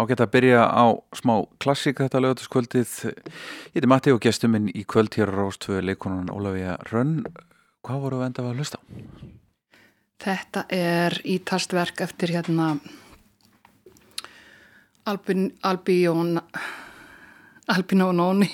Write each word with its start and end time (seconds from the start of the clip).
ágætt 0.00 0.24
að 0.24 0.32
byrja 0.34 0.64
á 0.66 0.84
smá 1.16 1.34
klassík 1.62 2.00
þetta 2.00 2.22
lögataskvöldið. 2.24 2.94
Ég 3.10 3.76
heiti 3.76 3.90
Matti 3.90 4.14
og 4.14 4.22
gestur 4.24 4.52
minn 4.52 4.70
í 4.72 4.86
kvöld 4.88 5.14
hér 5.18 5.32
á 5.32 5.36
Róstvöðu 5.36 5.84
leikonan 5.90 6.32
Ólafíja 6.32 6.78
Rönn. 6.90 7.28
Hvað 7.84 8.02
voru 8.04 8.20
við 8.20 8.30
enda 8.30 8.46
að 8.48 8.60
hlusta 8.60 8.80
á? 8.80 8.82
Þetta 10.20 10.64
er 10.76 11.16
ítalst 11.24 11.72
verk 11.72 12.02
eftir 12.04 12.34
hérna 12.34 12.74
Albin, 15.08 15.58
Albion 15.62 16.40
Albinónóni 17.70 18.50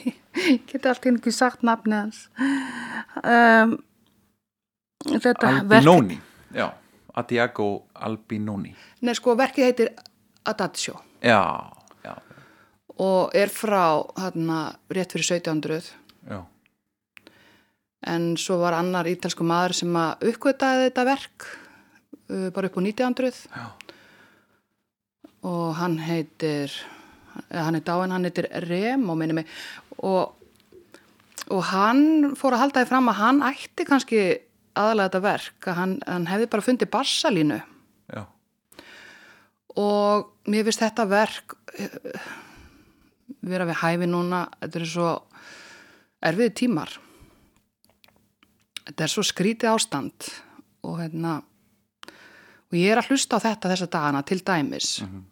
geti 0.68 0.88
alltaf 0.88 1.08
ekki 1.10 1.32
sagt 1.34 1.64
nafni 1.66 1.96
hans 1.96 2.28
um, 3.24 3.76
Albinóni 5.10 6.20
já, 6.54 6.70
Adiago 7.14 7.86
Albinóni 7.94 8.74
Nei 9.02 9.14
sko 9.18 9.34
verkið 9.38 9.70
heitir 9.70 9.92
Adagio 10.46 11.00
já, 11.22 11.72
já. 12.04 12.14
Og 12.98 13.34
er 13.34 13.52
frá 13.52 14.02
hérna 14.16 14.76
rétt 14.90 15.12
fyrir 15.12 15.26
1700 15.38 15.92
já. 16.28 16.42
En 18.06 18.36
svo 18.36 18.60
var 18.60 18.76
annar 18.78 19.08
ítalsku 19.10 19.44
maður 19.44 19.74
sem 19.80 19.96
að 19.98 20.28
uppgötaði 20.30 20.88
þetta 20.88 21.06
verk 21.08 21.46
uh, 22.30 22.48
bara 22.54 22.70
upp 22.70 22.78
á 22.78 22.82
1900 22.82 23.42
já. 23.50 23.66
Og 25.46 25.74
hann 25.78 25.98
heitir 26.02 26.72
hann 27.52 27.76
er 27.78 27.84
dáin, 27.84 28.10
hann 28.10 28.24
heitir 28.26 28.48
Rem 28.66 29.08
og 29.10 29.18
minni 29.18 29.36
mig. 29.36 29.46
Og, 29.98 30.34
og 31.52 31.62
hann 31.70 32.34
fór 32.38 32.56
að 32.56 32.64
halda 32.64 32.82
því 32.82 32.90
fram 32.90 33.10
að 33.12 33.20
hann 33.20 33.42
ætti 33.46 33.86
kannski 33.88 34.22
aðalega 34.76 35.08
þetta 35.08 35.24
verk 35.24 35.70
að 35.70 35.78
hann, 35.80 35.96
hann 36.06 36.28
hefði 36.30 36.50
bara 36.52 36.66
fundið 36.66 36.92
barsalínu 36.92 37.60
og 39.76 40.48
mér 40.48 40.64
finnst 40.66 40.82
þetta 40.84 41.08
verk 41.10 41.56
eh, 41.78 42.28
vera 43.46 43.66
við 43.68 43.80
hæfi 43.82 44.08
núna 44.10 44.46
þetta 44.60 44.80
er 44.80 44.88
svo 44.90 45.10
erfiði 46.26 46.54
tímar 46.62 46.96
þetta 48.86 49.04
er 49.06 49.12
svo 49.12 49.24
skrítið 49.26 49.72
ástand 49.74 50.28
og 50.86 51.00
hérna 51.02 51.38
og 52.66 52.76
ég 52.78 52.92
er 52.92 53.00
að 53.00 53.12
hlusta 53.12 53.38
á 53.38 53.44
þetta 53.44 53.72
þessa 53.72 53.90
dagana 53.90 54.22
til 54.26 54.40
dæmis 54.42 55.00
Mhm. 55.02 55.24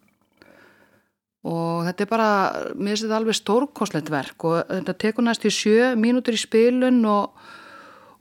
og 1.45 1.85
þetta 1.87 2.05
er 2.05 2.11
bara 2.11 2.29
mér 2.75 2.95
finnst 2.95 3.05
þetta 3.07 3.19
alveg 3.21 3.39
stórkoslegt 3.41 4.11
verk 4.11 4.45
og 4.45 4.63
þetta 4.71 4.99
tekur 4.99 5.27
næst 5.27 5.45
í 5.45 5.53
sjö 5.53 5.95
mínútur 5.99 6.37
í 6.37 6.41
spilun 6.41 7.05
og, 7.05 7.35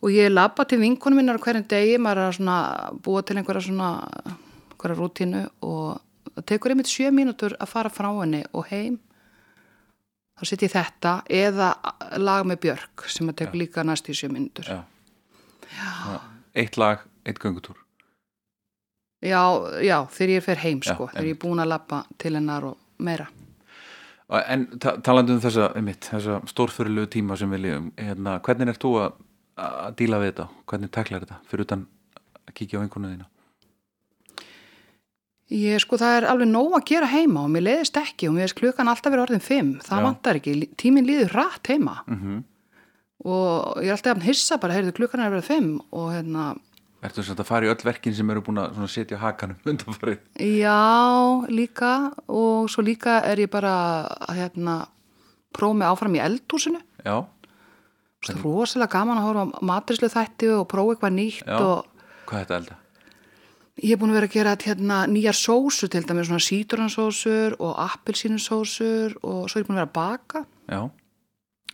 og 0.01 0.09
ég 0.11 0.31
lappa 0.33 0.65
til 0.65 0.79
vinkunum 0.79 1.21
minnar 1.21 1.39
hverjum 1.39 1.67
degi, 1.67 1.97
maður 1.97 2.17
er 2.29 2.41
að 2.57 2.97
búa 3.03 3.23
til 3.23 3.37
einhverja 3.37 3.67
svona 3.67 3.91
einhverja 4.73 4.99
rútínu 4.99 5.45
og 5.61 6.01
það 6.35 6.47
tekur 6.49 6.73
einmitt 6.73 6.91
sjö 6.91 7.11
mínútur 7.13 7.55
að 7.61 7.71
fara 7.73 7.91
frá 7.93 8.09
henni 8.19 8.43
og 8.53 8.67
heim. 8.71 8.97
Þá 10.33 10.49
sitt 10.49 10.65
ég 10.65 10.73
þetta 10.73 11.13
eða 11.29 11.69
lag 12.21 12.47
með 12.49 12.63
Björk 12.65 13.05
sem 13.11 13.29
að 13.29 13.39
tekur 13.43 13.61
líka 13.61 13.85
næst 13.85 14.09
í 14.09 14.17
sjö 14.17 14.31
mínútur. 14.33 14.69
Já. 14.69 14.81
já. 15.77 16.17
Eitt 16.57 16.79
lag, 16.81 17.05
eitt 17.25 17.41
göngutúr. 17.41 17.77
Já, 19.23 19.39
já, 19.79 19.97
þegar 20.11 20.33
ég 20.33 20.43
fer 20.43 20.59
heim 20.65 20.81
sko, 20.83 21.07
þegar 21.13 21.29
ég 21.29 21.37
er 21.37 21.41
búin 21.45 21.63
að 21.63 21.69
lappa 21.71 22.01
til 22.19 22.33
hennar 22.35 22.65
og 22.73 22.79
meira. 22.99 23.29
En 24.49 24.65
ta 24.81 24.95
talandi 25.05 25.35
um 25.35 25.43
þessa, 25.43 25.69
einmitt, 25.77 26.09
þessa 26.09 26.39
stórfyrirlegu 26.49 27.11
tíma 27.13 27.37
sem 27.39 27.51
við 27.53 27.67
lifum 27.67 27.91
hérna, 27.99 28.39
hvernig 28.43 28.73
er 28.73 28.79
þú 28.81 28.95
að, 29.03 29.21
að 29.61 29.95
díla 30.01 30.19
við 30.19 30.31
þetta? 30.31 30.47
Hvernig 30.71 30.91
taklar 30.97 31.23
þetta, 31.23 31.37
fyrir 31.51 31.67
utan 31.67 31.85
að 32.43 32.55
kíkja 32.57 32.81
á 32.81 32.83
einhvern 32.83 33.11
þína 33.11 33.29
Ég 35.53 35.81
sko 35.83 35.99
það 36.01 36.15
er 36.17 36.25
alveg 36.31 36.49
nóg 36.49 36.73
að 36.79 36.85
gera 36.89 37.07
heima 37.11 37.43
og 37.45 37.51
mér 37.53 37.67
leiðist 37.67 37.97
ekki 37.99 38.29
og 38.29 38.33
mér 38.33 38.47
veist 38.47 38.57
klukkan 38.57 38.89
alltaf 38.89 39.13
verið 39.13 39.25
orðin 39.27 39.43
fimm, 39.45 39.73
það 39.85 39.99
Já. 39.99 40.05
vantar 40.07 40.39
ekki, 40.39 40.53
tíminn 40.81 41.05
líður 41.05 41.35
rætt 41.37 41.69
heima 41.69 41.99
mm 42.07 42.19
-hmm. 42.21 42.39
og 43.29 43.83
ég 43.83 43.91
er 43.91 43.97
alltaf 43.97 44.17
að 44.17 44.27
hissa 44.29 44.57
bara, 44.57 44.73
heyrðu 44.73 44.95
klukkan 44.97 45.21
er 45.21 45.29
verið 45.29 45.49
fimm 45.51 45.81
og 45.91 46.11
hérna, 46.13 46.55
Ertu 47.03 47.19
þess 47.21 47.35
að 47.35 47.43
fara 47.43 47.65
í 47.65 47.69
öll 47.69 47.83
verkin 47.83 48.15
sem 48.15 48.29
eru 48.29 48.41
búin 48.41 48.57
að 48.63 48.87
setja 48.87 49.17
hakanum 49.17 49.55
undanfarið? 49.69 50.19
já 50.39 51.45
líka 51.49 52.13
og 52.27 52.69
svo 52.69 52.81
líka 52.81 53.21
er 53.23 53.37
ég 53.37 53.49
bara 53.51 54.07
að 54.27 54.35
hérna 54.39 54.87
prófa 55.53 55.73
mig 55.75 55.87
áfram 55.87 56.15
í 56.15 56.23
eldhúsinu 56.23 56.79
Já, 57.05 57.25
það 58.25 58.35
er 58.35 58.41
rosalega 58.43 58.91
gaman 58.91 59.17
að 59.17 59.23
horfa 59.27 59.61
matrislu 59.61 60.07
þætti 60.09 60.49
og 60.57 60.67
prófa 60.67 60.95
eitthvað 60.95 61.13
nýtt 61.13 61.45
Já. 61.45 61.59
og 61.59 61.85
hvað 62.25 62.39
er 62.39 62.45
þetta 62.45 62.55
elda? 62.55 62.75
Ég 63.81 63.95
er 63.95 63.99
búin 64.01 64.13
að 64.13 64.19
vera 64.19 64.29
að 64.29 64.35
gera 64.35 64.53
hérna 64.61 64.99
nýjar 65.09 65.37
sósur 65.37 65.89
til 65.89 66.03
dæmis 66.05 66.29
svona 66.29 66.43
síturansósur 66.45 67.55
og 67.59 67.73
appelsínusósur 67.87 69.17
og 69.23 69.49
svo 69.49 69.59
er 69.59 69.63
ég 69.63 69.69
búin 69.69 69.79
að 69.79 69.81
vera 69.81 69.89
að 69.89 69.97
baka 69.97 70.43
Já, 70.69 70.81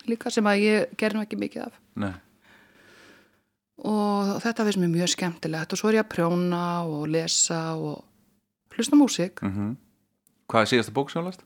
líka 0.07 0.31
sem 0.31 0.48
að 0.48 0.63
ég 0.63 0.96
ger 0.98 1.13
nú 1.13 1.22
ekki 1.22 1.38
mikið 1.38 1.66
af. 1.68 1.75
Nei, 2.00 2.13
og 3.86 4.40
þetta 4.44 4.66
finnst 4.66 4.81
mér 4.81 4.94
mjög 4.96 5.13
skemmtilegt 5.13 5.75
og 5.75 5.81
svo 5.81 5.92
er 5.92 6.00
ég 6.00 6.06
að 6.06 6.13
prjóna 6.16 6.63
og 6.88 7.06
lesa 7.12 7.60
og 7.75 8.04
hlusta 8.75 8.96
á 8.96 9.01
músík. 9.01 9.44
Mm 9.44 9.78
Hvað 10.50 10.63
er 10.63 10.69
síðasta 10.72 10.94
bók 10.96 11.12
sem 11.12 11.22
þú 11.22 11.25
last? 11.28 11.44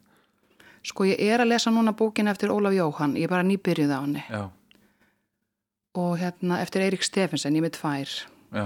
sko 0.83 1.03
ég 1.07 1.19
er 1.19 1.41
að 1.43 1.49
lesa 1.51 1.71
núna 1.71 1.91
bókin 1.95 2.27
eftir 2.27 2.51
Ólaf 2.51 2.73
Jóhann. 2.75 3.15
Ég 3.15 3.27
er 3.27 3.31
bara 3.31 3.43
nýbyrjuð 3.43 3.91
á 3.91 3.99
henni. 4.03 4.23
Já, 4.29 4.49
og 5.95 6.17
hérna 6.19 6.59
eftir 6.61 6.81
Eirik 6.81 7.03
Stefensen, 7.03 7.55
ég 7.55 7.63
með 7.63 7.75
tvær. 7.79 8.13
Já, 8.53 8.65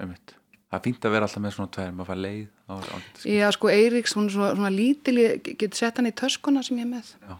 einmitt 0.00 0.41
Það 0.72 0.78
er 0.78 0.84
fínt 0.86 1.04
að 1.04 1.12
vera 1.12 1.28
alltaf 1.28 1.44
með 1.44 1.54
svona 1.58 1.72
tvær, 1.76 1.92
maður 1.92 2.08
fær 2.08 2.20
leið 2.24 2.44
á, 2.64 2.74
á 2.80 2.96
já 3.28 3.46
sko 3.52 3.68
Eiriks, 3.68 4.14
hún 4.16 4.30
er 4.30 4.32
svona, 4.32 4.50
svona 4.56 4.72
lítil 4.72 5.16
ég 5.20 5.50
get 5.60 5.76
sett 5.76 6.00
hann 6.00 6.08
í 6.08 6.14
töskuna 6.16 6.62
sem 6.64 6.80
ég 6.80 6.86
er 6.86 6.90
með. 6.94 7.12
Já, 7.20 7.34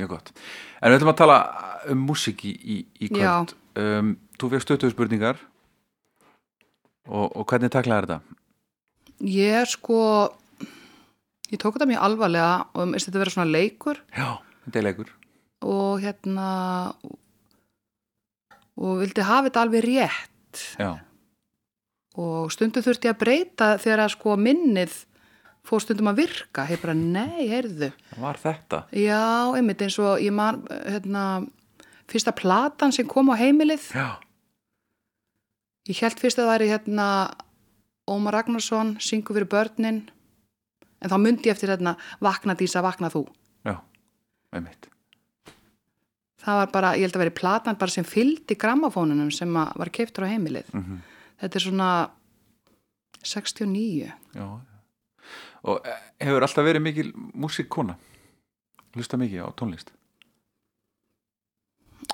mjög 0.00 0.14
gott. 0.14 0.32
En 0.80 0.88
við 0.88 1.00
ætlum 1.02 1.12
að 1.12 1.20
tala 1.20 1.38
um 1.92 2.02
músík 2.08 2.46
í, 2.48 2.56
í, 2.56 3.10
kvöld. 3.12 3.52
Um, 3.76 4.16
Þú 4.40 4.48
fegst 4.54 4.70
stötuðu 4.70 4.94
spurningar 4.94 5.42
og, 7.04 7.26
og 7.28 7.44
hvernig 7.44 7.68
taklaði 7.74 8.08
þetta? 8.08 8.38
ég 9.20 9.60
er 9.60 9.68
sko 9.68 10.00
ég 11.50 11.60
tók 11.60 11.76
þetta 11.76 11.88
mjög 11.90 12.04
alvarlega 12.06 12.52
og 12.72 12.82
um, 12.86 12.94
þetta 12.96 13.22
vera 13.22 13.34
svona 13.34 13.50
leikur. 13.50 14.00
Já, 14.16 14.40
þetta 14.66 14.80
er 14.80 14.86
leikur. 14.86 15.12
Og 15.66 16.00
hérna 16.00 16.48
og 18.80 19.00
vildi 19.02 19.24
hafa 19.26 19.50
þetta 19.50 19.64
alveg 19.66 19.84
rétt. 19.84 20.62
Já, 20.80 20.90
og 22.18 22.50
stundum 22.50 22.82
þurfti 22.82 23.08
ég 23.08 23.14
að 23.14 23.22
breyta 23.22 23.70
þegar 23.78 24.04
að 24.04 24.14
sko 24.16 24.36
minnið 24.40 24.96
fór 25.66 25.82
stundum 25.84 26.10
að 26.10 26.22
virka, 26.24 26.64
hef 26.66 26.82
bara 26.82 26.96
nei, 26.96 27.46
heyrðu. 27.50 27.90
Það 28.10 28.24
var 28.24 28.40
þetta? 28.40 28.80
Já, 28.96 29.22
einmitt 29.58 29.84
eins 29.84 29.98
og 30.02 30.22
ég 30.24 30.34
man 30.34 30.62
hérna, 30.88 31.24
fyrsta 32.10 32.34
platan 32.36 32.94
sem 32.96 33.08
kom 33.08 33.30
á 33.30 33.36
heimilið. 33.38 33.90
Já, 33.94 34.08
ég 35.90 36.00
held 36.02 36.22
fyrst 36.22 36.40
að 36.40 36.46
það 36.48 36.52
væri 36.54 36.70
hérna 36.72 37.08
Ómar 38.10 38.40
Ragnarsson, 38.40 38.96
syngu 38.98 39.36
fyrir 39.36 39.50
börnin. 39.50 40.00
En 41.00 41.12
þá 41.12 41.16
myndi 41.20 41.48
ég 41.48 41.54
eftir 41.54 41.70
hérna 41.70 41.94
vakna 42.20 42.56
dísa, 42.58 42.82
vakna 42.82 43.12
þú. 43.12 43.22
Já, 43.68 43.76
einmitt. 44.56 44.88
Það 46.40 46.56
var 46.56 46.72
bara, 46.72 46.90
ég 46.96 47.04
held 47.04 47.16
að 47.18 47.22
veri 47.26 47.36
platan 47.36 47.78
bara 47.78 47.92
sem 47.92 48.04
fylgdi 48.08 48.56
grammafónunum 48.58 49.28
sem 49.32 49.52
var 49.52 49.92
keiftur 49.92 50.24
á 50.26 50.32
heimilið. 50.32 50.72
Mm 50.72 51.00
þetta 51.40 51.58
er 51.60 51.64
svona 51.66 51.90
69 53.20 54.10
Já. 54.34 54.48
Og 55.68 55.80
eh, 55.84 56.04
hefur 56.24 56.46
alltaf 56.46 56.64
verið 56.64 56.84
mikil 56.86 57.08
músikkona? 57.36 57.96
Hlusta 58.96 59.18
mikið 59.20 59.44
á 59.44 59.48
tónlist? 59.60 59.92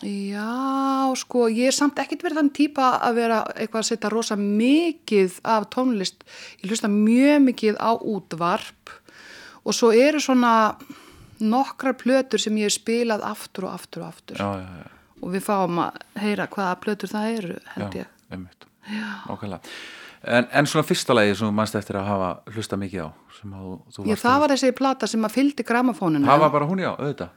Já, 0.05 1.08
sko, 1.17 1.46
ég 1.49 1.70
er 1.70 1.75
samt 1.76 1.96
ekkert 2.02 2.25
verið 2.26 2.40
þann 2.40 2.50
típa 2.58 2.88
að 3.06 3.14
vera 3.20 3.38
eitthvað 3.55 3.81
að 3.81 3.88
setja 3.88 4.11
rosa 4.12 4.37
mikið 4.37 5.38
af 5.46 5.69
tónlist. 5.72 6.26
Ég 6.61 6.69
hlusta 6.72 6.90
mjög 6.93 7.38
mikið 7.46 7.79
á 7.81 7.90
útvarp 7.96 8.93
og 9.62 9.75
svo 9.79 9.93
eru 9.96 10.20
svona 10.20 10.75
nokkrar 11.40 11.96
plötur 11.96 12.43
sem 12.43 12.58
ég 12.61 12.69
hef 12.69 12.76
spilað 12.76 13.25
aftur 13.25 13.70
og 13.70 13.79
aftur 13.79 14.05
og 14.05 14.11
aftur. 14.11 14.43
Já, 14.43 14.50
já, 14.61 14.69
já, 14.82 14.93
Og 15.22 15.32
við 15.32 15.46
fáum 15.46 15.79
að 15.81 15.96
heyra 16.20 16.44
hvaða 16.52 16.76
plötur 16.82 17.08
það 17.14 17.31
eru, 17.38 17.55
held 17.72 17.94
já, 17.96 18.02
ég. 18.02 18.11
einmitt 18.34 18.67
Nákvæmlega 18.86 19.60
en, 20.26 20.46
en 20.52 20.66
svona 20.66 20.86
fyrsta 20.88 21.14
lagi 21.14 21.34
sem 21.38 21.54
mannst 21.54 21.74
eftir 21.78 21.98
að 22.00 22.06
hafa 22.08 22.28
hlusta 22.54 22.76
mikið 22.80 23.04
á 23.06 23.08
sem 23.40 23.52
að 23.52 23.62
þú, 23.66 23.74
þú 23.96 24.06
Já, 24.10 24.16
það 24.22 24.32
að- 24.34 24.40
var 24.40 24.54
þessi 24.54 24.72
plata 24.78 25.06
sem 25.06 25.24
að 25.28 25.34
fylgdi 25.36 25.62
grammafónunum. 25.68 26.26
Það 26.28 26.40
var 26.44 26.50
bara 26.54 26.66
hún 26.70 26.80
já, 26.82 26.90
auðvitað 26.96 27.28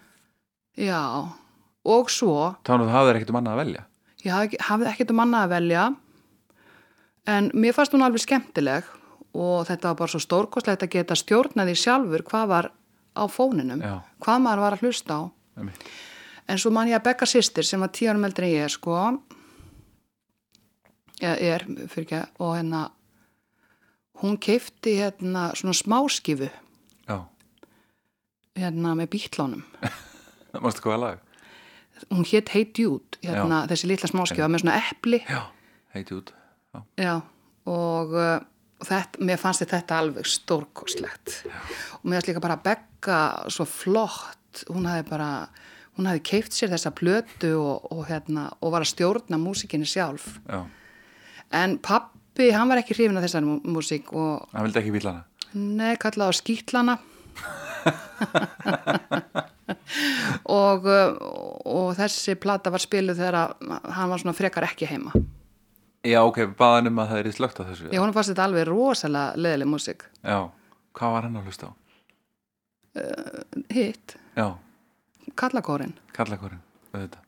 Já, 0.79 1.01
og 1.85 2.09
svo 2.13 2.35
Þannig 2.65 2.85
að 2.85 2.89
þú 2.89 2.95
hafðir 2.95 3.19
ekkert 3.19 3.33
um 3.33 3.39
annað 3.41 3.53
að 3.57 3.61
velja 3.63 3.83
Ég 4.23 4.31
hafði, 4.35 4.57
hafði 4.69 4.87
ekkert 4.93 5.11
um 5.15 5.19
annað 5.25 5.43
að 5.47 5.53
velja 5.57 5.83
en 7.29 7.51
mér 7.53 7.75
fannst 7.77 7.93
hún 7.93 8.03
alveg 8.05 8.23
skemmtileg 8.23 8.87
og 9.37 9.67
þetta 9.69 9.91
var 9.91 9.97
bara 10.01 10.11
svo 10.13 10.21
stórkostlegt 10.23 10.83
að 10.87 10.93
geta 10.95 11.15
stjórnaði 11.19 11.75
sjálfur 11.77 12.23
hvað 12.25 12.47
var 12.49 12.69
á 13.19 13.23
fóninum, 13.29 13.81
Já. 13.83 13.99
hvað 14.23 14.41
maður 14.45 14.63
var 14.63 14.75
að 14.77 14.83
hlusta 14.85 15.13
á. 15.13 15.21
einmitt. 15.59 15.83
En 16.49 16.57
svo 16.57 16.71
man 16.73 16.87
ég 16.89 16.97
að 16.97 17.03
Becca 17.09 17.27
sýstir 17.29 17.63
sem 17.67 17.79
var 17.83 17.91
tíu 17.93 18.09
árum 18.09 18.25
eldri 18.25 18.49
en 18.55 18.63
ég 18.63 18.71
sko, 18.73 18.95
eða 21.19 21.35
er, 21.53 21.65
fyrir 21.91 22.05
ekki, 22.05 22.21
og 22.39 22.55
hérna, 22.57 22.83
hún 24.23 24.37
keifti 24.41 24.97
hérna 24.99 25.49
svona 25.59 25.75
smáskifu. 25.77 26.49
Já, 27.09 27.17
hérna 28.59 28.93
með 28.99 29.11
bítlónum 29.15 29.63
Mástu 30.63 30.83
hvað 30.83 31.03
lag? 31.03 31.25
hún 32.09 32.25
hétt 32.25 32.53
Hey 32.53 32.65
Dude 32.65 33.19
hérna, 33.23 33.65
þessi 33.69 33.89
litla 33.89 34.09
smáskjöfa 34.09 34.49
með 34.51 34.63
svona 34.63 34.77
epli. 34.79 35.19
Já, 35.27 35.41
heiti 35.95 36.15
út 36.15 36.31
Já, 36.69 36.81
Já, 37.01 37.13
og 37.69 38.13
uh, 38.13 38.35
þetta, 38.85 39.23
mér 39.25 39.41
fannst 39.41 39.65
þetta 39.65 39.97
alveg 39.97 40.27
stórkostlegt. 40.29 41.39
Og 41.99 42.05
mér 42.05 42.19
fannst 42.19 42.31
líka 42.31 42.43
bara 42.43 42.59
Begga 42.63 43.19
svo 43.51 43.65
flott, 43.67 44.63
hún 44.69 44.87
hafði 44.89 45.07
bara 45.09 45.29
hún 45.97 46.07
hafði 46.07 46.23
keift 46.29 46.55
sér 46.55 46.71
þessa 46.71 46.93
plötu 46.95 47.55
og, 47.59 47.89
og, 47.91 48.03
hérna, 48.07 48.47
og 48.61 48.75
var 48.75 48.85
að 48.85 48.93
stjórna 48.93 49.41
músikinni 49.41 49.89
sjálf. 49.89 50.37
Já 50.47 50.63
en 51.51 51.77
pappi, 51.81 52.51
hann 52.53 52.69
var 52.69 52.77
ekki 52.81 52.93
hrifin 52.97 53.17
af 53.19 53.23
þessari 53.25 53.45
mú- 53.49 53.63
músík 53.77 54.05
og 54.13 54.47
Hann 54.53 54.63
vildi 54.67 54.79
ekki 54.83 54.93
bílana 54.97 55.21
Nei, 55.53 55.95
kallaði 55.97 56.29
á 56.29 56.33
skýtlana 56.37 56.95
og, 60.49 60.85
uh, 60.85 61.15
og 61.69 61.93
þessi 61.97 62.35
plata 62.41 62.71
var 62.73 62.81
spiluð 62.83 63.17
þegar 63.21 63.35
hann 63.95 64.09
var 64.11 64.19
svona 64.21 64.35
frekar 64.37 64.65
ekki 64.67 64.85
heima. 64.89 65.11
Já, 66.05 66.19
ok, 66.23 66.37
baðan 66.59 66.87
um 66.91 66.99
að 67.03 67.09
það 67.13 67.19
er 67.23 67.27
í 67.29 67.31
slögt 67.35 67.59
á 67.59 67.63
þessu 67.67 67.85
Ég 67.91 67.99
honum 67.99 68.15
fannst 68.15 68.31
þetta 68.33 68.45
alveg 68.47 68.63
rosalega 68.69 69.35
leðileg 69.39 69.67
músík. 69.71 70.01
Já, 70.23 70.39
hvað 70.99 71.09
var 71.15 71.23
hann 71.27 71.39
að 71.39 71.45
hlusta 71.49 71.65
á? 71.67 71.71
Hitt, 73.73 74.07
Já, 74.35 74.47
kallakórin. 75.39 75.93
kallakórin, 76.15 76.61
auðvitað 76.93 77.23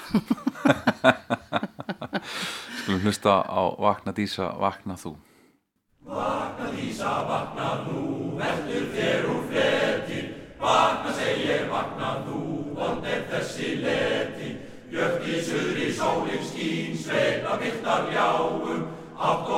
Skulum 2.80 3.00
hlusta 3.04 3.44
á 3.44 3.60
Vakna 3.76 4.12
Dísa, 4.16 4.56
Vakna 4.56 4.96
þú. 4.96 5.12
Vakna 6.06 6.66
Dísa, 6.72 7.12
Vakna 7.28 7.84
þú. 7.84 8.10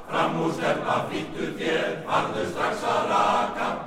Fram 0.08 0.40
úr 0.40 0.54
stefna 0.56 0.96
flýttu 1.10 1.50
þér, 1.60 2.00
varðu 2.08 2.48
strax 2.48 2.88
að 2.88 3.12
raka. 3.12 3.87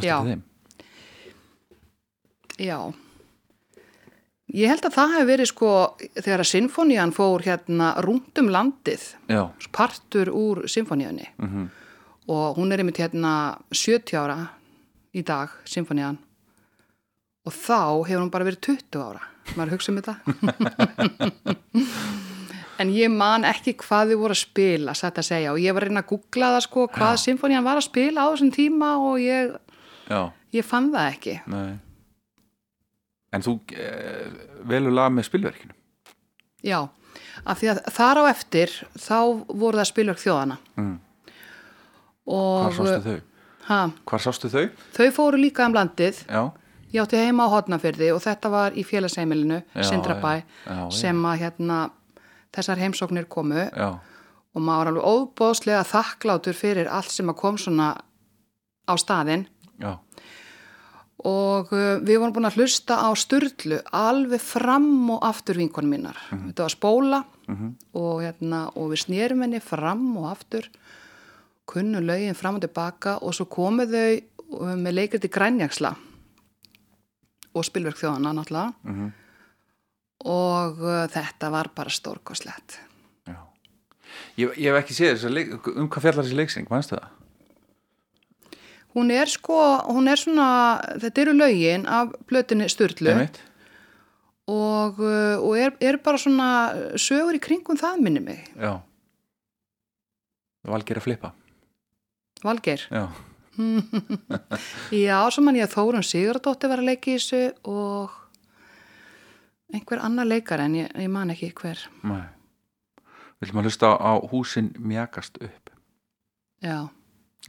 Já. 0.00 0.16
til 0.22 0.32
þeim? 0.32 0.42
Já. 2.62 2.78
Ég 4.52 4.68
held 4.68 4.84
að 4.84 4.96
það 4.96 5.12
hefur 5.14 5.28
verið 5.30 5.48
sko 5.48 5.70
þegar 6.18 6.42
að 6.44 6.50
sinfonían 6.50 7.12
fór 7.16 7.44
hérna 7.46 7.92
rúnt 8.04 8.40
um 8.42 8.50
landið, 8.52 9.06
Já, 9.32 9.46
partur 9.72 10.28
úr 10.32 10.64
sinfoníunni. 10.68 11.28
Mhm. 11.38 11.70
Og 12.28 12.56
hún 12.56 12.72
er 12.72 12.78
einmitt 12.78 13.00
hérna 13.00 13.58
70 13.72 14.16
ára 14.16 14.50
í 15.12 15.24
dag, 15.24 15.48
sinfonían. 15.64 16.18
Og 17.44 17.52
þá 17.52 18.06
hefur 18.06 18.22
hún 18.22 18.30
bara 18.30 18.44
verið 18.44 18.60
20 18.60 19.02
ára. 19.02 19.20
Maður 19.56 19.72
hugsa 19.74 19.90
um 19.90 19.98
þetta. 19.98 20.14
En 22.82 22.90
ég 22.90 23.10
man 23.12 23.44
ekki 23.46 23.76
hvað 23.78 24.12
þau 24.12 24.18
voru 24.24 24.34
að 24.34 24.40
spila 24.40 24.94
satt 24.98 25.20
að 25.20 25.26
segja. 25.28 25.52
Og 25.52 25.60
ég 25.62 25.74
var 25.74 25.84
að 25.84 25.92
reyna 25.92 26.02
að 26.02 26.08
googla 26.08 26.48
það 26.56 26.64
sko 26.64 26.86
hvað 26.90 27.18
sinfonían 27.22 27.66
var 27.66 27.78
að 27.78 27.86
spila 27.86 28.24
á 28.26 28.30
þessum 28.32 28.50
tíma 28.54 28.88
og 28.98 29.20
ég, 29.22 29.52
Já, 30.12 30.20
ég 30.52 30.66
fann 30.66 30.90
það 30.92 31.08
ekki. 31.14 31.36
Nei. 31.52 31.72
En 33.32 33.44
þú 33.44 33.54
eh, 33.72 34.26
velur 34.68 34.92
lag 34.92 35.12
með 35.14 35.30
spilverkinu? 35.30 35.76
Já, 36.62 36.78
af 37.48 37.60
því 37.60 37.70
að 37.72 37.80
þar 37.96 38.20
á 38.20 38.24
eftir 38.30 38.74
þá 39.00 39.18
voru 39.48 39.80
það 39.80 39.88
spilverk 39.88 40.20
þjóðana 40.22 40.58
mm. 40.78 40.92
og 42.30 42.58
Hvar 42.66 42.76
sástu 42.76 42.98
þau? 43.06 43.22
ha, 43.70 43.78
Hvar 44.10 44.24
sástu 44.26 44.52
þau? 44.52 44.66
þau 44.98 45.08
fóru 45.16 45.40
líka 45.40 45.66
um 45.68 45.78
landið. 45.78 46.26
Já, 46.28 46.44
Ég 46.92 47.00
átti 47.00 47.16
heima 47.16 47.46
á 47.48 47.52
Hotnafyrði 47.54 48.10
og 48.12 48.18
þetta 48.20 48.50
var 48.52 48.74
í 48.76 48.82
félagsheimilinu, 48.84 49.62
Sindrabæ, 49.80 50.42
sem 50.92 51.22
að 51.24 51.38
hérna, 51.40 51.78
þessar 52.52 52.82
heimsóknir 52.82 53.24
komu. 53.32 53.62
Já, 53.72 53.94
og 54.52 54.60
maður 54.60 54.78
var 54.78 54.90
alveg 54.90 55.06
óbóðslega 55.08 55.84
þakklátur 55.88 56.56
fyrir 56.56 56.90
allt 56.92 57.12
sem 57.12 57.30
að 57.32 57.38
kom 57.40 57.58
svona 57.60 57.94
á 58.84 58.94
staðinn 59.00 59.46
já 59.82 59.92
og 61.22 61.68
uh, 61.70 62.00
við 62.02 62.16
vorum 62.18 62.32
búin 62.34 62.48
að 62.48 62.56
hlusta 62.58 62.96
á 62.98 63.10
Sturlu 63.14 63.76
alveg 63.94 64.40
fram 64.42 64.88
og 65.14 65.20
aftur 65.22 65.54
vinkonum 65.60 65.92
mínar. 65.94 66.16
Þetta 66.32 66.64
var 66.64 66.72
spóla 66.74 67.20
og, 67.94 68.22
hérna, 68.24 68.64
og 68.74 68.88
við 68.90 69.02
snýrum 69.04 69.44
henni 69.44 69.60
fram 69.62 70.16
og 70.18 70.26
aftur, 70.32 70.66
kunnu 71.68 72.00
lögin 72.02 72.34
fram 72.34 72.58
og 72.58 72.64
tilbaka 72.64 73.18
og 73.22 73.36
svo 73.38 73.46
komu 73.46 73.86
þau 73.86 74.18
uh, 74.18 74.74
með 74.74 74.96
leikrið 74.98 75.22
til 75.28 75.30
grænjaksla 75.36 75.92
og 77.54 77.64
spilverk 77.70 78.00
þjóðana 78.02 78.32
náttúrulega 78.40 78.72
Mhm. 78.90 79.12
og 80.26 80.82
uh, 80.82 81.06
þetta 81.12 81.50
var 81.54 81.70
bara 81.74 81.90
stórkoslegt. 81.90 82.80
Ég, 84.36 84.48
ég 84.58 84.72
hef 84.72 84.82
ekki 84.82 84.94
séð 84.96 85.14
þess 85.14 85.28
að 85.28 85.76
um 85.78 85.88
hvað 85.88 86.02
fjallar 86.04 86.24
þessi 86.26 86.36
leiksing, 86.36 86.66
mannstu 86.70 86.96
það? 86.98 87.08
Hún 88.92 89.10
er 89.14 89.30
sko, 89.32 89.56
hún 89.88 90.10
er 90.12 90.20
svona, 90.20 90.46
þetta 91.00 91.22
eru 91.24 91.32
lögin 91.38 91.86
af 91.88 92.12
plötinni 92.28 92.68
Sturlu. 92.68 93.14
Og, 94.52 94.98
uh, 95.00 95.36
og 95.40 95.52
er, 95.56 95.72
er 95.80 95.96
bara 96.02 96.18
svona 96.20 96.48
sögur 97.00 97.38
í 97.38 97.40
kringum 97.40 97.78
það 97.80 98.02
minni 98.04 98.20
mig. 98.24 98.42
Já. 98.58 98.74
Valgeir 100.68 101.00
að 101.00 101.06
flippa. 101.06 101.32
Valgeir. 102.42 102.84
Já, 102.90 103.06
Já, 105.06 105.18
svo 105.30 105.42
man 105.44 105.56
ég 105.58 105.66
að 105.66 105.74
Þórun 105.76 106.04
Sigurdóttir 106.06 106.70
var 106.72 106.80
að 106.80 106.88
leika 106.88 107.10
í 107.12 107.16
þessu 107.18 107.40
og 107.68 108.14
einhver 109.72 110.00
annar 110.04 110.28
leikar 110.28 110.62
en 110.64 110.78
ég, 110.80 110.92
ég 110.96 111.10
man 111.12 111.32
ekki 111.34 111.52
hver. 111.60 111.82
nei. 112.06 112.24
Viljum 113.42 113.58
að 113.58 113.66
hlusta 113.66 113.88
á 113.98 114.12
húsin 114.30 114.68
mjagast 114.78 115.40
upp. 115.42 115.72
Já, 116.62 116.86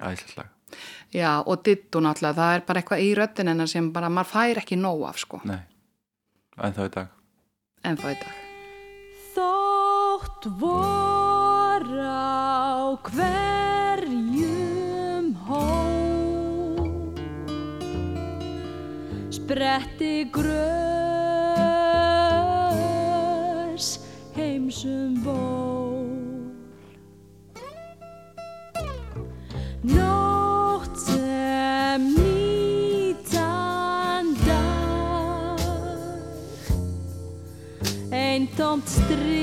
Æslega 0.02 0.50
já 1.14 1.32
og 1.46 1.64
dittu 1.66 2.00
náttúrulega, 2.04 2.38
það 2.40 2.56
er 2.56 2.62
bara 2.68 2.80
eitthvað 2.82 3.04
í 3.04 3.10
röddin 3.18 3.50
hennar 3.52 3.70
sem 3.72 3.92
bara 3.94 4.10
maður 4.10 4.32
fær 4.34 4.58
ekki 4.64 4.76
nóg 4.80 5.02
af 5.10 5.18
sko, 5.22 5.38
Nei, 5.50 5.62
en 6.58 6.74
þá 6.74 6.84
í 6.86 6.90
dag. 6.98 7.08
En 7.84 7.98
þá 8.00 8.08
í 8.12 8.16
dag. 8.22 8.36
Þótt 9.34 10.44
vor 10.62 11.86
á 12.06 12.96
hverjum 13.10 14.46
hó 15.48 15.64
Spretti 19.34 20.16
grös 20.32 20.64
heimsum 24.38 25.14
ból 25.26 25.63
komt 38.74 39.08
terug. 39.08 39.43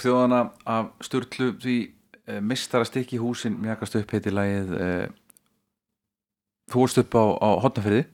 Spilöks 0.00 0.06
þjóðana 0.06 0.38
af 0.64 0.86
Sturlu 1.04 1.50
því 1.60 1.74
e, 2.24 2.40
mistara 2.40 2.86
stykki 2.88 3.18
húsin 3.20 3.58
mjagast 3.60 3.96
upp 3.98 4.12
heiti 4.14 4.32
lagið 4.32 4.70
e, 4.72 4.88
Þú 6.70 6.80
vorst 6.80 7.00
upp 7.02 7.16
á, 7.20 7.24
á 7.36 7.48
hotnafyrði 7.60 8.04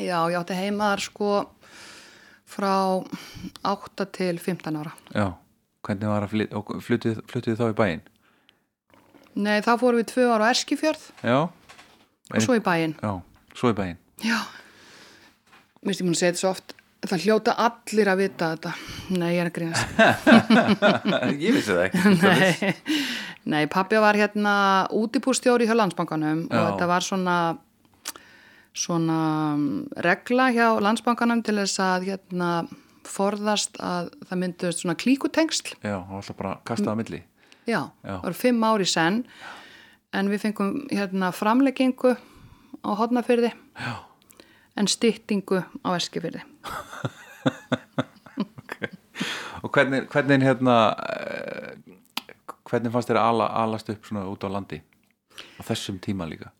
Já, 0.00 0.18
ég 0.30 0.38
átti 0.38 0.56
heima 0.58 0.90
þar 0.92 1.02
sko 1.04 1.30
frá 2.50 2.72
8 3.66 4.06
til 4.14 4.38
15 4.42 4.78
ára. 4.80 4.92
Já, 5.14 5.28
hvernig 5.86 6.10
var 6.10 6.26
að 6.26 6.32
flyt, 6.34 6.54
og 6.54 6.70
fluttið, 6.82 7.20
fluttið 7.30 7.58
þá 7.58 7.64
í 7.68 7.76
bæinn? 7.78 8.02
Nei, 9.38 9.58
þá 9.62 9.72
fórum 9.78 10.00
við 10.00 10.08
tvö 10.10 10.26
ára 10.34 10.50
á 10.50 10.52
Eskifjörð 10.54 11.04
Já, 11.22 11.38
og 11.46 12.42
svo 12.42 12.58
í 12.58 12.62
bæinn. 12.62 12.96
já, 12.98 13.12
svo 13.54 13.70
í 13.70 13.78
bæinn 13.78 13.98
Já, 14.22 14.38
mér 15.82 15.92
finnst 15.92 16.02
ég 16.02 16.08
mun 16.10 16.16
að 16.18 16.22
segja 16.24 16.32
þetta 16.34 16.42
svo 16.42 16.54
oft, 16.56 16.74
það 17.06 17.24
hljóta 17.24 17.56
allir 17.64 18.10
að 18.12 18.20
vita 18.20 18.50
þetta. 18.54 18.74
Nei, 19.16 19.30
ég 19.34 19.40
er 19.44 19.50
að 19.50 19.56
grínast. 19.56 19.86
Ég 21.44 21.56
vissi 21.56 21.72
það 21.72 21.84
ekki 21.86 22.12
Nei, 22.20 22.74
nei 23.48 23.64
pappi 23.72 24.00
var 24.02 24.18
hérna 24.18 24.54
útibúrstjóri 24.92 25.68
hjá 25.68 25.74
landsbankanum 25.78 26.46
og 26.50 26.54
Já. 26.54 26.66
þetta 26.68 26.88
var 26.90 27.06
svona 27.06 27.36
svona 28.76 29.18
mm, 29.56 29.96
regla 30.04 30.50
hjá 30.54 30.66
landsbankanum 30.82 31.42
til 31.46 31.56
þess 31.58 31.80
að 31.82 32.06
hérna 32.12 32.50
forðast 33.08 33.80
að 33.82 34.12
það 34.28 34.42
myndust 34.44 34.84
svona 34.84 34.96
klíkutengsl 35.00 35.72
Já, 35.80 35.96
það 35.96 36.12
var 36.12 36.20
alltaf 36.20 36.38
bara 36.38 36.52
kastað 36.68 36.92
að 36.92 37.00
milli 37.02 37.22
já, 37.66 37.80
Já. 38.04 38.12
það 38.12 38.28
voru 38.28 38.40
fimm 38.42 38.66
ár 38.66 38.84
í 38.84 38.88
senn 38.88 39.18
en 40.16 40.30
við 40.30 40.44
fengum 40.44 40.76
hérna 40.90 41.32
framleggingu 41.34 42.14
á 42.14 42.90
hodnafyrði 43.00 43.50
Já, 43.50 43.92
en 44.80 44.88
styttingu 44.88 45.60
á 45.84 45.88
eskifyrði 45.94 46.40
og 49.60 49.68
hvernig, 49.74 50.06
hvernig 50.08 50.44
hérna 50.44 50.76
eh, 51.04 51.76
hvernig 52.70 52.92
fannst 52.94 53.10
þér 53.10 53.20
að 53.20 53.28
ala, 53.32 53.46
alast 53.64 53.90
upp 53.92 54.06
svona 54.06 54.26
út 54.30 54.46
á 54.46 54.48
landi? 54.52 54.78
Á 55.58 55.60
þessum 55.66 55.98
tíma 56.02 56.28
líka? 56.30 56.52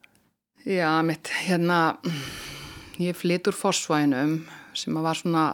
Já, 0.67 0.91
mitt, 1.07 1.31
hérna, 1.47 1.97
ég 3.01 3.17
flytt 3.17 3.49
úr 3.49 3.57
Fossvæðinum 3.57 4.41
sem 4.77 4.99
að 4.99 5.07
var 5.07 5.21
svona 5.21 5.45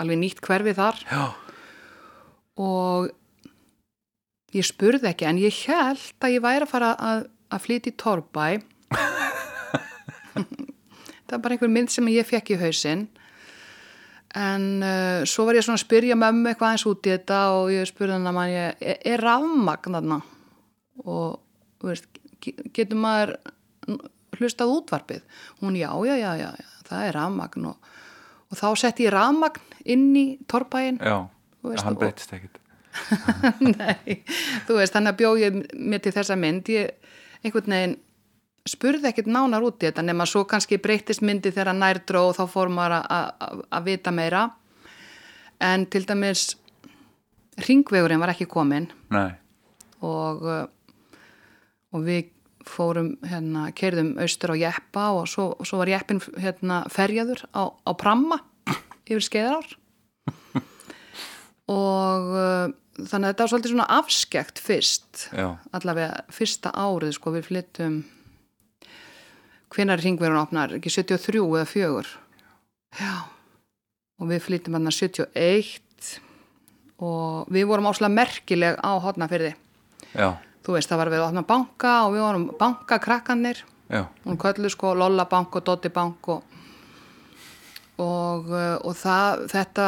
alveg 0.00 0.20
nýtt 0.20 0.42
hverfi 0.44 0.74
þar. 0.78 1.02
Já, 1.06 1.24
og 2.58 3.10
ég 4.56 4.66
spurði 4.66 5.12
ekki 5.12 5.28
en 5.28 5.42
ég 5.42 5.60
held 5.68 6.24
að 6.24 6.34
ég 6.34 6.44
væri 6.44 6.66
að 6.66 6.72
fara 6.72 6.90
að, 6.98 7.28
að 7.54 7.64
flytja 7.66 7.92
í 7.92 7.98
Torbæ. 8.02 8.46
Það 11.28 11.34
var 11.36 11.42
bara 11.44 11.56
einhver 11.58 11.72
mynd 11.72 11.92
sem 11.92 12.08
ég 12.12 12.26
fekk 12.28 12.54
í 12.54 12.60
hausinn. 12.62 13.06
En 14.38 14.64
uh, 14.84 15.22
svo 15.28 15.46
var 15.48 15.56
ég 15.56 15.64
svona 15.64 15.78
að 15.78 15.84
spyrja 15.86 16.16
mömmu 16.20 16.50
eitthvað 16.50 16.74
eins 16.74 16.86
út 16.88 17.06
í 17.08 17.12
þetta 17.14 17.38
og 17.56 17.70
ég 17.72 17.86
spurði 17.88 18.16
hann 18.18 18.28
að 18.28 18.36
mann 18.36 18.50
ég, 18.52 18.82
er, 18.84 18.98
er 19.14 19.22
rafmagn 19.24 19.96
þarna? 19.98 20.18
Og 21.08 21.84
veist, 21.84 22.08
ge- 22.44 22.56
getur 22.76 23.00
maður 23.00 23.34
hlustað 24.38 24.74
útvarpið? 24.76 25.22
Hún 25.62 25.78
já, 25.80 25.88
já, 26.04 26.14
já, 26.20 26.30
já, 26.42 26.50
já 26.60 26.68
það 26.88 27.06
er 27.08 27.16
rafmagn. 27.16 27.66
Og, 27.72 27.90
og 28.52 28.60
þá 28.60 28.66
setti 28.84 29.06
ég 29.08 29.14
rafmagn 29.16 29.76
inn 29.88 30.06
í 30.16 30.26
Torbæin 30.48 31.00
já, 31.00 31.18
veist, 31.64 31.84
hann 31.86 31.96
breytist 32.00 32.32
ekkit 32.36 32.60
Nei, 33.78 34.22
þú 34.66 34.76
veist, 34.80 34.92
þannig 34.96 35.12
að 35.12 35.18
bjóð 35.20 35.40
ég 35.44 35.58
mér 35.88 36.00
til 36.04 36.12
þessa 36.16 36.36
mynd, 36.40 36.68
ég 36.72 37.12
einhvern 37.44 37.72
veginn 37.76 37.96
spurði 38.68 39.08
ekkert 39.10 39.30
nánar 39.32 39.64
út 39.66 39.80
í 39.82 39.88
þetta 39.88 40.04
nema 40.04 40.26
svo 40.28 40.44
kannski 40.48 40.78
breytist 40.82 41.22
myndi 41.24 41.50
þegar 41.54 41.74
nær 41.76 42.00
dró 42.08 42.28
og 42.30 42.36
þá 42.38 42.44
fór 42.52 42.70
maður 42.72 42.98
að- 43.08 43.84
vita 43.86 44.10
meira. 44.14 44.46
En 45.60 45.86
til 45.86 46.04
dæmis 46.06 46.56
ringvegurinn 47.66 48.20
var 48.20 48.30
ekki 48.34 48.46
kominn. 48.46 48.90
Nei, 49.10 49.32
og, 50.02 50.42
uh, 50.42 50.66
og 51.92 52.04
við 52.06 52.28
fórum 52.68 53.14
hérna, 53.24 53.72
kerðum 53.72 54.12
austur 54.20 54.52
á 54.52 54.56
Jeppa 54.60 55.06
og 55.16 55.26
svo, 55.26 55.56
svo 55.64 55.78
var 55.80 55.88
Jeppin 55.88 56.20
hérna, 56.38 56.82
ferjaður 56.92 57.42
á, 57.56 57.72
á 57.72 57.92
Pramma 57.96 58.38
yfir 59.08 59.24
skeiðarár. 59.24 59.72
Og 61.68 62.28
uh, 62.32 62.68
þannig 62.98 63.26
að 63.28 63.32
þetta 63.32 63.42
var 63.44 63.50
svolítið 63.52 63.72
svona 63.74 63.88
afskekt 63.98 64.60
fyrst 64.64 65.26
já, 65.36 65.48
allavega 65.76 66.22
fyrsta 66.32 66.72
árið 66.72 67.12
sko 67.18 67.32
við 67.34 67.48
flyttum 67.50 67.98
hvenar 69.74 70.00
ringverðun 70.02 70.40
opnar, 70.40 70.74
ekki 70.78 70.92
73 70.92 71.42
eða 71.44 71.66
4 71.68 72.14
já. 72.98 73.14
Og 74.18 74.30
við 74.32 74.42
flyttum 74.42 74.78
hann 74.78 74.90
71 74.90 76.12
og 76.98 77.50
við 77.54 77.68
vorum 77.70 77.88
áslega 77.90 78.10
merkileg 78.10 78.78
á 78.82 78.92
hotnafyrði 78.98 79.52
já, 80.14 80.34
þú 80.66 80.74
veist 80.74 80.90
það 80.90 81.02
var 81.02 81.12
við 81.12 81.20
að 81.22 81.28
opna 81.28 81.44
banka 81.46 81.94
og 82.06 82.14
við 82.16 82.24
vorum 82.26 82.46
bankakrakkanir 82.58 83.62
hún 84.24 84.40
köllu 84.40 84.70
sko 84.72 84.94
Lolla 84.98 85.28
bank 85.30 85.54
og 85.56 85.64
Dotti 85.64 85.92
bank 85.94 86.28
og 86.34 86.42
og, 87.98 88.50
uh, 88.52 88.76
og 88.86 88.94
það, 88.98 89.44
þetta 89.52 89.86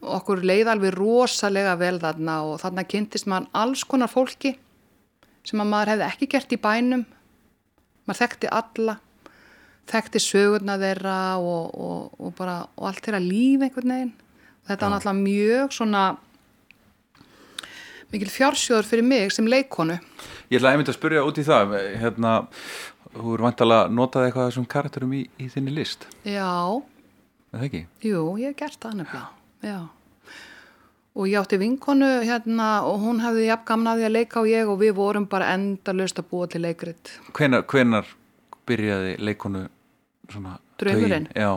okkur 0.00 0.42
leið 0.44 0.72
alveg 0.72 0.96
rosalega 0.96 1.76
vel 1.80 1.98
þarna 2.00 2.40
og 2.48 2.60
þarna 2.62 2.84
kynntist 2.88 3.28
maður 3.28 3.48
alls 3.62 3.84
konar 3.88 4.12
fólki 4.12 4.54
sem 5.46 5.60
að 5.60 5.70
maður 5.72 5.92
hefði 5.94 6.06
ekki 6.08 6.28
gert 6.34 6.52
í 6.52 6.60
bænum 6.60 7.04
maður 8.10 8.22
þekkti 8.24 8.50
alla 8.60 8.96
þekkti 9.90 10.22
sögurna 10.22 10.76
þeirra 10.78 11.20
og, 11.42 11.70
og, 11.74 12.18
og 12.20 12.34
bara 12.38 12.58
og 12.76 12.90
allt 12.90 13.06
þeirra 13.06 13.22
líf 13.22 13.64
einhvern 13.64 13.94
veginn. 13.94 14.12
Þetta 14.68 14.86
var 14.86 14.92
náttúrulega 14.94 15.22
mjög 15.24 15.72
svona 15.74 16.02
mikil 18.10 18.30
fjársjóður 18.30 18.86
fyrir 18.90 19.06
mig 19.06 19.32
sem 19.34 19.46
leikonu 19.48 19.96
Ég 20.50 20.58
ætla 20.58 20.72
einmitt 20.74 20.88
að 20.90 20.96
spyrja 20.96 21.22
út 21.22 21.36
í 21.38 21.44
það 21.46 21.76
hérna, 22.00 22.30
þú 23.14 23.36
er 23.36 23.42
vantalega 23.44 23.90
notað 23.94 24.24
eitthvað 24.26 24.48
þessum 24.48 24.64
karakterum 24.72 25.12
í, 25.14 25.20
í 25.38 25.46
þinni 25.52 25.74
list? 25.76 26.08
Já, 26.26 26.50
er 27.54 27.60
það 27.60 27.66
ekki? 27.68 27.82
Jú, 28.08 28.22
ég 28.42 28.50
hef 28.50 28.56
gert 28.58 28.80
það 28.82 28.96
nefnilega, 28.98 29.28
já. 29.62 29.78
Og 31.18 31.26
ég 31.26 31.40
átti 31.40 31.58
vinkonu 31.58 32.08
hérna 32.22 32.68
og 32.86 33.00
hún 33.02 33.18
hefði 33.24 33.48
jafn 33.48 33.66
gamna 33.66 33.96
því 33.98 34.06
að 34.06 34.14
leika 34.14 34.40
og 34.40 34.50
ég 34.50 34.68
og 34.70 34.78
við 34.78 34.94
vorum 34.94 35.26
bara 35.30 35.50
endalaust 35.56 36.20
að 36.22 36.28
búa 36.30 36.46
til 36.50 36.62
leikrit. 36.62 37.10
Hvenar, 37.34 37.66
hvenar 37.66 38.06
byrjaði 38.70 39.16
leikonu 39.18 39.66
svona? 40.30 40.58
Já, 41.34 41.50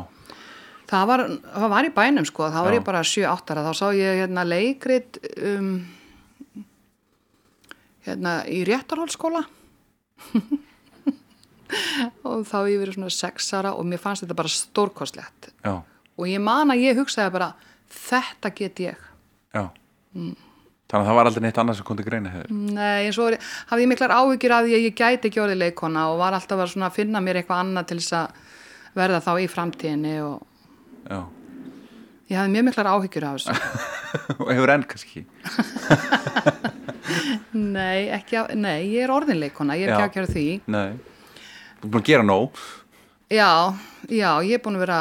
Það 0.94 1.06
var, 1.10 1.22
það 1.56 1.72
var 1.72 1.88
í 1.88 1.92
bænum 1.96 2.26
sko, 2.28 2.48
það 2.54 2.66
var 2.68 2.76
ég 2.76 2.84
bara 2.86 3.00
7-8 3.08 3.54
ára, 3.54 3.62
þá 3.66 3.78
sá 3.80 3.86
ég 3.98 4.20
hérna 4.20 4.44
leikrit 4.46 5.18
um, 5.42 5.70
hérna 8.06 8.34
í 8.52 8.60
réttarhólskóla 8.68 9.42
og 12.30 12.44
þá 12.46 12.58
ég 12.70 12.84
verið 12.84 13.00
svona 13.00 13.16
6 13.16 13.50
ára 13.58 13.72
og 13.80 13.88
mér 13.90 14.04
fannst 14.04 14.26
þetta 14.26 14.38
bara 14.38 14.54
stórkostlegt. 14.54 15.50
Og 16.20 16.30
ég 16.30 16.44
man 16.44 16.70
að 16.76 16.84
ég 16.84 17.00
hugsaði 17.00 17.34
bara 17.34 17.50
þetta 17.90 18.54
get 18.60 18.84
ég. 18.84 19.10
Já 19.54 19.64
Þannig 20.94 21.08
að 21.08 21.08
það 21.10 21.16
var 21.18 21.26
aldrei 21.30 21.42
neitt 21.48 21.58
annað 21.62 21.78
sem 21.80 21.86
kom 21.88 21.98
til 21.98 22.06
greina 22.06 22.30
hefur 22.34 22.50
Nei, 22.54 23.06
en 23.08 23.14
svo 23.16 23.28
er- 23.32 23.40
hafði 23.72 23.86
ég 23.86 23.92
miklar 23.94 24.12
áhyggjur 24.14 24.54
að 24.58 24.68
ég 24.74 24.90
gæti 25.00 25.30
ekki 25.32 25.42
orðið 25.42 25.62
leikona 25.64 26.04
og 26.12 26.20
var 26.22 26.36
alltaf 26.38 26.60
að 26.66 26.92
finna 26.94 27.22
mér 27.24 27.40
eitthvað 27.42 27.64
annað 27.64 27.88
til 27.90 27.98
þess 28.02 28.14
að 28.20 28.28
verða 29.00 29.22
þá 29.26 29.32
í 29.42 29.48
framtíðinni 29.50 30.16
og 30.22 30.44
Já, 31.10 31.22
ég 32.30 32.38
hafði 32.38 32.54
mjög 32.54 32.68
miklar 32.70 32.90
áhyggjur 32.94 33.26
af 33.28 33.40
þessu. 33.42 33.56
og 34.44 34.52
hefur 34.54 34.74
enn 34.76 34.86
kannski 34.92 35.26
nei, 37.54 38.08
ekki 38.16 38.38
af, 38.40 38.54
nei, 38.56 38.78
ég 38.94 39.04
er 39.08 39.12
orðin 39.14 39.42
leikona, 39.42 39.76
ég 39.80 39.88
er 39.90 39.94
Já. 39.94 39.98
ekki 39.98 40.06
að 40.08 40.16
gera 40.20 40.32
því. 40.34 40.46
Nei, 40.74 40.94
þú 41.82 41.88
er 41.88 41.92
búin 41.94 42.02
að 42.04 42.08
gera 42.12 42.28
nóg 42.28 42.62
Já, 43.34 43.50
já, 44.14 44.30
ég 44.46 44.54
er 44.60 44.62
búin 44.64 44.78
að 44.78 44.84
vera 44.86 45.00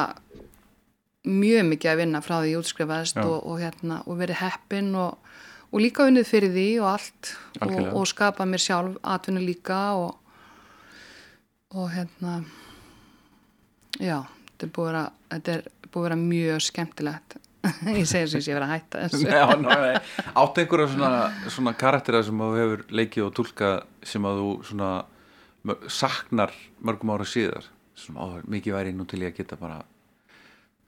mjög 1.28 1.68
mikið 1.70 1.92
að 1.92 2.00
vinna 2.02 2.22
frá 2.24 2.34
því 2.40 2.52
ég 2.52 2.62
útskrifaðist 2.62 3.20
og, 3.22 3.36
og, 3.46 3.60
hérna, 3.62 4.00
og 4.06 4.18
verið 4.18 4.40
heppin 4.42 4.90
og, 4.98 5.30
og 5.70 5.82
líka 5.82 6.08
unnið 6.10 6.26
fyrir 6.28 6.54
því 6.54 6.66
og 6.82 6.88
allt 6.96 7.30
og, 7.62 8.02
skapa 8.10 8.46
mér 8.48 8.64
sjálf 8.64 8.98
atvinnu 9.06 9.44
líka 9.44 9.82
og, 10.00 10.16
og 11.78 11.92
hérna 11.94 12.40
já, 14.00 14.18
þetta 14.50 14.66
er 14.66 14.74
búið 14.74 14.98
að 15.02 15.08
þetta 15.36 15.54
er 15.54 15.70
búið 15.92 16.02
að 16.02 16.08
vera 16.08 16.18
mjög 16.24 16.66
skemmtilegt. 16.66 17.38
Ég 17.94 18.08
segi 18.10 18.24
eins 18.24 18.32
og 18.34 18.40
ég 18.40 18.44
sé 18.48 18.54
að 18.56 18.70
hætta 18.72 19.02
þessu. 19.04 19.28
Áttu 20.34 20.62
einhverja 20.64 20.88
svona, 20.90 21.10
svona 21.46 21.72
karaktera 21.78 22.22
sem 22.26 22.42
þú 22.42 22.48
hefur 22.58 22.82
leikið 22.90 23.26
og 23.28 23.36
tólkað 23.36 23.76
sem 24.10 24.26
að 24.26 24.40
þú 24.40 24.48
svona 24.66 24.88
saknar 25.86 26.56
mörgum 26.82 27.12
ára 27.14 27.26
síðar? 27.28 27.68
Svona, 27.94 28.26
ó, 28.26 28.26
mikið 28.50 28.74
væri 28.74 28.94
nú 28.96 29.06
til 29.06 29.20
ég 29.22 29.30
að 29.30 29.38
geta 29.38 29.60
bara 29.60 29.78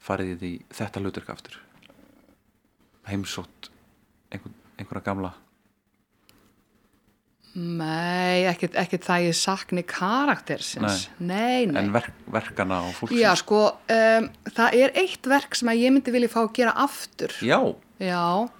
farið 0.05 0.43
í 0.45 0.53
þetta 0.75 1.01
hlutverk 1.03 1.33
aftur. 1.35 1.57
Heimsótt 3.09 3.71
einhver, 4.33 4.53
einhverja 4.79 5.05
gamla. 5.09 5.33
Nei, 7.55 8.43
ekkert, 8.51 8.75
ekkert 8.83 9.05
það 9.07 9.25
ég 9.29 9.37
sakni 9.39 9.85
karaktersins. 9.87 11.05
Nei, 11.23 11.69
nei, 11.71 11.85
en 11.85 11.93
verk, 11.95 12.17
verkana 12.35 12.81
og 12.89 12.97
fólksins. 12.97 13.21
Já, 13.23 13.31
sko, 13.39 13.61
um, 13.95 14.27
það 14.57 14.79
er 14.81 14.95
eitt 14.99 15.29
verk 15.31 15.55
sem 15.55 15.71
ég 15.79 15.95
myndi 15.95 16.15
vilja 16.15 16.33
fá 16.33 16.41
að 16.43 16.55
gera 16.59 16.75
aftur. 16.83 17.37
Já, 17.47 17.61
Já, 18.03 18.51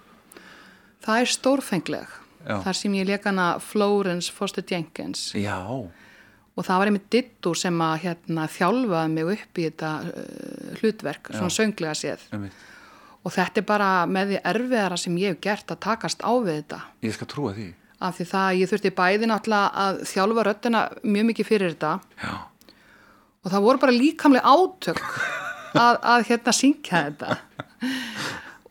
það 1.03 1.21
er 1.25 1.31
stórfengleg. 1.33 2.13
Já. 2.45 2.55
Þar 2.63 2.77
sem 2.79 2.95
ég 2.95 3.07
leik 3.09 3.25
hana 3.27 3.47
Florence 3.59 4.31
Foster 4.31 4.63
Jenkins. 4.63 5.31
já, 5.35 5.59
Og 6.55 6.63
það 6.63 6.79
var 6.79 6.91
einmitt 6.91 7.09
dittu 7.11 7.51
sem 7.59 7.81
að 7.83 7.95
hérna, 8.05 8.45
þjálfaði 8.47 9.11
mig 9.11 9.31
upp 9.33 9.59
í 9.59 9.65
þetta 9.67 9.91
uh, 10.07 10.75
hlutverk, 10.79 11.31
svona 11.33 11.51
sönglega 11.51 11.95
séð. 11.99 12.27
einmitt. 12.31 12.61
Og 13.25 13.33
þetta 13.33 13.59
er 13.59 13.65
bara 13.67 13.89
með 14.07 14.31
því 14.31 14.41
erfiðara 14.53 14.97
sem 15.01 15.15
ég 15.17 15.33
hef 15.33 15.41
gert 15.43 15.73
að 15.73 15.81
takast 15.83 16.21
á 16.23 16.31
við 16.45 16.61
þetta. 16.61 16.79
ég 17.03 17.17
skal 17.17 17.27
trúa 17.31 17.55
því 17.57 17.71
Af 18.05 18.17
því 18.17 18.25
það, 18.27 18.47
ég 18.59 18.69
þurfti 18.69 18.89
bæði 18.91 19.27
náttúrulega 19.31 19.83
að 19.85 19.99
þjálfa 20.11 20.43
röddina 20.45 20.81
mjög 21.07 21.25
mikið 21.29 21.47
fyrir 21.47 21.71
þetta. 21.73 21.91
Já, 22.19 22.33
og 23.45 23.53
það 23.53 23.65
voru 23.67 23.81
bara 23.83 23.95
líkamlega 23.95 24.53
átök 24.55 25.01
að, 25.77 25.99
að 26.01 26.25
hérna 26.31 26.53
syngja 26.55 27.01
þetta 27.09 27.37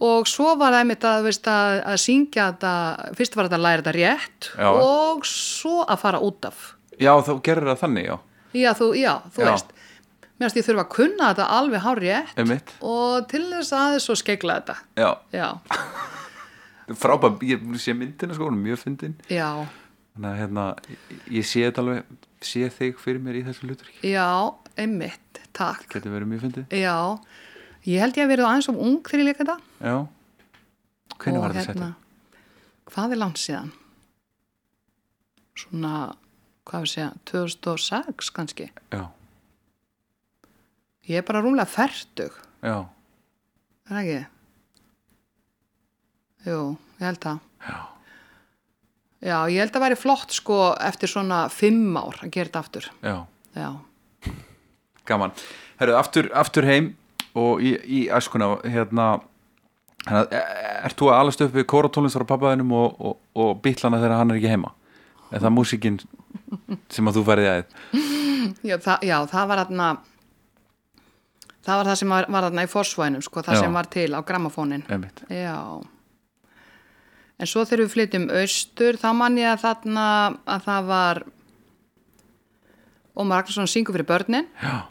og 0.05 0.29
svo 0.29 0.55
var 0.59 0.75
það 0.75 0.81
einmitt 0.83 1.07
að, 1.07 1.27
veist, 1.29 1.49
að, 1.49 1.81
að 1.93 2.01
syngja 2.03 2.49
þetta 2.51 2.73
fyrst 3.19 3.37
var 3.39 3.49
þetta 3.49 3.61
að 3.61 3.67
læra 3.69 3.85
þetta 3.85 3.95
rétt 3.97 4.49
Já. 4.51 4.71
og 4.73 5.29
svo 5.29 5.85
að 5.85 6.01
fara 6.03 6.23
út 6.27 6.49
af 6.51 6.65
já 7.01 7.13
þá 7.27 7.33
gerir 7.47 7.69
það 7.73 7.81
þannig, 7.85 8.07
já. 8.11 8.17
Já, 8.55 8.71
þú, 8.79 8.89
já, 8.95 9.13
þú 9.35 9.43
Já. 9.43 9.51
veist. 9.51 9.73
Mér 10.35 10.51
finnst 10.51 10.59
ég 10.59 10.67
þurfa 10.67 10.83
að 10.85 10.93
kunna 10.95 11.29
þetta 11.31 11.45
alveg 11.57 11.83
hár 11.85 12.01
rétt 12.03 12.39
Einmitt. 12.43 12.71
og 12.83 13.29
til 13.31 13.45
þess 13.53 13.73
aðeins 13.79 14.07
svo 14.09 14.15
skegla 14.19 14.57
þetta. 14.61 14.77
Já, 14.99 15.11
já, 15.35 15.49
frábæð, 17.05 17.43
ég 17.49 17.63
sé 17.83 17.95
myndina 17.97 18.35
sko, 18.37 18.51
mjög 18.51 18.81
fyndin. 18.83 19.15
Já, 19.31 19.49
þannig 20.15 20.31
að 20.31 20.41
hérna, 20.43 20.65
ég, 21.31 21.47
sé 21.47 21.63
þetta 21.69 21.85
alveg 21.85 22.19
sé 22.45 22.67
þig 22.75 22.99
fyrir 23.01 23.23
mér 23.25 23.39
í 23.41 23.45
þessu 23.47 23.69
hlutverki. 23.69 24.11
Já 24.11 24.27
einmitt, 24.77 25.41
takk. 25.57 25.87
Getur 25.95 26.15
verið 26.17 26.33
mjög 26.35 26.43
fyndið. 26.49 26.75
Já, 26.83 26.97
ég 27.87 28.03
held 28.03 28.19
ég 28.19 28.27
að 28.27 28.33
verið 28.35 28.49
aðeins 28.51 28.69
of 28.75 28.83
ung 28.83 28.99
þegar 29.07 29.23
ég 29.23 29.31
leika 29.31 29.45
þetta. 29.45 29.57
Já, 29.87 29.97
hvernig 31.15 31.39
Og 31.39 31.47
var 31.47 31.55
þetta 31.57 31.73
hérna, 31.73 31.91
hvað 32.91 33.15
er 33.17 33.23
langt 33.23 33.41
síðan? 33.43 33.71
Svona 35.55 35.95
hvað 36.69 36.85
við 36.85 36.93
segja, 36.95 37.09
2006 37.31 38.31
kannski. 38.35 38.69
Já, 38.95 39.03
ég 41.11 41.21
er 41.21 41.27
bara 41.29 41.43
rúmlega 41.45 41.69
færtug 41.69 42.37
já, 42.65 42.77
er 43.85 43.91
það 43.91 44.01
ekki? 44.03 44.23
jú, 46.49 46.61
ég 47.01 47.09
held 47.09 47.21
það. 47.25 47.43
Já. 47.65 47.77
Já, 49.25 49.37
ég 49.49 49.61
held 49.63 49.77
að 49.79 49.85
væri 49.87 49.97
flott 49.97 50.35
sko 50.37 50.57
eftir 50.85 51.09
svona 51.09 51.47
fimm 51.53 51.95
ár 51.97 52.19
að 52.21 52.33
gera 52.35 52.51
þetta 52.51 52.61
aftur. 52.61 52.89
Já, 53.01 53.15
já, 53.57 53.71
gaman. 55.09 55.33
Herru, 55.81 55.95
aftur, 55.97 56.29
aftur 56.37 56.69
heim 56.69 56.91
og 57.35 57.63
í, 57.65 57.73
í 57.85 58.03
æskuna 58.13 58.59
hérna 58.69 59.15
hérna, 60.05 60.43
ert 60.85 60.99
þú 60.99 61.11
að 61.11 61.21
alast 61.23 61.45
upp 61.45 61.55
við 61.57 61.67
kóratónlistar 61.71 62.25
á 62.27 62.31
pappaðinum 62.31 62.73
og, 62.77 63.01
og, 63.01 63.17
og 63.35 63.57
bitlana 63.65 64.01
þegar 64.03 64.21
hann 64.21 64.35
er 64.35 64.41
ekki 64.41 64.53
heima? 64.53 64.75
Er 65.33 65.43
það 65.43 65.57
músíkin 65.57 65.99
sem 66.91 67.09
að 67.11 67.19
þú 67.19 67.25
færði 67.29 67.49
að 67.51 67.65
já, 68.69 68.77
já, 69.03 69.17
það 69.31 69.49
var 69.51 69.63
þarna 69.65 69.89
það 71.65 71.79
var 71.81 71.89
það 71.91 71.99
sem 72.01 72.15
var, 72.15 72.27
var 72.37 72.47
þarna 72.49 72.65
í 72.67 72.71
forsvænum 72.71 73.25
sko, 73.25 73.43
það 73.47 73.57
Já. 73.59 73.61
sem 73.65 73.77
var 73.79 73.89
til 73.93 74.11
á 74.13 74.21
grammafónin 74.27 74.85
einmitt, 74.89 75.25
Já. 75.33 75.59
En 77.35 77.49
svo 77.51 77.65
þegar 77.67 77.81
við 77.83 77.93
flytjum 77.97 78.27
austur, 78.31 78.95
þá 79.01 79.09
man 79.19 79.39
ég 79.41 79.49
að 79.51 79.63
þarna 79.65 80.03
að 80.47 80.67
það 80.69 80.85
var 80.91 81.23
Ómar 83.15 83.41
Ragnarsson 83.43 83.71
syngur 83.71 83.95
fyrir 83.97 84.07
börnin. 84.07 84.47
já, 84.63 84.87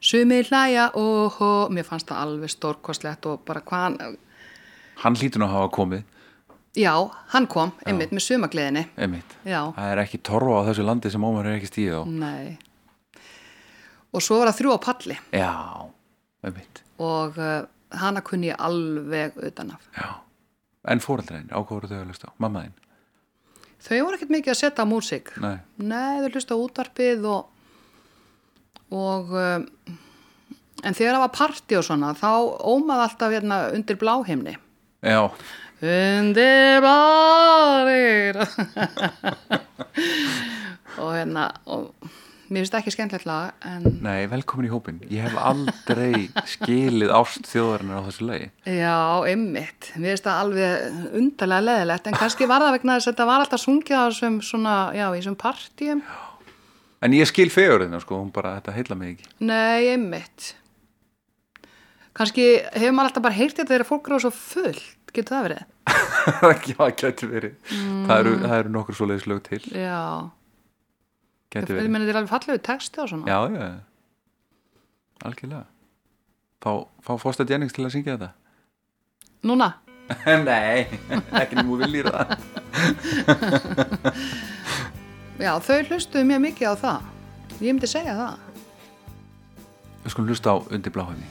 Sumi 0.00 0.42
hlæja 0.44 0.90
og 1.00 1.40
og 1.40 1.72
mér 1.72 1.86
fannst 1.88 2.08
það 2.10 2.20
alveg 2.20 2.52
stórkostlegt 2.52 3.26
og 3.26 3.40
bara 3.46 3.60
hvað 3.64 3.84
hann, 3.86 4.18
hann 5.00 5.16
hlýtur 5.16 5.40
nú 5.40 5.46
að 5.48 5.54
hafa 5.56 5.70
komið 5.78 6.02
já, 6.74 6.92
hann 7.34 7.46
kom 7.50 7.72
einmitt 7.86 8.10
með 8.14 8.24
sumagleðinni. 8.26 8.84
einmitt, 8.98 9.34
Já, 9.46 9.60
það 9.76 9.90
er 9.92 10.02
ekki 10.04 10.20
torfa 10.26 10.60
á 10.60 10.66
þessu 10.70 10.86
landi 10.86 11.10
sem 11.14 11.24
Ómar 11.26 11.46
er 11.50 11.58
ekki 11.58 11.70
stíð 11.70 11.98
á. 12.00 12.02
Nei. 12.06 12.58
Og 14.14 14.22
svo 14.22 14.38
var 14.40 14.50
það 14.52 14.58
þrjú 14.60 14.74
á 14.74 14.78
palli. 14.84 15.16
Já, 15.34 15.52
einmitt. 16.46 16.82
Og 17.02 17.38
uh, 17.38 17.64
hana 17.98 18.22
kunni 18.26 18.50
ég 18.52 18.58
alveg 18.62 19.36
utan 19.50 19.74
af. 19.74 19.88
já, 19.98 20.08
en 20.90 21.00
fóreldrein, 21.02 21.48
ákváru 21.50 21.88
þau 21.90 22.00
að 22.02 22.08
hlusta 22.12 22.30
á? 22.30 22.32
Mammaðin, 22.38 22.74
Þau 23.84 23.98
voru 24.06 24.16
ekkert 24.16 24.30
mikið 24.32 24.50
að 24.54 24.56
setja 24.62 24.84
á 24.86 24.88
músík. 24.88 25.30
nei, 25.44 25.58
Nei, 25.76 26.20
þau 26.22 26.30
hlusta 26.32 26.56
á 26.56 26.62
útvarpið 26.62 27.26
og, 27.28 27.50
og 28.96 29.34
um, 29.36 29.66
En 30.84 30.92
þegar 30.96 31.14
það 31.16 31.22
var 31.22 31.32
parti 31.32 31.76
og 31.78 31.84
svona, 31.86 32.10
þá 32.16 32.30
ómaði 32.68 33.04
alltaf 33.06 33.32
hérna 33.32 33.58
undir 33.72 33.96
bláhimni. 34.00 34.52
Já, 35.04 35.20
Undir 35.84 36.80
bláhimni. 36.80 38.46
og 41.02 41.10
hérna, 41.12 41.50
og 41.68 41.90
mér 42.48 42.62
finnst 42.62 42.72
það 42.72 42.80
ekki 42.80 42.94
skemmtilegt 42.94 43.26
lag, 43.28 43.50
en 43.68 43.98
nei, 44.04 44.24
velkomin 44.30 44.68
í 44.68 44.72
hópin 44.72 45.02
Ég 45.12 45.26
hef 45.26 45.36
aldrei 45.36 46.30
skilið 46.48 47.12
ást 47.12 47.50
þjóðarinnar 47.50 48.00
á 48.00 48.06
þessu 48.08 48.28
lagi 48.30 48.48
já, 48.64 48.96
einmitt. 49.28 49.90
Mér 49.98 50.14
finnst 50.14 50.28
það 50.30 50.42
alveg 50.46 51.14
undarlega 51.20 51.66
leðilegt, 51.68 52.08
en 52.08 52.18
kannski 52.22 52.48
var 52.48 52.64
það 52.64 52.76
vegna 52.78 52.96
þess 52.96 53.10
að 53.10 53.12
þetta 53.12 53.28
var 53.34 53.44
alltaf 53.44 53.64
sungið 53.66 54.00
á 54.00 54.04
þessum 54.06 54.40
svona, 54.48 54.80
já, 54.96 55.06
í 55.10 55.20
þessum 55.20 55.40
partíum. 55.44 56.04
En 57.04 57.16
ég 57.20 57.28
skil 57.28 57.50
fegurinn, 57.52 58.00
sko, 58.00 58.24
hún 58.24 58.32
bara, 58.32 58.56
þetta 58.62 58.78
heilla 58.78 59.00
mig 59.02 59.16
ekki 59.18 59.32
Nei, 59.44 59.92
einmitt. 59.92 60.54
Kannski 62.14 62.44
hefur 62.72 62.94
maður 62.94 63.10
alltaf 63.10 63.24
bara 63.26 63.34
heyrt 63.34 63.58
þetta 63.58 63.72
þegar 63.74 63.88
fólk 63.88 64.08
eru 64.08 64.20
svo 64.22 64.30
fullt, 64.32 64.93
getur 65.18 65.34
það 65.36 65.44
verið? 65.48 65.62
Já, 66.64 66.78
það 66.78 66.92
gæti 67.02 67.24
verið 67.30 67.54
það, 67.74 68.16
eru, 68.16 68.32
það 68.44 68.56
eru 68.58 68.70
nokkur 68.74 68.94
svoleiðis 68.98 69.26
lög 69.30 69.40
til 69.48 69.62
Já, 69.68 70.00
Gæti 71.54 71.68
ég 71.68 71.74
verið 71.78 71.92
meni 71.94 72.04
þetta 72.06 72.14
er 72.14 72.18
alveg 72.22 72.32
fallegu 72.32 72.60
texti 72.64 72.96
og 73.04 73.08
svona. 73.12 73.24
Já, 73.28 73.38
já, 73.54 73.66
algjörlega 75.28 75.66
Fá, 76.64 76.70
fá 77.04 77.12
Foster 77.20 77.46
Jennings 77.48 77.74
til 77.76 77.84
að 77.84 77.92
syngja 77.96 78.16
þetta 78.16 78.30
Núna? 79.44 79.68
Nei, 80.48 80.78
ekki 81.40 81.54
nú 81.60 81.72
viljir 81.80 82.06
það 82.12 82.26
Já, 85.34 85.50
þau 85.58 85.80
hlustuðu 85.88 86.22
mjög 86.28 86.40
mikið 86.44 86.66
á 86.70 86.74
það. 86.78 86.98
Ég 87.58 87.74
myndi 87.74 87.88
segja 87.90 88.14
það. 88.14 88.38
Við 90.04 90.10
skulum 90.14 90.28
hlusta 90.30 90.54
á 90.54 90.56
undir 90.70 90.94
bláhæfni 90.94 91.26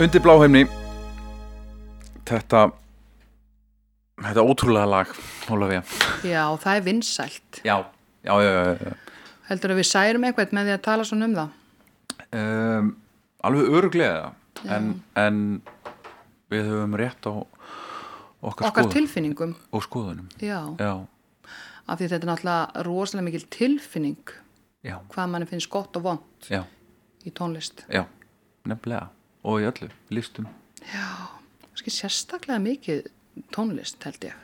Undir 0.00 0.22
bláhæfni 0.24 0.62
Þetta 2.24 2.60
Þetta 4.20 4.42
ótrúlega 4.44 4.88
lag 4.88 5.10
Ólafía. 5.50 5.80
Já, 6.24 6.44
það 6.60 6.76
er 6.78 6.84
vinsælt. 6.86 7.60
Já, 7.64 7.74
já, 8.24 8.32
já. 8.44 8.92
Heldur 9.48 9.72
að 9.74 9.80
við 9.80 9.88
særum 9.88 10.24
eitthvað 10.28 10.52
með 10.56 10.68
því 10.68 10.74
að 10.76 10.82
tala 10.84 11.06
svona 11.08 11.28
um 11.28 11.36
það? 11.38 11.54
Um, 12.40 12.90
Alveg 13.48 13.72
öruglega 13.80 14.28
en, 14.68 14.90
en 15.18 15.40
við 16.52 16.68
höfum 16.68 16.96
rétt 17.00 17.28
á 17.28 17.32
okkar, 17.32 18.68
okkar 18.68 18.70
skoðun, 18.70 18.94
tilfinningum. 18.94 19.56
og 19.72 19.84
skoðunum. 19.88 20.28
Af 21.88 21.98
því 21.98 22.10
þetta 22.12 22.20
er 22.20 22.30
náttúrulega 22.30 22.84
rosalega 22.86 23.26
mikil 23.26 23.44
tilfinning. 23.56 24.36
Hvað 24.84 25.32
manni 25.32 25.48
finnst 25.50 25.72
gott 25.72 25.96
og 26.00 26.08
vond 26.08 26.52
í 27.24 27.34
tónlist. 27.36 27.84
Já 27.88 28.04
nefnilega, 28.68 29.08
og 29.44 29.60
í 29.62 29.66
öllu, 29.70 29.88
listum. 30.12 30.48
Kanski 31.70 31.92
sérstaklega 31.94 32.60
mikið 32.62 33.06
tónlist 33.54 34.02
held 34.04 34.26
ég. 34.28 34.36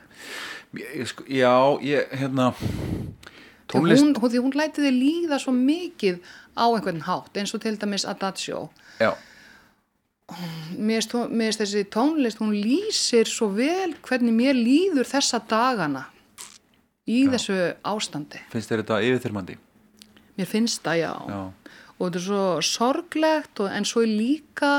Sko, 1.07 1.23
já, 1.29 1.51
ég, 1.85 2.09
hérna 2.17 2.51
Tónlist. 2.57 3.69
tónlist, 3.69 4.03
Hún, 4.03 4.13
hún, 4.17 4.31
því 4.31 4.41
hún 4.43 4.55
læti 4.57 4.81
þið 4.83 4.95
líða 4.97 5.37
svo 5.43 5.53
mikið 5.53 6.19
á 6.57 6.65
einhvern 6.71 7.03
hátt 7.05 7.37
eins 7.37 7.53
og 7.53 7.61
til 7.61 7.77
dæmis 7.77 8.05
Adagio. 8.09 8.69
Já, 8.99 9.13
mér 10.75 11.05
finnst 11.05 11.61
þessi 11.61 11.85
tónlist 11.93 12.41
hún 12.41 12.51
lýsir 12.55 13.29
svo 13.29 13.47
vel 13.55 13.93
hvernig 14.03 14.33
mér 14.35 14.57
líður 14.57 15.07
þessa 15.07 15.39
dagana 15.47 16.07
í 17.07 17.21
þessu 17.31 17.55
ástandi. 17.87 18.41
Finnst 18.51 18.71
þér 18.71 18.83
þetta 18.83 18.97
yfirþyrmandi? 19.07 19.55
Mér 20.37 20.49
finnst 20.49 20.83
það 20.83 20.99
já, 20.99 21.11
já, 21.31 21.39
og 21.97 22.07
þetta 22.07 22.19
er 22.19 22.25
svo 22.27 22.41
sorglegt 22.61 23.59
og, 23.63 23.69
en 23.73 23.85
svo 23.85 24.01
er 24.05 24.11
líka 24.13 24.71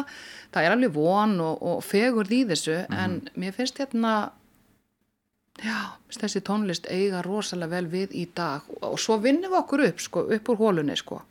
það 0.55 0.65
er 0.65 0.75
alveg 0.77 0.93
von 0.95 1.41
og, 1.45 1.63
og 1.63 1.81
fegurð 1.85 2.31
í 2.33 2.43
þessu 2.51 2.77
Mhm. 2.89 2.99
en 2.99 3.31
mér 3.37 3.53
finnst 3.57 3.79
hérna 3.83 4.31
já, 5.59 5.79
þessi 6.15 6.41
tónlist 6.47 6.87
eiga 6.91 7.23
rosalega 7.27 7.71
vel 7.71 7.87
við 7.91 8.13
í 8.15 8.29
dag. 8.35 8.63
Og, 8.81 8.93
og 8.93 8.99
svo 9.03 9.17
vinnum 9.19 9.51
við 9.51 9.59
okkur 9.59 9.83
upp 9.89 9.99
sko, 10.01 10.21
upp 10.37 10.49
úr 10.49 10.57
hólunni 10.61 10.95
sko. 10.97 11.23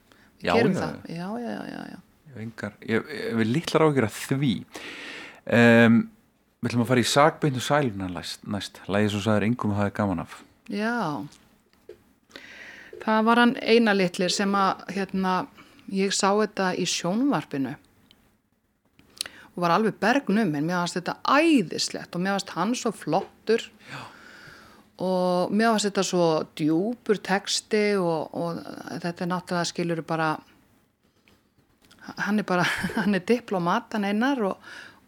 Við 0.41 0.49
Já, 0.49 0.53
gerum 0.53 0.73
já, 0.75 0.79
það. 0.81 0.97
já, 1.09 1.27
já, 1.39 1.55
já, 1.71 1.79
já, 1.93 1.97
engar 2.43 2.73
ég, 2.85 3.07
ég 3.09 3.37
vil 3.39 3.47
litlar 3.55 3.81
áhyggjur 3.87 4.05
að 4.09 4.17
því. 4.27 4.51
Um, 5.47 5.95
við 6.61 6.69
ætlum 6.69 6.83
að 6.83 6.89
fara 6.91 7.01
í 7.01 7.07
sagbeindu 7.07 7.61
sæluna 7.63 8.09
næst, 8.11 8.81
lægi 8.91 9.09
svo 9.13 9.21
sagður 9.23 9.45
engum 9.47 9.71
að 9.73 9.79
það 9.79 9.85
er 9.89 9.95
gaman 10.01 10.19
af. 10.25 10.35
Já, 10.69 10.97
það 13.05 13.23
var 13.29 13.41
hann 13.41 13.55
eina 13.61 13.93
litlir 13.95 14.33
sem 14.33 14.53
að 14.57 14.83
hérna, 14.97 15.33
ég 15.93 16.13
sá 16.15 16.29
þetta 16.35 16.73
í 16.79 16.85
sjónvarpinu. 16.89 17.75
Og 19.55 19.63
var 19.63 19.73
alveg 19.73 19.95
bergnum 20.01 20.51
en 20.55 20.67
mér 20.67 20.83
fannst 20.83 20.99
þetta 20.99 21.15
æðislegt 21.33 22.13
og 22.15 22.21
mér 22.21 22.35
fannst 22.37 22.53
hann 22.57 22.75
svo 22.77 22.91
flottur. 22.93 23.63
Já. 23.91 24.03
og 24.97 25.51
mér 25.53 25.71
fannst 25.75 25.85
þetta 25.91 26.03
svo 26.05 26.27
djúpur 26.57 27.19
texti 27.21 27.83
og, 28.01 28.33
og 28.33 28.61
þetta 29.03 29.23
er 29.25 29.29
náttúrulega 29.29 29.69
skilur 29.69 30.01
bara 30.09 30.31
hann 32.23 32.39
er 32.41 32.45
bara, 32.47 32.65
hann 32.97 33.13
er 33.17 33.23
diplomat 33.27 33.93
hann 33.93 34.07
einar 34.07 34.41
og, 34.49 34.57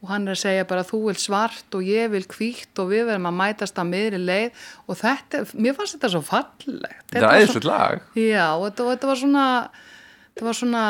og 0.04 0.12
hann 0.14 0.28
er 0.30 0.36
að 0.38 0.42
segja 0.44 0.68
bara 0.70 0.86
þú 0.88 1.00
vil 1.08 1.18
svart 1.20 1.76
og 1.78 1.86
ég 1.88 2.12
vil 2.14 2.26
hvítt 2.30 2.80
og 2.84 2.92
við 2.94 3.08
verðum 3.10 3.30
að 3.32 3.38
mætast 3.42 3.80
að 3.82 3.90
miðri 3.92 4.20
leið. 4.24 4.62
Og 4.88 5.00
þetta, 5.02 5.42
mér 5.60 5.76
fannst 5.78 5.98
þetta 5.98 6.12
svo 6.14 6.22
fallegt. 6.30 7.06
Þetta 7.10 7.20
er 7.20 7.26
var 7.26 7.34
svo- 7.34 7.42
æðislegt 7.44 7.68
lag. 7.70 8.06
Já, 8.16 8.46
og 8.56 8.66
þetta, 8.70 8.86
og 8.86 8.94
þetta 8.94 9.10
var 9.12 9.22
svona 9.24 9.46
þetta 10.40 10.48
var 10.48 10.58
svona 10.58 10.84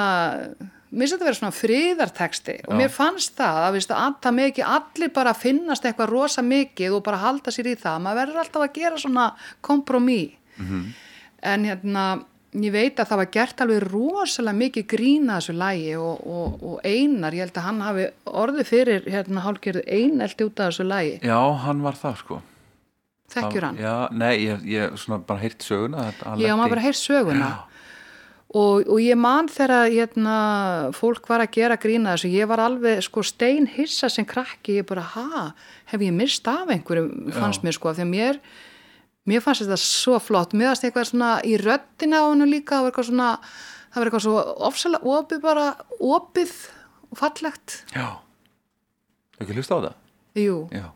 mér 0.89 1.05
finnst 1.05 1.13
þetta 1.13 1.25
að 1.25 1.29
vera 1.29 1.37
svona 1.37 1.57
friðarteksti 1.57 2.55
og 2.63 2.73
Já. 2.73 2.77
mér 2.79 2.91
fannst 2.93 3.35
það 3.37 3.59
að, 3.67 3.77
það 4.23 4.35
með 4.37 4.49
ekki 4.49 4.65
allir 4.77 5.13
bara 5.13 5.35
finnast 5.37 5.85
eitthvað 5.85 6.11
rosa 6.13 6.43
mikið 6.45 6.97
og 6.97 7.05
bara 7.05 7.21
halda 7.21 7.53
sér 7.53 7.69
í 7.69 7.77
það. 7.77 8.01
Maður 8.05 8.21
verður 8.23 8.41
alltaf 8.43 8.65
að 8.65 8.75
gera 8.79 9.01
svona 9.01 9.29
kompromí 9.65 10.21
en 10.59 11.65
hérna 11.69 12.05
ég 12.57 12.73
veit 12.73 12.97
að 12.99 13.11
það 13.11 13.21
var 13.21 13.29
gert 13.31 13.61
alveg 13.61 13.83
rosalega 13.85 14.57
mikið 14.57 14.87
grína 14.89 15.37
þessu 15.37 15.53
lægi 15.59 15.91
og, 16.01 16.23
og, 16.25 16.63
og 16.65 16.79
einar, 16.83 17.35
ég 17.37 17.45
held 17.45 17.59
að 17.61 17.67
hann 17.67 17.81
hafi 17.85 18.07
orðið 18.25 18.69
fyrir 18.71 19.09
hérna 19.13 19.43
hálfgerðu 19.45 19.83
einelti 19.85 20.47
út 20.47 20.59
af 20.59 20.71
þessu 20.71 20.87
lægi, 20.89 21.19
já, 21.29 21.37
hann 21.65 21.83
var 21.85 21.99
það 21.99 22.23
sko. 22.23 22.39
Þekkjur 23.29 23.67
hann? 23.67 23.77
Já, 23.77 23.95
nei, 24.09 24.33
ég, 24.41 24.63
ég 24.65 24.95
svona 24.97 25.21
bara 25.21 25.43
heyrt 25.43 25.61
söguna 25.61 26.07
Já, 26.41 26.55
maður 26.57 26.73
bara 26.73 26.85
heyrt 26.87 26.97
söguna 26.97 27.49
og, 28.49 28.87
og 28.89 28.97
ég 29.01 29.17
man 29.19 29.49
þegar 29.51 29.91
hérna, 29.93 30.37
fólk 30.97 31.27
var 31.29 31.43
að 31.43 31.51
gera 31.53 31.77
grína 31.81 32.15
þessu, 32.15 32.31
ég 32.33 32.49
var 32.49 32.63
alveg 32.63 33.03
sko 33.05 33.21
stein 33.25 33.67
hissa 33.75 34.09
sem 34.09 34.25
krakki, 34.25 34.79
ég 34.79 34.87
bara, 34.89 35.03
ha, 35.13 35.43
hef 35.91 36.01
ég 36.01 36.15
mist 36.15 36.47
af 36.49 36.71
einhverjum, 36.73 37.29
fannst 37.35 37.65
mér 37.65 37.77
sko, 37.77 37.91
af 37.91 37.99
því 37.99 38.07
að 38.07 38.13
mér, 38.15 38.39
mér 39.29 39.45
fannst 39.45 39.65
þetta 39.65 39.77
svo 39.83 40.17
flott, 40.23 40.55
mér 40.57 40.71
fannst 40.71 40.87
eitthvað 40.87 41.11
svona 41.11 41.33
í 41.45 41.59
röddina 41.61 42.23
á 42.25 42.29
hennu 42.31 42.49
líka, 42.49 42.79
það 42.79 42.87
var 42.87 42.93
eitthvað 42.93 43.09
svona, 43.11 43.29
það 43.93 44.01
var 44.01 44.09
eitthvað 44.11 44.25
svo 44.25 44.45
ofsalega 44.71 45.13
opið 45.19 45.43
bara, 45.45 45.67
opið 46.17 46.55
og 47.09 47.21
fallegt, 47.21 47.81
já, 47.93 48.07
ekki 49.37 49.59
hlusta 49.59 49.77
á 49.77 49.79
það? 49.85 49.99
Jú, 50.39 50.57
já, 50.73 50.87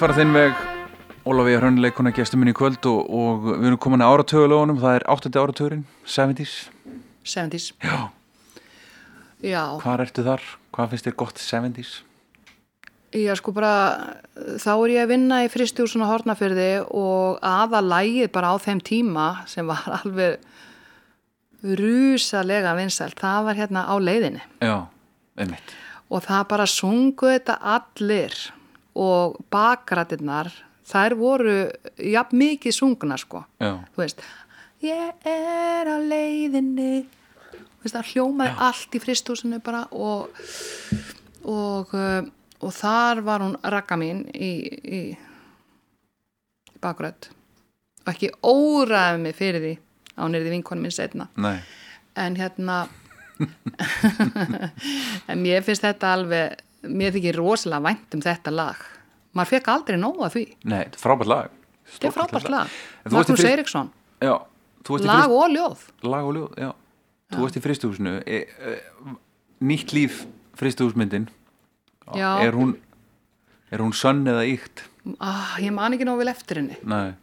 Þú 0.00 0.06
vilt 0.08 0.14
fara 0.14 0.24
þinn 0.24 0.30
veg 0.32 0.60
Ólafið 1.28 1.56
Hrönleikuna 1.58 2.10
gestur 2.16 2.40
minn 2.40 2.48
í 2.48 2.56
kvöld 2.56 2.86
og, 2.88 3.00
og 3.04 3.42
við 3.44 3.66
erum 3.68 3.78
komin 3.84 4.00
að 4.00 4.14
áratögulegunum 4.14 4.78
það 4.80 4.94
er 4.96 5.02
8. 5.12 5.30
áratugurinn, 5.36 5.82
70s 6.08 6.52
70s. 7.28 7.66
Já, 7.84 7.98
Já, 9.44 9.60
hvað 9.82 10.02
ertu 10.06 10.22
þar? 10.24 10.46
Hvað 10.72 10.94
finnst 10.94 11.04
þér 11.04 11.16
gott 11.20 11.42
70s? 11.44 11.90
Já, 13.12 13.34
sko 13.36 13.52
bara, 13.52 13.74
þá 14.62 14.70
er 14.72 14.94
ég 14.94 15.02
að 15.02 15.12
vinna 15.12 15.42
í 15.44 15.50
fristjúsuna 15.52 16.08
Hortnafyrði 16.08 16.68
og 16.88 17.44
aða 17.44 17.82
lægið 17.84 18.30
bara 18.38 18.54
á 18.54 18.56
þeim 18.56 18.80
tíma 18.80 19.26
sem 19.52 19.68
var 19.68 19.84
alveg 19.98 20.40
rusalega 21.76 22.72
vinsælt, 22.78 23.20
það 23.20 23.50
var 23.50 23.60
hérna 23.60 23.84
á 23.84 23.94
leiðinni 24.00 24.40
Já, 24.64 24.78
einmitt 25.36 25.76
og 26.08 26.24
það 26.24 26.48
bara 26.54 26.66
sungu 26.72 27.28
þetta 27.34 27.58
allir 27.76 28.40
og 29.00 29.38
bakrættirnar, 29.52 30.50
þær 30.90 31.16
voru 31.18 31.56
jafn 31.96 32.40
mikið 32.40 32.76
sungna 32.76 33.16
sko, 33.20 33.44
Já, 33.62 33.78
þú 33.94 34.04
veist, 34.04 34.26
ég 34.84 35.30
er 35.30 35.88
á 35.88 35.96
leiðinni, 36.00 37.06
þú 37.54 37.86
veist, 37.86 37.96
það 37.96 38.12
hljómaði 38.12 38.58
allt 38.68 38.98
í 38.98 39.02
fristjúsinu 39.06 39.62
bara 39.64 39.86
og, 39.96 40.44
og 41.48 41.96
uh, 41.96 42.20
og 42.60 42.72
þar 42.76 43.22
var 43.24 43.44
hún 43.44 43.56
rakka 43.72 43.96
mín 44.00 44.24
í, 44.34 44.50
í, 44.60 45.00
í 45.00 46.78
bakgröð 46.80 47.30
og 48.04 48.12
ekki 48.12 48.32
óraði 48.44 49.22
mig 49.24 49.36
fyrir 49.38 49.64
því 49.64 49.74
á 50.16 50.20
hún 50.24 50.36
því 50.36 50.54
vinkonum 50.56 50.88
minn 50.88 50.96
setna 50.96 51.28
nei. 51.40 51.58
En 52.18 52.36
hérna 52.36 52.82
en 55.30 55.40
mér 55.40 55.64
finnst 55.64 55.86
þetta 55.86 56.12
alveg 56.18 56.60
mér 56.82 57.14
þykir 57.16 57.38
rosalega 57.40 57.84
vænt 57.88 58.16
um 58.16 58.24
þetta 58.24 58.52
lag. 58.54 58.84
Maður 59.36 59.52
fekk 59.54 59.70
aldrei 59.72 59.98
nóga 60.00 60.30
því. 60.32 60.44
Nei, 60.64 60.78
þetta 60.84 60.98
er 60.98 61.02
frábært 61.04 61.30
lag. 61.30 61.56
Þetta 61.90 62.08
er 62.08 62.14
frábært 62.16 62.52
lag. 62.52 62.76
Magnús 63.14 63.44
Eiríksson, 63.46 63.90
Já, 64.20 64.36
lag 65.06 65.32
og 65.32 65.50
ljóð. 65.54 65.84
Lag 66.04 66.28
og 66.28 66.36
ljóð, 66.36 66.54
já. 66.60 66.70
Þú 67.30 67.42
veist 67.44 67.58
í 67.58 67.62
fristúhusinu 67.62 68.12
e, 68.26 68.38
e, 68.42 68.72
Nýtt 69.62 69.92
líf 69.94 70.24
fristúhusmyndin 70.58 71.28
Já. 72.16 72.40
Er 72.42 72.56
hún 72.58 72.74
Er 73.70 73.78
hún 73.84 73.94
sönn 73.94 74.26
eða 74.26 74.42
íkt? 74.50 74.82
ah, 75.22 75.54
ég 75.62 75.70
man 75.72 75.94
ekki 75.94 76.04
nógu 76.04 76.24
vel 76.24 76.32
eftir 76.32 76.58
henni. 76.58 76.74
Nei, 76.82 77.14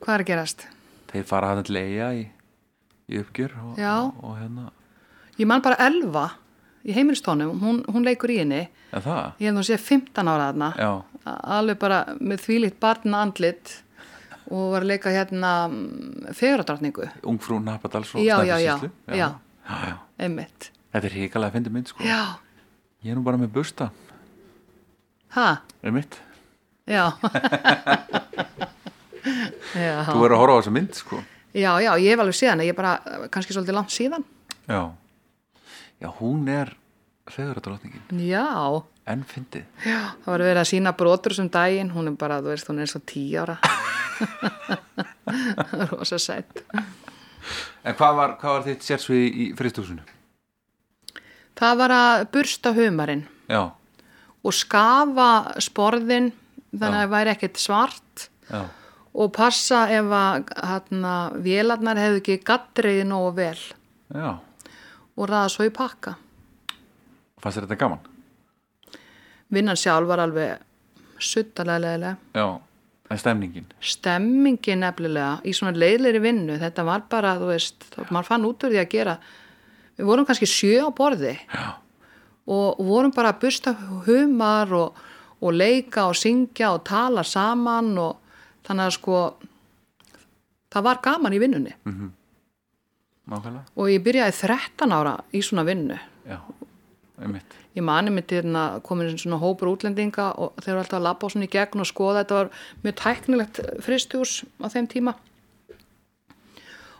hvað 0.00 0.14
er 0.14 0.24
að 0.24 0.30
gerast? 0.30 0.64
þeir 1.12 1.26
fara 1.28 1.52
hann 1.52 1.66
til 1.66 1.78
eiga 1.78 2.08
í, 2.16 2.24
í 3.12 3.20
uppgjör 3.20 3.54
og, 3.62 3.76
og, 3.78 4.16
og 4.24 4.34
hérna. 4.40 4.66
Ég 5.36 5.48
man 5.48 5.64
bara 5.64 5.78
Elva 5.86 6.30
í 6.86 6.94
heimilistónum, 6.94 7.56
hún, 7.60 7.80
hún 7.90 8.06
leikur 8.06 8.30
í 8.30 8.38
henni. 8.42 8.62
En 8.94 9.02
það? 9.02 9.32
ég 9.42 9.48
hef 9.50 9.56
nú 9.56 9.64
séð 9.66 9.82
15 9.88 10.30
ára 10.30 10.70
Já, 10.78 10.90
alveg 11.58 11.78
bara 11.82 11.98
með 12.20 12.44
þvílíkt 12.46 12.78
barna 12.80 13.24
andlit 13.26 13.74
og 14.46 14.70
var 14.76 14.84
að 14.84 14.90
leika 14.92 15.10
hérna 15.10 15.50
feguradráttningu, 16.38 17.08
ungfrú 17.26 17.58
Napadals 17.60 18.14
og 18.14 18.22
Já, 18.22 18.38
já, 18.46 18.58
já, 18.62 18.78
já. 18.78 19.16
já, 19.16 19.30
já. 19.66 19.96
einmitt. 20.22 20.70
Þetta 20.94 21.06
er 21.10 21.16
hikalega 21.18 21.50
að 21.50 21.56
fyndi 21.58 21.72
mynd 21.74 21.90
sko. 21.90 22.04
Já, 22.06 22.38
Ég 23.04 23.12
er 23.12 23.18
nú 23.18 23.22
bara 23.26 23.38
með 23.38 23.50
busta. 23.54 23.90
Ha, 25.36 25.48
Er 25.82 25.92
mitt 25.92 26.16
já. 26.86 27.10
Já, 29.76 30.06
Þú 30.06 30.20
verður 30.22 30.36
að 30.36 30.40
horfa 30.40 30.54
á 30.54 30.58
þessa 30.60 30.72
mynd 30.72 30.94
sko. 30.96 31.18
Já, 31.56 31.72
já, 31.82 31.90
ég 31.98 32.12
hef 32.14 32.20
alveg 32.22 32.36
séð 32.38 32.50
hana, 32.52 32.64
ég 32.64 32.72
er 32.72 32.78
bara 32.78 33.26
kannski 33.32 33.52
svolítið 33.56 33.76
langt 33.76 33.92
síðan. 33.92 34.24
Já 34.70 34.80
Já, 36.02 36.10
hún 36.20 36.48
er 36.52 36.74
fegurðardrottningin 37.32 38.20
já, 38.28 38.82
En 39.06 39.22
fyndið. 39.22 39.62
Já, 39.86 40.00
það 40.24 40.32
var 40.32 40.42
verið 40.42 40.60
að 40.60 40.68
sína 40.72 40.92
brotur 40.98 41.34
sem 41.36 41.48
daginn, 41.54 41.92
hún 41.94 42.10
er 42.10 42.16
bara, 42.18 42.40
þú 42.42 42.50
veist, 42.50 42.66
hún 42.66 42.82
er 42.82 42.90
svo 42.90 43.00
tíu 43.06 43.38
ára. 43.38 43.54
Rosa 45.92 46.18
sætt. 46.18 46.64
En 47.86 47.94
hvað 47.94 48.16
var, 48.18 48.34
hvað 48.40 48.56
var 48.56 48.64
þitt 48.66 48.86
sérsvið 48.86 49.26
í 49.26 49.46
fristúsinu? 49.58 50.02
það 51.56 51.78
var 51.80 51.94
að 51.96 52.24
bursta 52.34 52.72
humarinn. 52.76 53.22
Já, 53.48 53.62
og 54.44 54.54
skafa 54.54 55.28
sporðin 55.62 56.32
þannig 56.74 56.82
Já. 56.82 56.90
að 56.90 56.98
það 56.98 57.14
væri 57.14 57.32
ekkert 57.32 57.62
svart. 57.62 58.26
Já, 58.50 58.60
og 59.16 59.30
passa 59.32 59.86
ef 59.94 60.10
að 60.12 60.50
hérna, 60.58 61.14
vélarnar 61.46 62.02
hefðu 62.02 62.20
ekki 62.20 62.40
gattreiði 62.50 63.06
nógu 63.08 63.30
vel. 63.38 63.62
Já 64.12 64.28
og 65.16 65.28
ræða 65.30 65.48
svo 65.52 65.66
í 65.66 65.72
pakka. 65.74 66.14
Fannst 67.40 67.58
þér 67.58 67.66
þetta 67.66 67.80
gaman? 67.80 68.04
Vinnan 69.52 69.78
sjálf 69.78 70.08
var 70.08 70.22
alveg 70.24 70.62
suttalega. 71.22 72.16
Já, 72.34 72.46
en 73.10 73.18
stemningin 73.20 73.66
Stemmingin 73.80 74.82
nefnilega 74.82 75.40
í 75.46 75.54
svona 75.56 75.76
leiðleiri 75.78 76.20
vinnu, 76.24 76.58
þetta 76.60 76.84
var 76.84 77.06
bara, 77.10 77.36
þú 77.40 77.50
veist, 77.52 77.88
maður 78.10 78.30
fann 78.30 78.46
út 78.48 78.66
úr 78.66 78.74
því 78.74 78.80
að 78.82 78.92
gera. 78.92 79.16
Við 79.96 80.08
vorum 80.10 80.26
kannski 80.28 80.48
sjö 80.50 80.84
á 80.84 80.90
borði 80.92 81.32
Já, 81.38 81.78
og 82.52 82.82
vorum 82.84 83.14
bara 83.16 83.32
að 83.32 83.40
busta 83.46 83.72
humar 84.06 84.72
og, 84.76 84.98
og 85.40 85.54
leika 85.56 86.08
og 86.10 86.18
syngja 86.18 86.74
og 86.74 86.84
tala 86.84 87.24
saman 87.24 87.94
og 87.98 88.18
þannig 88.66 88.90
að 88.90 88.96
sko 88.98 89.22
það 90.74 90.86
var 90.90 91.00
gaman 91.02 91.32
í 91.32 91.40
vinnunni 91.40 91.72
nákvæmlega. 93.30 93.66
Og 93.76 93.92
ég 93.92 94.02
byrjaði 94.06 94.34
13 94.40 94.96
ára 94.96 95.14
í 95.34 95.42
svona 95.44 95.66
vinnu. 95.66 95.98
Já, 96.26 96.40
einmitt. 97.20 97.56
Ég 97.76 97.84
mani 97.84 98.10
mitt 98.14 98.32
hérna 98.32 98.80
komin 98.84 99.18
svona 99.20 99.36
hópur 99.42 99.74
útlendinga 99.74 100.30
og 100.40 100.56
þeir 100.62 100.72
eru 100.72 100.82
alltaf 100.82 100.98
að 101.00 101.06
labba 101.10 101.28
á 101.28 101.32
svona 101.32 101.44
í 101.48 101.52
gegn 101.52 101.82
og 101.84 101.88
skoða. 101.90 102.22
Þetta 102.22 102.38
var 102.38 102.52
mjög 102.84 102.94
tæknilegt 103.02 103.58
fristjús 103.84 104.36
á 104.64 104.66
þeim 104.72 104.88
tíma. 104.88 105.12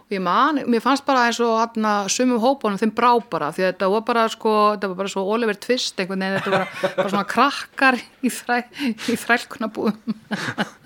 Og 0.06 0.14
ég 0.14 0.20
man, 0.22 0.60
mér 0.70 0.82
fannst 0.84 1.02
bara 1.06 1.24
eins 1.26 1.40
og 1.42 1.56
hérna 1.58 1.94
sumum 2.12 2.38
hópunum 2.38 2.78
þeim 2.78 2.92
brá 2.94 3.08
bara 3.26 3.48
því 3.50 3.64
að 3.64 3.70
þetta 3.72 3.88
var 3.90 4.04
bara 4.06 4.26
sko, 4.30 4.52
þetta 4.76 4.90
var 4.92 4.98
bara 5.00 5.10
svo 5.10 5.24
Oliver 5.34 5.56
Twist 5.58 5.98
einhvern 5.98 6.22
veginn, 6.22 6.36
þetta 6.36 6.52
var 6.52 6.60
bara, 6.68 6.90
bara 7.00 7.10
svona 7.10 7.30
krakkar 7.32 7.98
í, 7.98 8.30
þræ, 8.30 8.60
í 8.86 9.16
þrælkunabúðum 9.24 10.14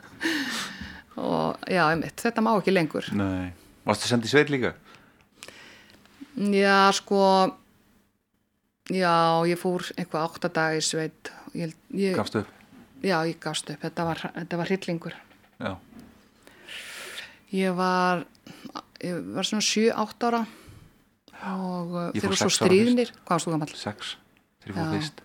og 1.29 1.69
já, 1.69 1.83
einmitt, 1.91 2.17
þetta 2.23 2.47
má 2.47 2.55
ekki 2.55 2.73
lengur. 2.73 3.11
Nei, 3.13 3.51
varstu 3.85 4.09
sendið 4.09 4.33
sveit 4.33 4.55
líka? 4.55 4.73
Já, 6.41 6.89
sko 6.97 7.21
já, 8.89 9.13
ég 9.47 9.59
fór 9.61 9.85
eitthvað 9.97 10.25
átta 10.25 10.49
dag 10.57 10.79
í 10.79 10.81
sveit. 10.85 11.31
Ég, 11.53 11.75
ég, 11.93 12.15
Gafstu 12.17 12.41
upp? 12.45 12.57
Já, 13.05 13.19
ég 13.29 13.39
gafst 13.41 13.69
upp, 13.73 13.81
þetta 13.83 14.05
var, 14.09 14.21
þetta 14.37 14.61
var 14.61 14.71
hryllingur. 14.71 15.17
Já, 15.61 15.75
Ég 17.51 17.75
var 17.75 18.25
ég 19.03 19.17
var 19.35 19.47
svona 19.49 19.65
7-8 19.65 20.27
ára 20.29 20.41
og 21.51 21.95
Ég 22.15 22.21
þeir 22.21 22.29
eru 22.29 22.37
svo 22.39 22.51
stríðnir 22.53 23.11
Hvað 23.25 23.33
varst 23.35 23.49
þú 23.49 23.55
gamall? 23.57 23.73
sex 23.81 24.13
Þegar 24.61 24.71
ég 24.71 24.77
fór 24.77 24.93
fyrst. 24.95 25.23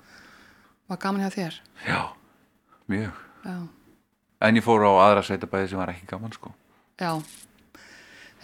Var 0.89 1.01
gaman 1.03 1.21
hjá 1.25 1.31
þér? 1.35 1.57
Já, 1.85 1.99
mjög. 2.89 3.19
Já, 3.45 3.55
En 4.45 4.57
ég 4.57 4.65
fór 4.65 4.85
á 4.87 4.91
aðra 5.05 5.23
sveitabæði 5.27 5.69
sem 5.71 5.79
var 5.79 5.91
ekki 5.93 6.07
gaman 6.09 6.33
sko. 6.33 6.51
Já 7.01 7.11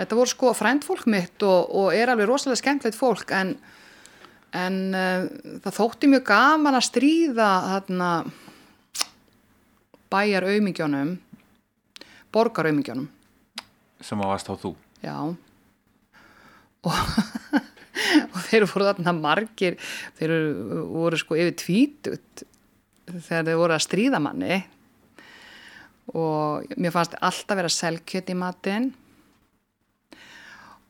Þetta 0.02 0.18
voru 0.18 0.30
sko 0.32 0.52
frændfólk 0.58 1.06
mitt 1.14 1.44
og, 1.46 1.68
og 1.78 1.92
er 1.94 2.10
alveg 2.10 2.26
rosalega 2.26 2.58
skemmtilegt 2.58 2.98
fólk 2.98 3.30
en, 3.38 3.52
en 4.58 4.78
uh, 4.98 5.28
það 5.62 5.76
þótti 5.76 6.08
mjög 6.10 6.24
gaman 6.32 6.78
að 6.80 6.88
stríða 6.88 7.50
þarna 7.68 8.08
bæjar 10.10 10.48
aumingjónum 10.50 11.12
borgar 12.34 12.72
aumingjónum 12.72 13.06
sem 14.02 14.24
að 14.26 14.32
varst 14.32 14.50
á 14.50 14.58
þú. 14.58 14.72
Já. 15.06 15.18
Og, 16.82 16.96
og 18.34 18.40
þeir 18.48 18.66
voru 18.72 18.88
þarna 18.88 19.14
margir 19.20 19.78
þeir 20.18 20.34
voru 20.96 21.20
sko 21.22 21.38
yfir 21.38 21.60
tvítut 21.62 22.44
þegar 23.12 23.52
þeir 23.52 23.62
voru 23.62 23.78
að 23.78 23.86
stríða 23.86 24.24
manni. 24.24 24.64
Og 26.18 26.74
mér 26.82 26.98
fannst 26.98 27.14
alltaf 27.22 27.62
vera 27.62 27.70
selkjöt 27.70 28.34
í 28.34 28.40
matinn 28.42 28.90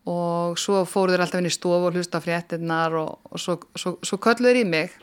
og 0.10 0.58
svo 0.60 0.82
fóru 0.90 1.14
þeir 1.14 1.24
alltaf 1.26 1.42
inn 1.42 1.50
í 1.50 1.54
stofu 1.54 1.90
og 1.90 1.96
hlusta 1.96 2.22
á 2.22 2.26
fréttinnar 2.26 2.96
og, 2.98 3.20
og 3.30 3.42
svo, 3.42 3.58
svo, 3.78 3.96
svo 4.06 4.20
kölluðu 4.22 4.54
þeir 4.54 4.62
í 4.64 4.68
mig. 4.70 4.96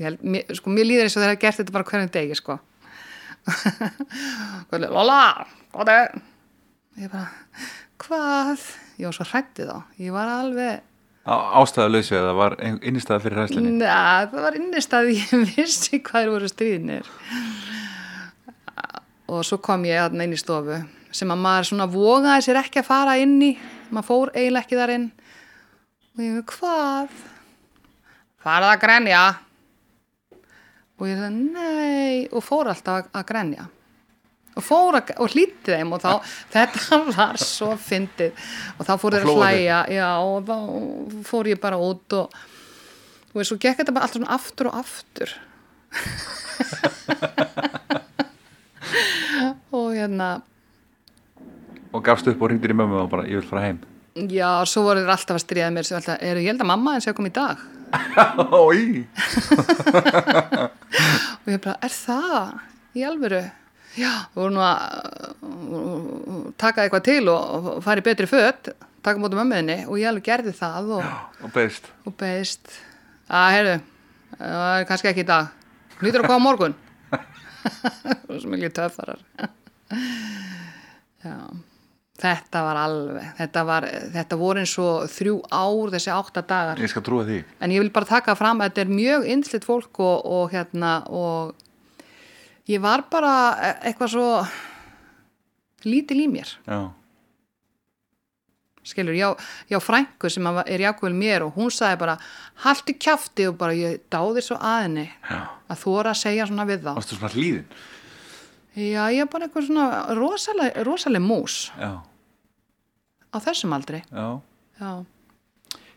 Held, 0.00 0.22
mér, 0.24 0.52
sko, 0.56 0.72
mér 0.72 0.88
líður 0.88 1.08
eins 1.08 1.16
og 1.18 1.24
þeir 1.24 1.34
hafa 1.34 1.42
gert 1.44 1.60
þetta 1.60 1.76
bara 1.76 1.88
hvernig 1.90 2.12
degi 2.14 2.38
sko. 2.38 2.56
Kölluðu, 4.70 4.92
Lola, 4.94 5.18
er 5.84 6.14
ég 7.00 7.12
bara, 7.12 7.26
hvað? 8.00 8.68
Ég 9.00 9.08
var 9.08 9.16
svo 9.16 9.26
hrættið 9.28 9.72
þá, 9.72 9.76
ég 10.00 10.14
var 10.14 10.32
alveg 10.32 10.86
Ástæðalauðsið 11.30 12.16
að 12.16 12.26
það 12.26 12.38
var 12.38 12.54
innistæða 12.64 13.22
fyrir 13.22 13.40
hæslinni 13.42 13.72
Næ, 13.76 13.88
það 14.32 14.44
var 14.46 14.56
innistað 14.56 15.10
ég 15.12 15.34
vissi 15.52 16.00
hvað 16.00 16.24
þeir 16.24 16.32
voru 16.32 16.48
stríðnir. 16.50 17.10
Og 19.30 19.44
svo 19.46 19.60
kom 19.62 19.84
ég 19.86 20.16
inn 20.16 20.32
í 20.34 20.40
stofu 20.40 20.80
sem 21.14 21.30
að 21.30 21.42
maður 21.42 21.68
svona 21.68 21.86
vogaði 21.90 22.46
sér 22.46 22.60
ekki 22.62 22.80
að 22.80 22.88
fara 22.88 23.18
inn 23.20 23.36
í 23.42 23.50
maður 23.94 24.08
fór 24.08 24.32
eiginlega 24.34 24.64
ekki 24.64 24.78
þar 24.78 24.92
inn. 24.94 25.06
Og 26.14 26.18
ég 26.24 26.32
veið, 26.36 26.46
hvað? 26.54 27.08
Farað 28.44 28.74
að 28.74 28.82
grenja. 28.84 29.24
Og 31.00 31.04
ég 31.08 31.20
sagði 31.20 31.44
nei. 31.44 32.16
Og 32.30 32.40
fór 32.44 32.66
alltaf 32.72 32.94
að, 33.10 33.24
grenja. 33.30 33.64
Og 34.58 34.62
fór 34.66 34.92
að, 34.98 35.04
og 35.22 35.28
hlýtti 35.34 35.70
þeim 35.74 35.90
og 35.96 36.00
þá, 36.02 36.12
þetta 36.54 37.00
var 37.10 37.36
svo 37.42 37.70
fyndið. 37.80 38.32
Og 38.76 38.82
þá 38.88 38.94
fór 39.00 39.12
þeir 39.18 39.26
að 39.26 39.40
hlæja. 39.40 39.80
Já, 39.96 40.10
og 40.24 40.38
þá 40.50 40.58
fór 41.30 41.44
ég 41.52 41.58
bara 41.62 41.78
út 41.80 42.08
og, 42.18 42.26
og 43.34 43.38
svo 43.46 43.56
gekk 43.60 43.78
þetta 43.82 43.96
bara 43.96 44.04
alltaf 44.08 44.20
svona 44.20 44.36
aftur 44.38 44.66
og 44.72 44.76
aftur. 44.82 45.30
Og 49.76 49.94
hérna 49.94 50.40
og 51.92 52.04
gafst 52.06 52.28
upp 52.30 52.42
og 52.42 52.50
ringdir 52.52 52.74
í 52.74 52.76
mömmu 52.78 52.96
og 53.02 53.10
bara, 53.12 53.26
ég 53.28 53.40
vil 53.40 53.48
fara 53.48 53.66
heim. 53.68 53.78
Já, 54.30 54.64
svo 54.66 54.82
voru 54.88 55.04
þeir 55.04 55.14
alltaf 55.14 55.36
að 55.38 55.44
stríða 55.44 55.70
mér 55.74 55.86
alltaf, 55.86 56.18
er 56.18 56.40
ég 56.42 56.50
held 56.50 56.64
að 56.64 56.70
mamma 56.72 56.96
en 56.96 57.02
sé 57.04 57.12
að 57.12 57.18
koma 57.20 57.30
í 57.30 57.36
dag? 57.36 57.56
Og 61.40 61.48
ég 61.50 61.62
bara, 61.62 61.76
er 61.82 61.94
það? 61.94 62.52
Í 62.94 63.02
alvöru? 63.06 63.40
Já, 63.98 64.12
voru 64.36 64.52
nú 64.54 64.62
að 64.62 64.78
uh, 65.42 66.50
taka 66.58 66.84
eitthvað 66.84 67.06
til 67.08 67.24
og, 67.32 67.40
og 67.58 67.82
fara 67.82 68.02
í 68.02 68.06
betri 68.06 68.26
föt 68.30 68.70
taka 69.02 69.20
mótum 69.20 69.40
ömmuðinni 69.42 69.78
og 69.88 69.96
ég 70.00 70.10
alveg 70.10 70.26
gerði 70.26 70.52
það 70.56 70.92
og, 70.98 71.08
og 71.40 71.54
beðist. 71.54 71.88
og 72.04 72.16
beðist. 72.20 72.76
Að, 73.30 73.48
heyrðu, 73.56 73.76
það 74.36 74.74
er 74.74 74.86
kannski 74.90 75.10
ekki 75.12 75.24
í 75.24 75.30
dag. 75.30 75.50
Hlýtur 76.00 76.24
að 76.24 76.30
koma 76.32 76.44
morgun. 76.44 76.76
Og 77.14 78.36
svo 78.42 78.52
mikið 78.52 78.76
töffarar. 78.76 79.26
Já 81.24 81.34
þetta 82.20 82.62
var 82.66 82.80
alveg 82.82 83.32
þetta, 83.38 83.64
var, 83.68 83.86
þetta 84.14 84.38
voru 84.40 84.62
eins 84.62 84.76
og 84.82 85.08
þrjú 85.10 85.36
ár 85.48 85.94
þessi 85.94 86.12
átta 86.14 86.44
dagar. 86.44 86.82
Ég 86.82 86.92
skal 86.92 87.04
trúa 87.06 87.26
því. 87.28 87.40
En 87.60 87.74
ég 87.74 87.82
vil 87.84 87.92
bara 87.94 88.10
taka 88.10 88.36
fram 88.38 88.60
að 88.60 88.70
þetta 88.70 88.84
er 88.84 88.94
mjög 89.00 89.28
yndslitt 89.34 89.66
fólk 89.68 90.00
og, 90.04 90.24
og 90.28 90.54
hérna 90.54 90.94
og 91.08 91.54
ég 92.70 92.82
var 92.84 93.06
bara 93.10 93.34
e- 93.56 93.76
eitthvað 93.90 94.14
svo 94.14 94.30
lítil 95.88 96.20
í 96.24 96.30
mér. 96.30 96.56
Já, 96.68 96.80
skilur, 98.90 99.14
já, 99.14 99.34
já 99.70 99.78
frænku 99.80 100.30
sem 100.30 100.46
er 100.46 100.80
jákvæl 100.80 101.14
mér 101.14 101.44
og 101.46 101.56
hún 101.56 101.70
sagði 101.72 102.00
bara 102.00 102.18
haltu 102.64 102.94
kjafti 102.96 103.48
og 103.50 103.56
bara 103.60 103.76
ég 103.76 104.04
dáði 104.12 104.44
svo 104.44 104.56
að 104.56 104.82
henni 104.86 105.06
já. 105.08 105.40
að 105.70 105.82
þóra 105.84 106.14
að 106.14 106.20
segja 106.22 106.46
svona 106.48 106.68
við 106.68 106.84
þá. 106.84 106.92
Varstu 106.96 107.18
svona 107.18 107.34
hlýðin? 107.34 107.66
Já, 108.80 109.02
ég 109.10 109.24
er 109.24 109.30
bara 109.30 109.48
eitthvað 109.48 109.66
svona 109.66 110.14
rosaleg, 110.14 110.76
rosaleg 110.86 111.22
mús. 111.24 111.56
Já, 111.74 111.98
á 113.30 113.36
þessum 113.38 113.74
aldri? 113.76 114.02
Já. 114.10 114.40
Já, 114.80 114.92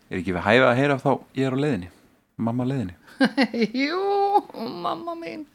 er 0.09 0.19
ekki 0.19 0.35
við 0.35 0.45
hæfa 0.45 0.69
að 0.69 0.79
heyra 0.81 0.97
þá 1.01 1.11
ég 1.39 1.47
er 1.47 1.55
á 1.55 1.59
leiðinni 1.63 1.89
mamma 2.37 2.65
á 2.65 2.71
leiðinni? 2.71 2.95
Jú, 3.85 4.01
mamma 4.83 5.15
mín. 5.15 5.45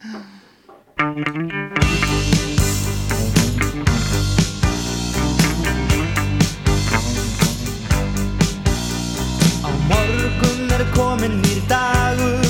Á 9.63 9.69
morgun 9.91 10.71
er 10.75 10.83
komin 10.95 11.39
nýr 11.43 11.61
dagur 11.69 12.49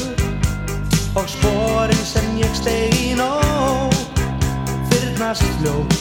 og 1.19 1.27
sporin 1.29 2.03
sem 2.05 2.29
ég 2.39 2.53
steg 2.57 2.95
í 3.01 3.13
nóg 3.19 3.93
fyrnast 4.91 5.45
fljótt 5.59 5.99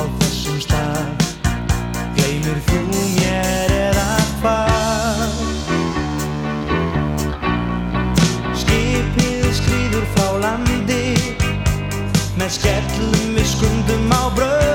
á 0.00 0.02
þessum 0.20 0.60
stað 0.64 1.19
Gleimir 2.30 2.58
þú 2.62 2.80
mér 3.16 3.72
eða 3.74 4.18
hvað? 4.38 5.32
Skipið 8.62 9.50
skrýður 9.58 10.06
frá 10.14 10.30
landi 10.46 11.02
með 12.38 12.54
skellum 12.60 13.34
við 13.34 13.54
skundum 13.56 14.14
á 14.14 14.22
braut 14.38 14.69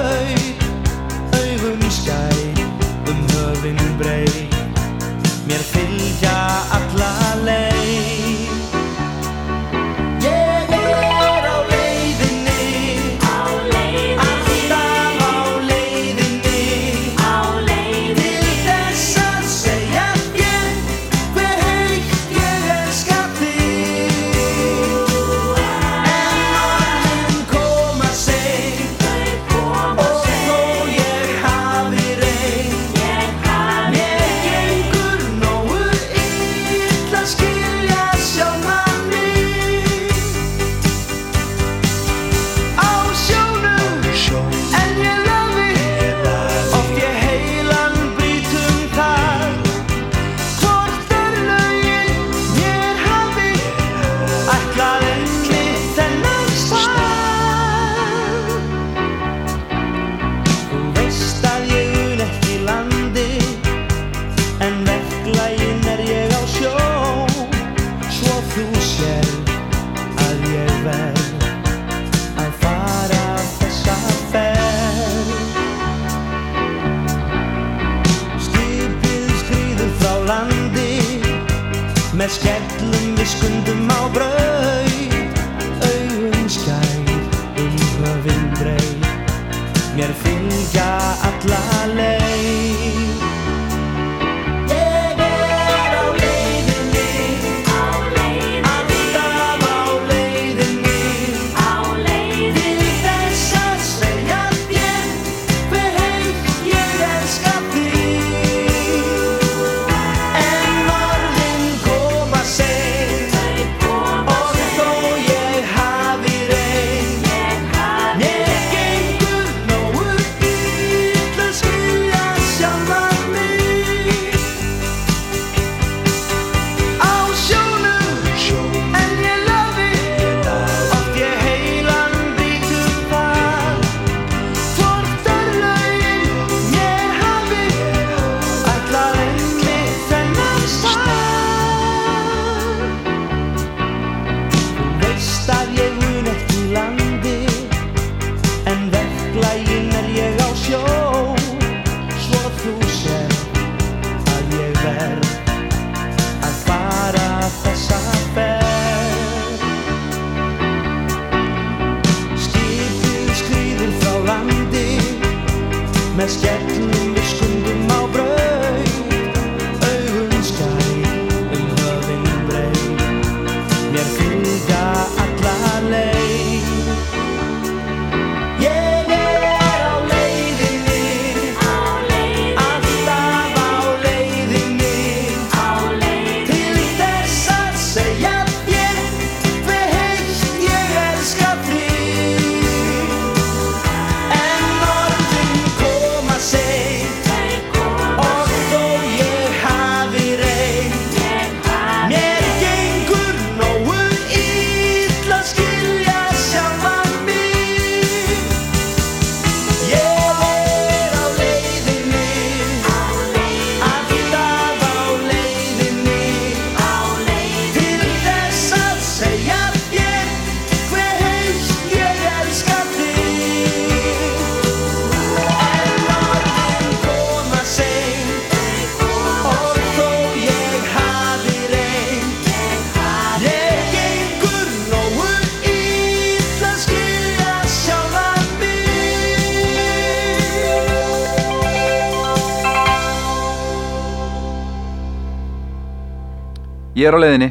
Ég 247.06 247.12
er 247.14 247.20
á 247.20 247.22
leiðinni. 247.22 247.48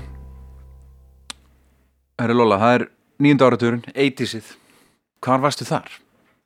Herri 2.18 2.34
Lola, 2.34 2.56
það 2.58 2.72
er 2.74 2.82
nýjunda 3.22 3.46
áraturinn 3.46 3.82
80sið 3.94 4.48
Hvar 5.22 5.44
varstu 5.44 5.66
þar? 5.68 5.92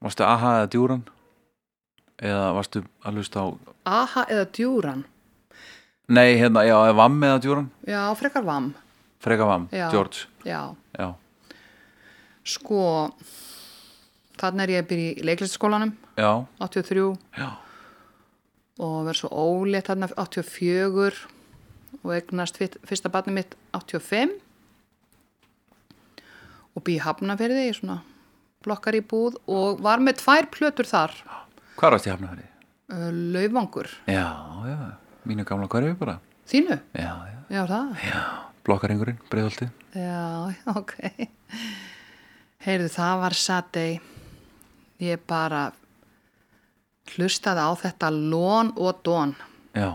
Varstu 0.05 0.27
AHA 0.29 0.51
eða 0.59 0.67
Djúran? 0.75 0.99
Eða 2.21 2.43
varstu 2.59 2.83
að 3.09 3.17
hlusta 3.17 3.41
á 3.41 3.47
Aha 3.89 4.27
eða 4.29 4.43
djúran? 4.59 5.07
Nei, 6.13 6.37
hérna, 6.37 6.67
já, 6.69 6.77
Vam 7.01 7.17
eða 7.31 7.39
Djúran? 7.47 7.71
Já, 7.89 8.03
frekar 8.21 8.45
vam 8.45 8.69
Freka 9.25 9.49
Vam, 9.49 9.65
Já. 9.73 9.89
George. 9.89 10.29
Já, 10.45 10.61
Já, 11.01 11.09
sko 12.45 12.85
Þannig 14.37 14.67
er 14.67 14.75
ég 14.75 14.85
að 14.85 14.93
byrja 14.93 15.17
í 15.17 15.27
leiklistaskólanum 15.31 15.97
já, 16.21 16.45
83 16.61 17.09
já. 17.41 17.49
Og 18.85 19.01
verð 19.09 19.23
svo 19.25 19.33
ólétt 19.33 19.89
þarna 19.89 20.13
84 20.13 21.38
og 22.03 22.13
eignast 22.15 22.59
fyrt- 22.61 22.79
fyrsta 22.87 23.09
barni 23.13 23.33
mitt 23.39 23.55
85 23.77 24.37
og 26.77 26.85
bý 26.87 26.97
í 26.99 27.03
Hafnafyrði 27.03 27.65
í 27.71 27.75
svona 27.77 28.01
blokkar 28.65 28.97
í 28.99 29.03
búð 29.07 29.39
og 29.51 29.81
var 29.85 30.03
með 30.03 30.21
tvær 30.23 30.49
plötur 30.53 30.87
þar. 30.89 31.15
Hvar 31.79 31.95
varstu 31.95 32.11
í 32.11 32.13
hafnafæri? 32.13 32.45
uh, 32.93 33.11
Laufangur, 33.35 33.89
Já, 34.07 34.27
já, 34.67 34.79
mínu 35.29 35.45
gamla 35.47 35.69
hverju 35.71 35.95
bara. 36.01 36.19
Þínu? 36.49 36.79
Já, 36.95 37.13
já, 37.29 37.39
Já, 37.51 37.63
það? 37.69 37.97
já 38.05 38.23
Blokkaringurinn, 38.69 39.19
breiðoltið 39.31 39.71
Já, 39.97 40.55
ok. 40.77 40.93
Heyrðu, 42.67 42.89
það 42.93 43.21
var 43.23 43.33
Saturday. 43.39 44.01
Ég 45.01 45.21
bara 45.31 45.71
hlustaði 47.15 47.63
á 47.65 47.71
þetta 47.81 48.11
lón 48.13 48.73
og 48.77 48.99
dón 49.07 49.33
Já, 49.79 49.95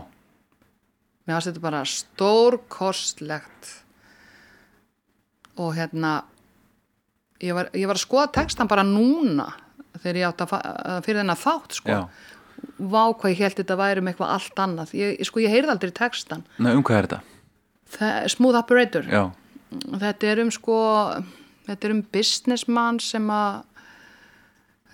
Mér 1.24 1.38
varst 1.38 1.48
þetta 1.50 1.64
bara 1.64 1.82
stórkostlegt. 1.88 3.70
Og 5.60 5.74
hérna 5.76 6.16
ég 7.40 7.56
var, 7.56 7.70
ég 7.72 7.88
var 7.88 7.96
að 7.98 8.04
skoða 8.04 8.32
textan 8.40 8.70
bara 8.70 8.84
núna 8.86 9.48
þegar 10.02 10.18
ég 10.20 10.28
átt 10.28 10.44
að 10.44 10.54
fyrir 11.06 11.22
þennan 11.22 11.40
þátt 11.40 11.78
sko. 11.78 11.94
Já. 11.94 12.02
Vá 12.78 13.02
hvað 13.12 13.32
ég 13.32 13.40
held 13.44 13.56
þetta 13.60 13.78
væri 13.78 14.02
um 14.02 14.10
eitthvað 14.10 14.34
allt 14.34 14.60
annað. 14.64 14.92
Ég, 14.98 15.22
sko 15.26 15.42
ég 15.42 15.52
heyrði 15.52 15.72
aldrei 15.74 15.94
textan 15.94 16.44
Nei, 16.58 16.72
um 16.74 16.84
hvað 16.84 16.98
er 16.98 17.08
þetta? 17.08 17.20
Það, 17.94 18.28
Smooth 18.34 18.58
Operator. 18.58 19.08
Já, 19.08 19.24
þetta 20.02 20.30
er 20.30 20.42
um 20.42 20.52
sko 20.54 20.78
þetta 21.68 21.88
er 21.88 21.94
um 21.94 22.02
businessman 22.14 23.00
sem 23.02 23.30
að 23.32 23.62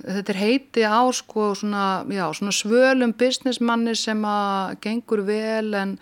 þetta 0.05 0.33
er 0.33 0.41
heiti 0.41 0.85
á 0.87 1.01
sko 1.15 1.51
svona, 1.59 2.05
já, 2.11 2.25
svona 2.37 2.55
svölum 2.55 3.13
businessmanni 3.19 3.95
sem 3.99 4.23
að 4.27 4.79
gengur 4.85 5.25
vel 5.29 5.75
en, 5.77 5.97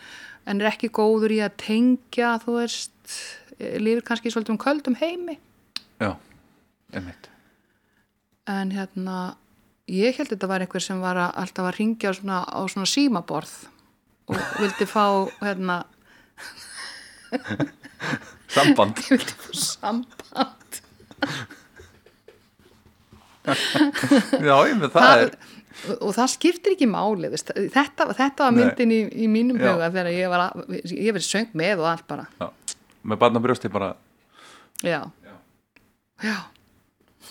en 0.48 0.62
er 0.62 0.70
ekki 0.72 0.92
góður 0.94 1.34
í 1.36 1.40
að 1.44 1.56
tengja 1.64 2.36
þú 2.44 2.58
veist, 2.60 3.16
lífur 3.58 4.06
kannski 4.06 4.32
svolítið 4.32 4.54
um 4.54 4.62
köldum 4.62 4.98
heimi. 5.00 5.38
Já, 5.98 6.14
einmitt. 6.94 7.30
En 8.48 8.72
hérna 8.72 9.18
ég 9.90 10.16
held 10.16 10.30
þetta 10.32 10.48
var 10.50 10.64
einhver 10.64 10.84
sem 10.84 11.00
var 11.02 11.18
að, 11.18 11.34
alltaf 11.42 11.68
að 11.68 11.76
ringja 11.80 12.14
svona, 12.16 12.44
á 12.44 12.60
svona 12.70 12.88
símaborð 12.88 13.54
og 14.28 14.40
vildi 14.60 14.86
fá 14.88 15.04
hérna, 15.40 15.82
Samband. 18.48 19.00
Vildi 19.10 19.34
fá 19.36 19.52
samband 19.52 20.82
Já, 24.48 24.54
einmitt, 24.56 24.92
það 24.94 25.24
er 25.24 25.38
og 26.02 26.10
það 26.16 26.30
skiptir 26.32 26.74
ekki 26.74 26.88
máli 26.90 27.28
þetta, 27.30 28.08
þetta 28.16 28.46
var 28.48 28.54
myndin 28.56 28.92
í, 28.92 29.00
í 29.24 29.28
mínum 29.30 29.60
Já. 29.60 29.70
huga 29.70 29.90
þegar 29.94 30.08
ég 30.10 30.32
var 30.32 30.44
ég 30.82 31.12
verið 31.14 31.26
söng 31.28 31.52
með 31.58 31.84
og 31.84 31.90
allt 31.92 32.06
bara. 32.10 32.24
Já, 32.40 32.48
Með 33.08 33.20
barna 33.22 33.40
brjósti 33.40 33.70
bara. 33.72 33.92
Já, 34.82 35.00
já, 36.24 36.38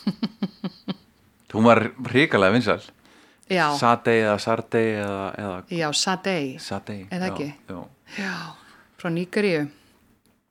Hún 1.53 1.65
var 1.68 1.82
hrikalega 2.07 2.55
vinsæl. 2.55 2.80
Já, 3.47 3.72
Satei 3.80 4.22
eða 4.26 4.38
Sardei 4.43 4.88
eða, 4.99 5.28
eða 5.39 5.51
já 5.72 5.88
Sadei 5.95 6.57
það 6.59 7.22
já, 7.24 7.28
ekki? 7.30 7.45
Já. 7.72 7.78
já, 8.20 8.34
frá 8.99 9.11
Níkaríu 9.15 9.61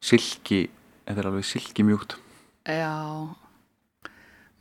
Silki, 0.00 0.62
þetta 1.04 1.20
er 1.20 1.28
alveg 1.28 1.44
silki 1.44 1.84
mjúkt 1.84 2.16
já 2.64 2.88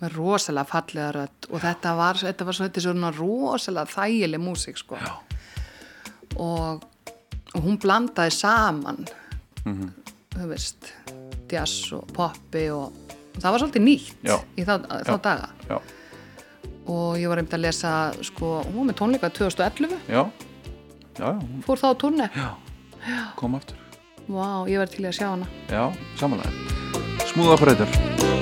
með 0.02 0.16
rosalega 0.18 0.68
fallega 0.68 1.12
rödd 1.16 1.48
og 1.52 1.62
þetta 1.64 1.94
var, 1.98 2.20
þetta 2.20 2.46
var 2.46 2.54
svona, 2.58 2.82
svona 2.84 3.12
rosalega 3.16 3.94
þægileg 3.96 4.42
músík 4.44 4.78
sko. 4.82 4.98
Og, 6.36 6.84
og 7.56 7.62
hún 7.64 7.78
blandaði 7.80 8.32
saman 8.36 9.06
Mhm. 9.66 9.88
þú 10.36 10.48
veist 10.52 10.92
jazz 11.50 11.92
og 11.96 12.06
poppi 12.14 12.68
og 12.70 12.92
það 13.40 13.52
var 13.52 13.60
svolítið 13.64 13.86
nýtt 13.86 14.14
Já. 14.24 14.36
í 14.58 14.66
þá, 14.66 14.74
þá 15.06 15.14
Já. 15.16 15.22
daga. 15.22 15.50
Já, 15.70 15.80
og 16.88 17.16
ég 17.18 17.28
var 17.30 17.38
einmitt 17.42 17.54
að 17.58 17.62
lesa 17.66 17.94
sko, 18.22 18.62
hún 18.68 18.76
var 18.76 18.94
með 18.94 19.00
tónleika 19.00 19.30
2011 19.34 19.90
já, 20.08 20.22
já, 21.18 21.26
já, 21.26 21.32
hún- 21.40 21.64
fór 21.66 21.78
þá 21.82 22.30
já. 22.36 22.56
Kom 23.36 23.56
aftur. 23.56 23.78
Vá, 24.28 24.66
ég 24.68 24.78
var 24.78 24.88
til 24.88 25.06
að 25.06 25.14
sjá 25.14 25.30
hana. 25.30 25.48
Já, 25.70 25.94
samanlega. 26.18 26.52
Smúða 27.26 27.58
breytur 27.58 28.35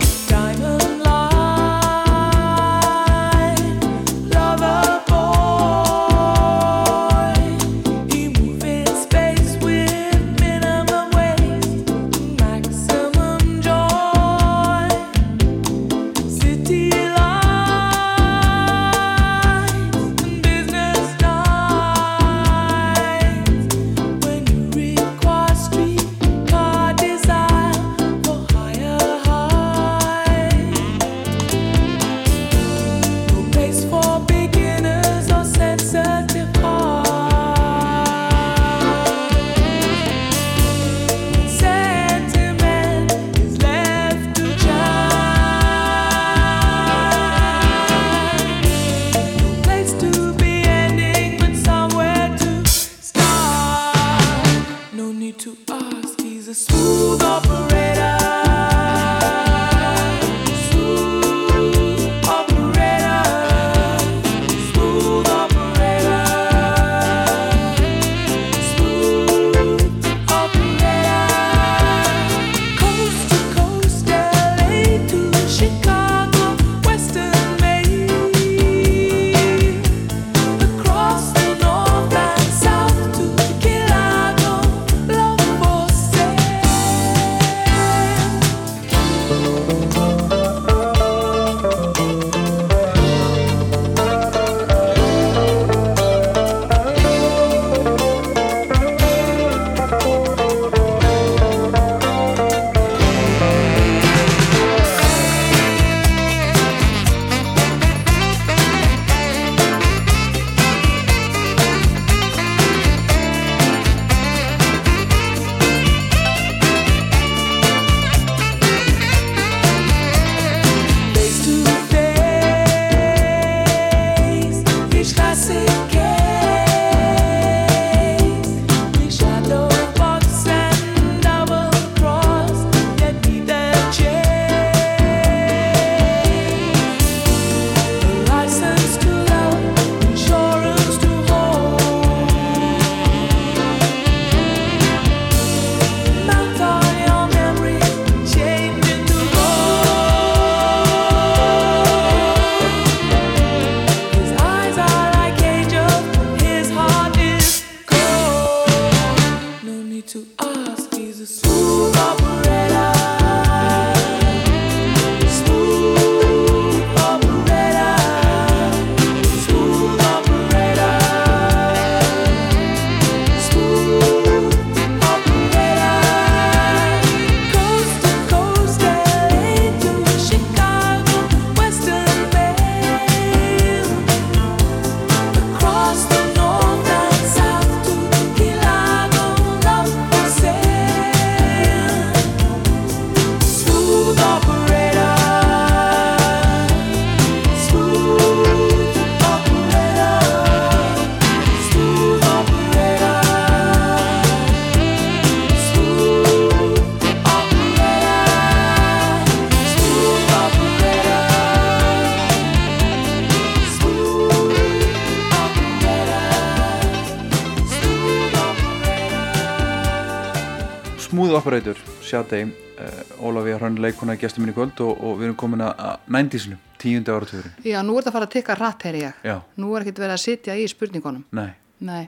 Shadei 222.34 222.50
uh, 222.50 223.26
Ólafía 223.28 223.58
Hrönn 223.60 223.78
leikona 223.82 224.16
gestur 224.18 224.42
minn 224.44 224.54
í 224.54 224.56
kvöld 224.58 224.80
og, 224.82 224.98
og 225.06 225.20
við 225.20 225.28
erum 225.30 225.38
komin 225.38 225.62
að- 225.62 226.00
90-sinu, 226.10 226.58
tíundi 226.82 227.14
áratugurinn 227.14 227.68
Já, 227.68 227.80
nú 227.86 227.98
er 228.00 228.06
það 228.06 228.10
að 228.10 228.16
fara 228.18 228.28
að 228.28 228.34
tikka 228.34 228.56
rætt, 228.58 228.86
heyri 228.88 229.04
ég. 229.04 229.20
Já, 229.28 229.36
Nú 229.62 229.74
er 229.78 229.86
ekkert 229.86 230.02
verið 230.02 230.16
að 230.16 230.24
sitja 230.24 230.56
í 230.58 230.66
spurningunum. 230.72 231.26
nei, 231.32 231.52
Nei. 231.80 232.08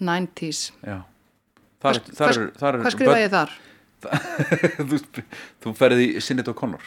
90s. 0.00 0.72
já 0.82 0.98
Þar, 1.84 1.98
Hvað- 2.00 2.14
þar, 2.16 2.38
er- 2.40 2.52
þar 2.58 2.78
Hvað 2.80 2.94
skrifa 2.96 3.18
ég 3.20 3.30
þar? 3.34 3.54
þú, 4.90 4.98
þú 5.64 5.74
ferði 5.78 6.06
í 6.16 6.20
Sinnit 6.24 6.48
og 6.50 6.56
Connor 6.58 6.82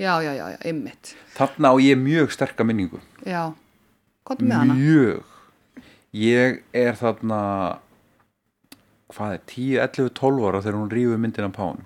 Já, 0.00 0.18
já, 0.24 0.32
já, 0.34 0.46
já, 0.50 0.58
ymmit. 0.66 1.12
Þarna 1.36 1.70
á 1.70 1.74
ég 1.78 1.96
mjög 2.00 2.32
sterka 2.34 2.64
minningu 2.66 2.98
Já. 3.24 3.52
Er 4.24 4.40
með 4.42 4.56
hana? 4.58 4.74
Mjög 4.74 5.22
Ég 6.14 6.60
er 6.74 6.94
þarna 6.98 7.38
hvað 9.12 9.34
er, 9.36 9.42
10, 9.50 9.80
11, 9.84 10.12
12 10.16 10.46
ára 10.48 10.62
þegar 10.64 10.78
hún 10.80 10.92
rífur 10.92 11.20
myndina 11.20 11.50
pán 11.54 11.82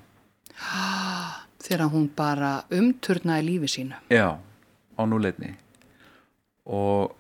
Þegar 1.69 1.91
hún 1.93 2.07
bara 2.17 2.51
umturnaði 2.73 3.45
lífi 3.45 3.69
sínu. 3.69 3.97
Já, 4.15 4.39
á 4.39 5.03
núleitni 5.07 5.57
og 6.69 7.15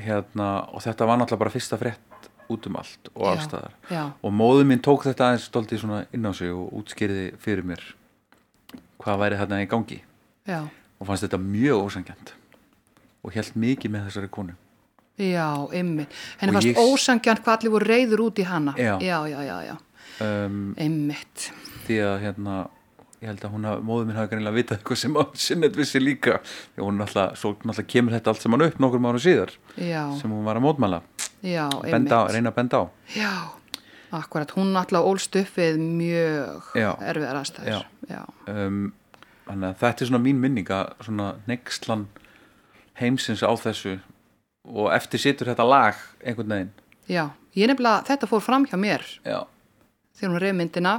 hérna 0.00 0.48
og 0.74 0.82
þetta 0.82 1.06
var 1.06 1.20
náttúrulega 1.20 1.42
bara 1.44 1.52
fyrsta 1.54 1.78
frétt 1.80 2.28
út 2.50 2.66
um 2.68 2.76
allt 2.80 3.08
og 3.14 3.22
Já, 3.24 3.30
allstaðar 3.34 3.74
Já, 3.92 4.02
og 4.20 4.32
móður 4.34 4.66
mín 4.68 4.82
tók 4.84 5.06
þetta 5.06 5.30
aðeins 5.30 5.46
stolti 5.48 5.78
svona 5.80 6.02
inn 6.12 6.26
á 6.26 6.32
sig 6.36 6.50
og 6.52 6.72
útskýrði 6.80 7.28
fyrir 7.40 7.64
mér 7.64 7.84
hvað 9.04 9.20
væri 9.20 9.38
þarna 9.40 9.62
í 9.62 9.68
gangi. 9.68 10.00
Já, 10.48 10.60
og 10.98 11.08
fannst 11.08 11.26
þetta 11.26 11.40
mjög 11.40 11.86
ósangjant 11.86 12.34
og 13.24 13.32
held 13.36 13.56
mikið 13.56 13.92
með 13.94 14.08
þessari 14.08 14.30
konu 14.32 14.56
já, 15.18 15.48
ymmit. 15.72 16.08
Henni 16.40 16.52
fannst 16.56 16.70
ég- 16.72 16.78
ósangjant 16.80 17.42
hvað 17.44 17.58
allir 17.58 17.70
voru 17.74 17.86
reyður 17.90 18.24
út 18.28 18.38
í 18.42 18.44
hana. 18.48 18.74
Já. 18.78 18.96
já, 19.00 19.18
já, 19.30 19.40
já, 19.46 19.58
já. 19.70 19.76
um, 20.20 20.74
Ymmit. 20.78 21.50
því 21.86 21.98
að 22.00 22.16
hérna 22.24 22.56
ég 23.24 23.28
held 23.30 23.44
að 23.46 23.52
hún 23.54 23.64
haf, 23.64 23.80
móður 23.84 24.06
mín 24.08 24.16
hafi 24.18 24.28
greinilega 24.34 24.56
vitað 24.58 24.78
eitthvað 24.78 24.98
sem 25.00 25.14
að 25.16 25.34
sinnet 25.40 25.76
vissi 25.76 26.00
líka 26.02 26.38
því 26.44 26.82
hún 26.84 26.98
náttúrulega, 27.00 27.36
svo 27.40 27.52
náttúrulega 27.64 27.88
kemur 27.94 28.12
þetta 28.12 28.32
allt 28.34 28.42
saman 28.44 28.64
upp 28.66 28.78
nokkur 28.84 29.00
mánu 29.00 29.20
síðar 29.22 29.52
Já, 29.80 30.02
sem 30.20 30.30
hún 30.30 30.44
var 30.44 30.56
að 30.60 30.64
mótmæla 30.66 31.00
já, 31.40 31.64
á, 31.72 31.80
reyna 31.84 32.50
að 32.52 32.56
benda 32.58 32.80
á 32.80 32.84
Já, 33.16 33.32
akkurat, 34.12 34.50
hún 34.58 34.74
náttúrulega 34.76 35.08
ólst 35.08 35.36
upp 35.40 35.56
við 35.56 35.80
mjög 35.80 36.68
erfiðar 36.76 37.40
aðstæður. 37.40 37.86
Já. 38.12 38.20
um, 38.52 38.92
þannig 39.48 39.68
að 39.70 39.78
þetta 39.80 40.04
er 40.04 40.10
svona 40.12 40.24
mín 40.24 40.40
minning 40.44 40.68
að 40.72 40.92
svona 41.08 41.30
nextlan 41.48 42.06
heimsins 43.00 43.42
á 43.44 43.50
þessu 43.56 43.98
og 44.64 44.90
eftir 44.94 45.20
situr 45.20 45.50
þetta 45.52 45.66
lag 45.68 45.94
einhvern 46.24 46.48
veginn. 46.54 46.70
Já, 47.10 47.26
ég 47.56 47.68
nefnilega, 47.68 48.04
þetta 48.08 48.28
fór 48.30 48.40
fram 48.44 48.64
hjá 48.66 48.78
mér 48.80 49.02
já, 49.24 49.42
þegar 50.16 50.30
hún 50.32 50.40
reyð 50.40 50.56
myndina 50.60 50.94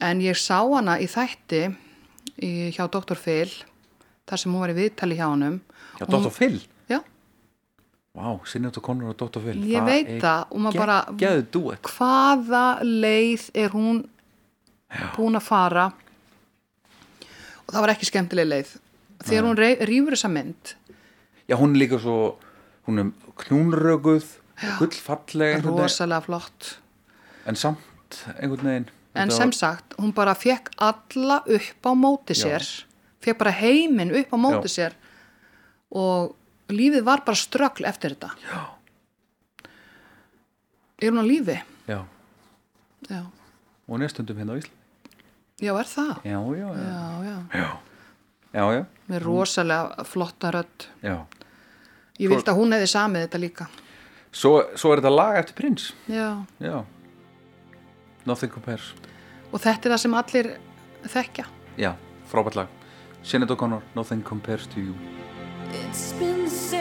en 0.00 0.20
ég 0.20 0.36
sá 0.36 0.58
hana 0.74 0.98
í 1.00 1.06
þætti 1.08 1.62
í, 2.40 2.50
hjá 2.76 2.84
Dr. 2.92 3.16
Phil 3.16 3.48
þar 4.28 4.38
sem 4.42 4.52
hún 4.52 4.60
var 4.60 4.70
í 4.72 4.76
viðtali 4.76 5.16
hjá 5.18 5.26
honum. 5.32 5.60
Já 5.98 6.04
Og 6.04 6.08
hún- 6.12 6.22
Dr. 6.24 6.30
Phil? 6.36 6.60
Já, 6.88 7.00
Vá, 8.14 8.40
Sinnet 8.44 8.76
og 8.76 8.82
Conor 8.82 9.10
og 9.10 9.16
Dr. 9.16 9.40
Phil 9.40 9.60
Ég 9.70 9.84
veit 9.86 10.20
það, 10.20 10.46
og 10.50 10.58
maður 10.60 10.78
bara- 10.78 11.06
hvaða 11.82 12.82
leið 12.82 13.50
er 13.54 13.68
hún 13.70 14.08
búin 15.16 15.36
að 15.38 15.42
fara? 15.46 15.92
Og 17.66 17.74
það 17.74 17.80
var 17.84 17.92
ekki 17.94 18.08
skemmtileg 18.10 18.48
leið. 18.50 18.72
Þegar 19.22 19.44
hún 19.46 19.56
rey- 19.56 19.78
rífur 19.86 20.16
þessa 20.16 20.30
mynd 20.32 20.74
Já, 21.48 21.56
hún 21.56 21.74
líka 21.76 21.98
svo 22.00 22.36
hún 22.86 22.98
er 22.98 23.10
knúnröguð 23.44 24.24
gullfalleg 24.78 25.64
rosalega 25.64 26.20
flott 26.20 26.78
en 27.46 27.56
samt 27.56 28.24
einhvern 28.40 28.66
veginn 28.66 28.88
En 29.14 29.30
sem 29.30 29.50
var- 29.50 29.56
sagt, 29.58 29.94
hún 29.98 30.12
bara 30.14 30.34
fekk 30.34 30.68
alla 30.78 31.40
upp 31.46 31.82
á 31.86 31.92
móti 31.98 32.30
Já. 32.34 32.42
sér, 32.46 32.62
fekk 33.20 33.38
bara 33.38 33.50
heiminn 33.50 34.12
upp 34.14 34.30
á 34.30 34.36
móti 34.38 34.68
Já. 34.70 34.74
sér 34.76 34.92
og 35.90 36.36
lífið 36.68 37.02
var 37.02 37.24
bara 37.26 37.34
ströggl 37.36 37.84
eftir 37.88 38.14
þetta. 38.14 38.30
Já. 38.52 38.60
Er 41.02 41.10
hún 41.10 41.18
á 41.18 41.26
lífi? 41.26 41.58
Já, 41.88 42.04
Já. 43.10 43.20
og 43.88 43.94
hún 43.96 44.02
er 44.04 44.08
stundum 44.12 44.36
hérna 44.38 44.54
á 44.54 44.58
Ísland 44.60 44.78
Já, 45.60 45.72
er 45.80 45.84
það? 45.90 46.14
Já, 46.24 46.38
já, 46.56 46.68
já 46.70 46.84
Já, 46.86 47.24
já. 47.24 47.36
Já, 47.52 47.78
já, 48.54 48.72
já, 48.78 48.84
Með 49.10 49.22
rosalega 49.24 50.04
flotta 50.04 50.50
rödd. 50.52 50.86
já. 51.02 51.26
Ég 52.20 52.28
vildi 52.28 52.52
að 52.52 52.58
hún 52.60 52.74
hefði 52.76 52.88
samið 52.92 53.24
þetta 53.26 53.40
líka. 53.40 53.66
Svo, 54.30 54.50
svo 54.78 54.92
er 54.92 55.00
þetta 55.00 55.10
lag 55.14 55.38
eftir 55.40 55.56
prins 55.58 55.88
Já. 56.06 56.44
Já 56.62 56.76
Nothing 58.28 58.52
compares 58.52 58.92
Og 59.50 59.58
þetta 59.58 59.88
er 59.88 59.94
það 59.96 60.02
sem 60.04 60.14
allir 60.20 60.48
þekkja. 61.10 61.46
Já, 61.80 61.90
frábært 62.30 62.60
lag 62.60 62.76
Sinead 63.26 63.50
O'Connor, 63.50 63.82
Nothing 63.96 64.22
compares 64.22 64.68
to 64.70 64.84
you 64.84 64.94
It's 65.74 66.12
been 66.20 66.46
seven 66.48 66.79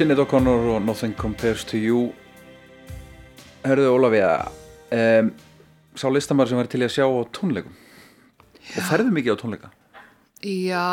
Sinead 0.00 0.20
O'Connor 0.22 0.62
og 0.72 0.82
Nothing 0.82 1.12
Compares 1.12 1.60
to 1.68 1.76
You 1.76 2.06
Herðu 3.66 3.90
Ólafía 3.92 4.28
um, 4.96 5.26
Sá 5.92 6.06
listamæður 6.08 6.48
sem 6.48 6.56
var 6.56 6.68
til 6.72 6.78
að 6.86 6.92
sjá 6.94 7.04
á 7.04 7.20
tónleikum 7.36 7.74
Og 8.80 8.86
ferðu 8.88 9.12
mikið 9.12 9.36
á 9.36 9.40
tónleika 9.42 9.68
Já, 10.40 10.86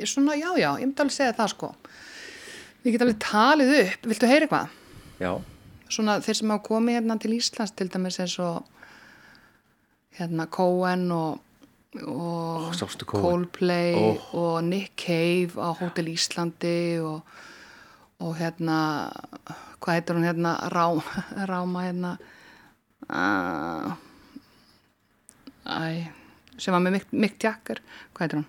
ég 0.00 0.08
svona, 0.08 0.38
já, 0.40 0.48
já, 0.56 0.70
ég 0.80 0.86
myndi 0.86 1.04
alveg 1.04 1.16
segja 1.18 1.34
það 1.36 1.50
sko. 1.52 1.68
Ég 2.86 2.94
get 2.94 3.04
alveg 3.04 3.18
talið 3.26 3.74
upp, 3.82 4.08
viltu 4.14 4.30
heyra 4.30 4.48
eitthvað? 4.48 4.72
Já, 5.20 5.32
Svona 5.92 6.16
þeir 6.24 6.40
sem 6.40 6.54
hafa 6.54 6.64
komið 6.70 6.96
hérna 6.96 7.18
til 7.20 7.34
Íslands 7.36 7.76
til 7.76 7.90
dæmis 7.92 8.16
eins 8.24 8.38
og 8.40 8.72
hérna 10.16 10.48
Cohen 10.48 11.04
og, 11.12 11.44
og? 12.06 12.72
Coldplay 13.12 13.92
Ó. 14.00 14.08
og 14.32 14.64
Nick 14.64 14.96
Cave 14.96 15.60
á 15.60 15.76
Hotel 15.76 16.08
Íslandi 16.14 17.04
og, 17.04 17.20
og 18.18 18.34
hérna, 18.38 18.76
hvað 19.78 19.94
heitir 19.98 20.18
hún 20.18 20.26
hérna, 20.26 20.54
Rám, 20.74 21.02
Ráma 21.50 21.84
hérna, 21.86 22.12
uh, 23.08 23.92
æ, 25.68 26.08
sem 26.58 26.74
var 26.74 26.82
með 26.82 26.98
Mick, 27.12 27.38
Jagger, 27.42 27.82
hvað 28.12 28.24
heitir 28.26 28.40
hún? 28.40 28.48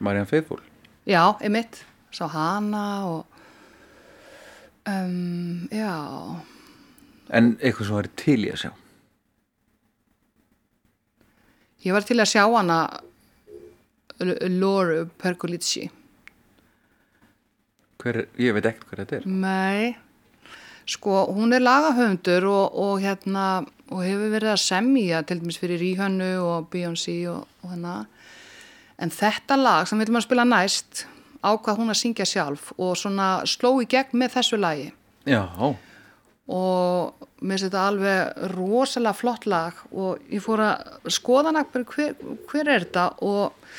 Marianne 0.00 0.26
Faithfull. 0.30 0.62
Já, 1.06 1.22
einmitt, 1.40 1.84
sá 2.14 2.26
hana 2.32 2.84
og 3.06 3.26
um, 4.88 5.68
já, 5.70 5.94
En 7.30 7.52
eitthvað 7.62 7.86
sem 7.86 7.94
var 7.94 8.08
til 8.18 8.40
í 8.42 8.50
að 8.50 8.62
sjá? 8.64 8.70
Ég 11.86 11.94
var 11.94 12.04
til 12.04 12.18
að 12.18 12.28
sjá 12.32 12.42
hana 12.50 12.78
Laura 14.20 15.04
Pergolizzi. 15.22 15.86
Hver, 18.00 18.16
er- 18.24 18.28
Ég 18.40 18.54
veit 18.56 18.66
ekkert 18.70 18.88
hver 18.90 19.02
þetta 19.04 19.18
er 19.20 19.26
Nei, 19.26 19.96
sko, 20.90 21.26
hún 21.36 21.52
er 21.56 21.62
lagahöfundur 21.64 22.46
og, 22.50 22.78
og 22.84 23.00
hérna, 23.04 23.44
og 23.90 24.02
hefur 24.06 24.32
verið 24.34 24.54
að 24.54 24.62
semja 24.64 25.22
til 25.26 25.40
dæmis 25.42 25.58
fyrir 25.60 25.80
Ríhönnu 25.82 26.30
og 26.42 26.68
Beyoncé 26.72 27.16
og, 27.30 27.46
og 27.62 27.74
hérna. 27.74 27.94
En 29.00 29.10
þetta 29.14 29.56
lag 29.60 29.86
sem 29.88 29.98
við 30.00 30.08
viljum 30.10 30.20
að 30.20 30.26
spila 30.26 30.44
næst 30.48 31.04
ákvað 31.40 31.78
hún 31.80 31.92
að 31.94 32.00
syngja 32.02 32.26
sjálf 32.28 32.72
og 32.76 32.96
svona 33.00 33.28
sló 33.48 33.70
í 33.80 33.86
gegn 33.88 34.18
með 34.20 34.34
þessu 34.36 34.58
lagi. 34.60 34.90
Já, 35.28 35.46
og 36.50 37.26
mér 37.40 37.54
finnst 37.60 37.66
þetta 37.68 37.84
alveg 37.88 38.50
rosalega 38.56 39.14
flott 39.16 39.46
lag 39.48 39.76
og 39.94 40.18
ég 40.32 40.42
fór 40.44 40.62
að 40.66 41.10
skoða 41.14 41.52
bara 41.54 41.84
hver, 41.94 42.16
hver 42.50 42.68
er 42.74 42.84
þetta 42.84 43.04
og 43.22 43.70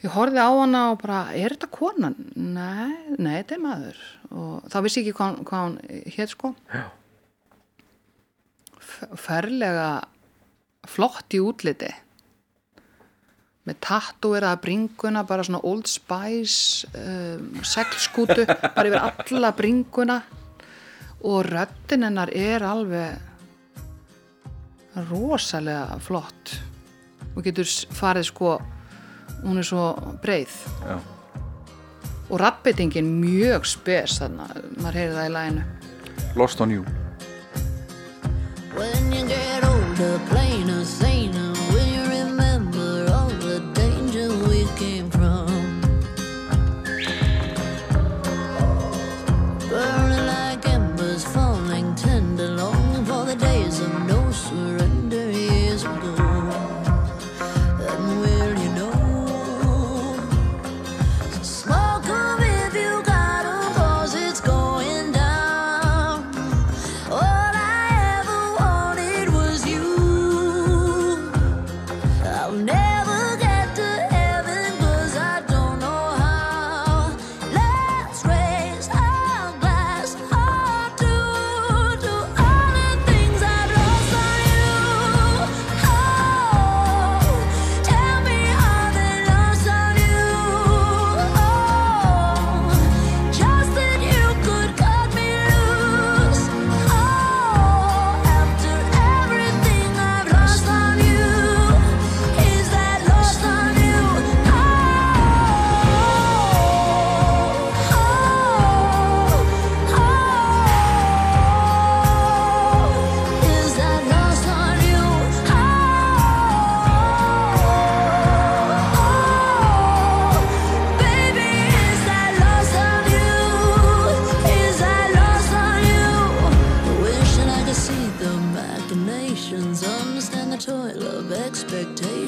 ég 0.00 0.14
horfði 0.14 0.40
á 0.40 0.50
hana 0.50 0.82
og 0.92 1.00
bara 1.02 1.20
er 1.36 1.54
þetta 1.54 1.68
konan? 1.74 2.16
Nei, 2.34 3.16
nei, 3.18 3.34
þetta 3.40 3.56
er 3.56 3.62
maður. 3.64 3.98
Og 4.30 4.70
þá 4.72 4.78
vissi 4.84 5.00
ég 5.00 5.10
ekki 5.10 5.18
hvað, 5.18 5.40
hvað 5.48 5.66
hún 5.66 5.76
hétt 6.16 6.32
sko. 6.34 6.52
Já. 6.72 6.84
Ferlega 9.20 9.90
flott 10.88 11.36
í 11.36 11.40
útliti. 11.44 11.90
Með 13.68 13.76
tattúeraða 13.84 14.60
bringuna 14.64 15.22
bara 15.28 15.44
svona 15.44 15.60
Old 15.68 15.88
Spice 15.90 16.88
um, 16.96 17.60
seglskútu 17.60 18.46
bara 18.48 18.88
yfir 18.88 19.02
alla 19.04 19.52
bringuna. 19.56 20.20
Og 21.28 21.44
röddin 21.44 22.06
hennar 22.08 22.32
er 22.32 22.64
alveg 22.64 23.20
rosalega 25.10 26.00
flott. 26.02 26.56
Og 27.36 27.44
getur 27.44 27.68
farið 27.94 28.30
sko 28.32 28.56
hún 29.44 29.60
er 29.60 29.66
svo 29.66 29.90
breið. 30.22 30.54
Já. 30.86 30.98
Og 32.30 32.38
rappbytingin 32.40 33.08
mjög 33.20 33.66
spes 33.66 34.20
þannig 34.20 34.52
að 34.54 34.66
maður 34.78 34.98
heyrir 35.00 35.16
það 35.16 35.28
í 35.30 35.34
læginu 35.34 35.64
Lost 36.38 36.60
on 36.60 36.70
You. 36.70 36.84
When 38.76 39.12
you 39.12 39.26
get 39.26 39.64
older, 39.66 40.20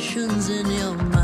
expectations 0.03 0.48
in 0.48 0.66
your 0.72 0.94
mind. 0.94 1.22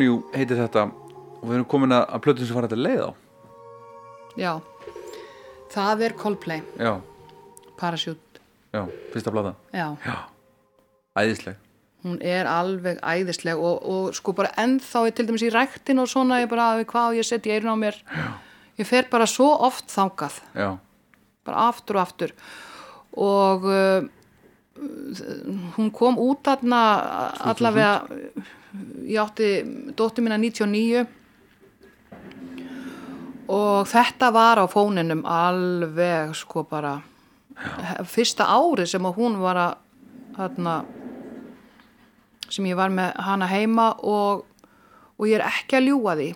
You 0.00 0.22
heitir 0.32 0.56
þetta 0.56 0.86
og 0.88 1.42
við 1.44 1.58
erum 1.58 1.66
komin 1.68 1.92
að, 1.92 2.06
að 2.08 2.22
plötum 2.24 2.46
sem 2.48 2.56
fara 2.56 2.68
þetta 2.70 2.84
leið 2.86 3.02
á. 3.04 3.10
Já, 4.40 4.52
það 5.74 6.04
er 6.06 6.14
Coldplay, 6.16 6.62
já, 6.80 6.92
Parachute. 7.76 8.40
Já, 8.72 8.86
fyrsta 9.12 9.32
plata 9.34 9.52
Já, 9.76 9.90
já, 10.00 10.14
æðisleg. 11.20 11.58
Hún 12.06 12.16
er 12.24 12.48
alveg 12.48 13.02
æðisleg 13.04 13.60
og, 13.60 13.84
og 13.84 14.16
sko 14.16 14.32
bara 14.38 14.54
ennþá 14.58 15.04
ég 15.10 15.18
til 15.18 15.28
dæmis 15.28 15.44
í 15.44 15.52
ræktin 15.52 16.00
og 16.02 16.08
svona 16.10 16.40
ég 16.40 16.48
bara 16.50 16.72
við 16.80 16.88
hvað 16.94 17.18
ég 17.20 17.28
setja 17.28 17.58
eirun 17.58 17.76
á 17.76 17.82
mér? 17.84 18.00
Já. 18.08 18.32
ég 18.80 18.88
fer 18.88 19.10
bara 19.12 19.28
svo 19.28 19.50
oft 19.68 19.92
þangað. 19.92 20.40
Já, 20.56 20.70
bara 21.44 21.68
aftur 21.68 22.00
og 22.00 22.06
aftur. 22.06 22.34
Og 23.12 23.68
uh, 23.68 24.08
hún 25.76 25.92
kom 25.94 26.16
út 26.18 26.40
þarna 26.48 26.82
allavega 27.52 27.92
ég 29.06 29.18
átti 29.20 29.48
dóttir 29.96 30.24
mína 30.24 30.38
99 30.40 31.06
og 33.52 33.88
þetta 33.90 34.30
var 34.32 34.62
á 34.62 34.66
fóninum 34.70 35.24
alveg 35.28 36.32
sko 36.38 36.64
bara 36.68 36.96
fyrsta 38.08 38.46
árið 38.48 38.94
sem 38.94 39.08
hún 39.16 39.36
var 39.42 39.60
að 39.60 39.74
þarna 40.36 40.76
sem 42.52 42.68
ég 42.68 42.76
var 42.76 42.92
með 42.92 43.12
hana 43.26 43.48
heima 43.48 43.90
og, 43.98 44.44
og 45.16 45.28
ég 45.28 45.38
er 45.38 45.46
ekki 45.48 45.78
að 45.78 45.88
ljúga 45.88 46.16
því. 46.18 46.30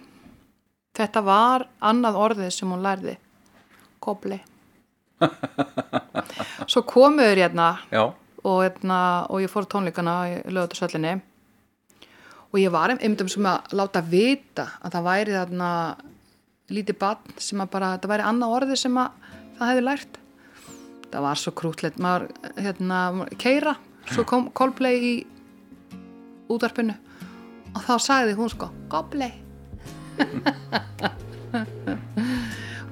Þetta 0.96 1.22
var 1.24 1.66
annað 1.84 2.20
orðið 2.24 2.52
sem 2.56 2.70
hún 2.72 2.84
lærði. 2.84 3.16
Kobli. 4.00 4.38
Svo 6.70 6.82
komuður 6.88 7.40
hérna 7.40 7.68
já, 7.92 8.02
og, 8.44 8.58
hérna, 8.62 8.98
og 9.32 9.42
ég 9.44 9.52
fór 9.52 9.68
tónleikana 9.68 10.16
í 10.28 10.36
lögutarsöllinni 10.52 11.16
og 12.56 12.62
ég 12.62 12.72
var 12.72 12.94
einmitt 12.94 13.20
um 13.20 13.28
sem 13.28 13.46
að 13.48 13.74
láta 13.76 14.00
vita 14.00 14.70
að 14.80 14.94
það 14.96 15.08
væri 15.10 15.34
þarna 15.36 15.70
lítið 16.72 16.96
barn 17.02 17.34
sem 17.38 17.60
að 17.60 17.72
bara, 17.74 17.90
þetta 17.94 18.10
væri 18.10 18.24
annað 18.26 18.54
orði 18.56 18.78
sem 18.80 18.96
að 18.96 19.34
það 19.58 19.70
hefði 19.70 19.84
lært. 19.84 20.18
Það 21.12 21.26
var 21.26 21.40
svo 21.40 21.52
krútlegt 21.60 22.00
maður, 22.02 22.24
hérna, 22.56 23.00
keira 23.38 23.76
svo 24.08 24.24
kom 24.28 24.48
Coldplay 24.56 24.96
í 25.02 25.14
útvarpinu 26.52 26.94
og 27.76 27.80
þá 27.84 27.94
sagði 28.02 28.36
hún 28.38 28.50
sko 28.52 28.70
Coldplay. 28.92 29.32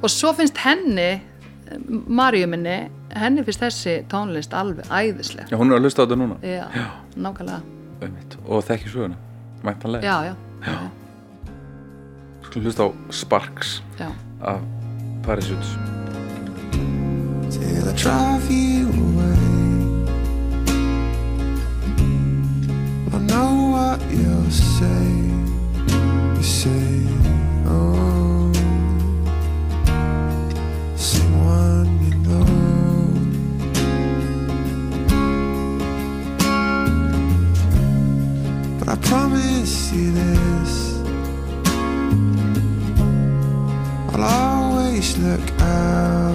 Og 0.05 0.11
svo 0.13 0.35
finnst 0.37 0.59
henni 0.61 1.23
Marju 1.89 2.45
minni 2.53 2.75
henni 3.17 3.45
finnst 3.47 3.63
þessi 3.63 3.95
tónlist 4.13 4.53
alveg 4.57 4.91
æðisleg. 4.93 5.49
Já, 5.49 5.57
hún 5.57 5.73
er 5.73 5.79
að 5.79 5.87
hlusta 5.87 6.05
á 6.05 6.05
þetta 6.05 6.19
núna. 6.21 6.37
Já, 6.45 6.67
nákvæmlega. 7.17 7.63
Einmitt. 8.05 8.37
og 8.45 8.65
þekki 8.67 8.91
söguna, 8.93 9.17
mættanlega 9.65 10.07
Já, 10.07 10.25
já, 10.25 10.37
skulum 12.43 12.65
hlusta 12.65 12.83
á 12.85 12.89
Sparks 13.11 13.83
já. 13.99 14.13
af 14.41 14.61
Parachutes 15.27 15.79
till 17.51 17.89
I 17.89 17.93
drive 17.93 18.51
you 18.51 18.89
away. 18.89 19.39
I 23.13 23.19
know 23.27 23.73
what 23.73 24.01
you'll 24.11 24.51
say. 24.51 25.07
You 26.37 26.43
say, 26.43 27.04
you 39.65 40.13
this. 40.13 40.99
I'll 44.13 44.23
always 44.23 45.17
look 45.17 45.41
out 45.61 46.34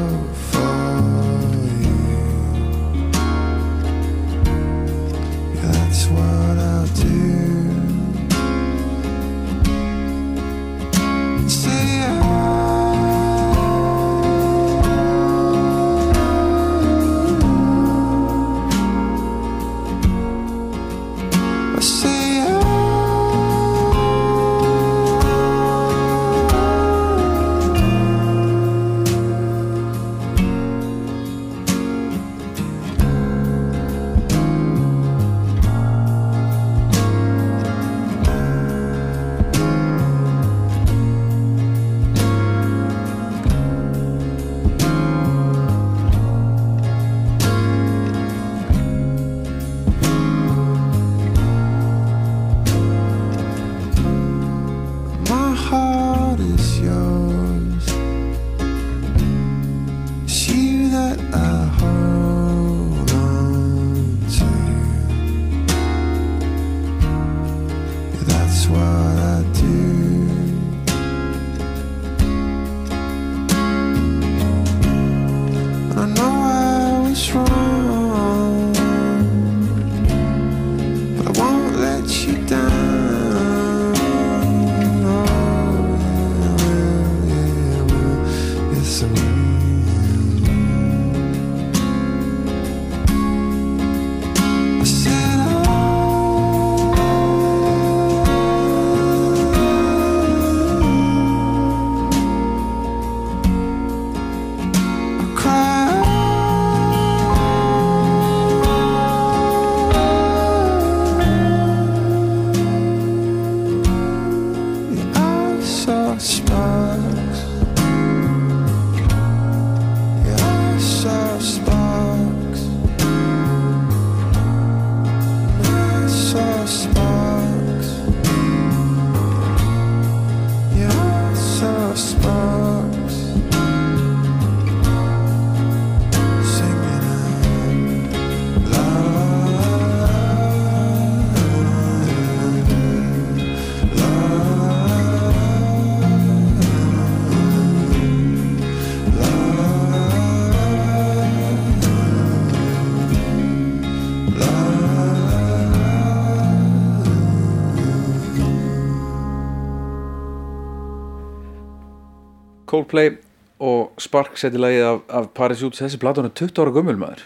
Coldplay 162.80 163.18
og 163.60 164.00
Sparks 164.00 164.46
seti 164.46 164.60
lagið 164.60 164.86
af, 164.88 165.02
af 165.12 165.28
Parachutes 165.36 165.82
þessi 165.82 166.00
platan 166.00 166.30
er 166.30 166.32
20 166.32 166.62
ára 166.64 166.72
gömul 166.72 166.96
maður. 167.02 167.26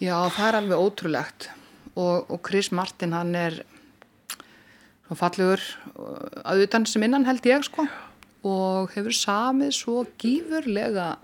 Já, 0.00 0.16
það 0.32 0.46
er 0.46 0.58
alveg 0.62 0.84
ótrúlegt. 0.86 1.48
Og, 1.94 2.30
og 2.32 2.40
Chris 2.46 2.70
Martin 2.72 3.12
hann 3.12 3.34
er 3.36 3.60
svo 5.04 5.18
fallegur 5.20 5.60
uh, 5.92 6.40
að 6.48 6.64
utan 6.64 6.88
sem 6.88 7.04
innan 7.04 7.28
held 7.28 7.44
ég 7.46 7.66
sko. 7.68 7.84
Og 8.48 8.96
hefur 8.96 9.14
samið 9.16 9.76
svo 9.76 10.00
gífurlega 10.20 11.14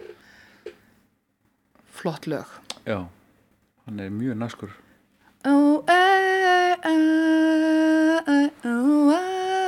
flott 1.97 2.29
lög. 2.29 2.53
Já, 2.85 3.07
hann 3.89 4.05
er 4.05 4.13
mjög 4.13 4.39
naskur 4.45 4.77
oh, 5.45 5.85
eh, 5.89 6.77
eh, 6.85 8.21
eh, 8.29 8.51
oh, 8.65 9.13
eh, 9.15 9.60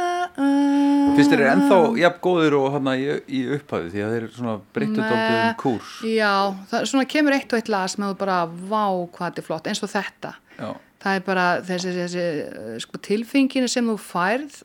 Fyrst 1.12 1.32
þeir 1.32 1.40
eru 1.40 1.48
ennþá 1.51 1.78
jafn 2.01 2.23
góðir 2.24 2.55
og 2.56 2.70
hann 2.77 2.93
í, 2.94 3.02
í 3.28 3.43
upphæðu 3.59 3.90
því 3.93 4.05
að 4.05 4.14
þeir 4.14 4.28
svona 4.36 4.55
breyttu 4.73 5.01
daldið 5.02 5.40
um 5.43 5.59
kúrs. 5.60 5.98
Já, 6.09 6.32
það 6.70 6.86
svona 6.93 7.09
kemur 7.14 7.36
eitt 7.36 7.52
og 7.52 7.60
eitt 7.60 7.70
lag 7.73 7.90
sem 7.93 8.06
þú 8.06 8.14
bara, 8.23 8.39
vá 8.48 8.85
hvað 9.12 9.27
þetta 9.27 9.43
er 9.43 9.47
flott, 9.48 9.69
eins 9.69 9.82
og 9.85 9.93
þetta. 9.93 10.32
Já, 10.56 10.70
Það 11.02 11.19
er 11.19 11.24
bara 11.27 11.47
þessi, 11.66 11.93
þessi 11.97 12.20
eh, 12.23 12.74
sko, 12.82 13.01
tilfenginu 13.02 13.70
sem 13.70 13.89
þú 13.90 13.97
færð 13.98 14.60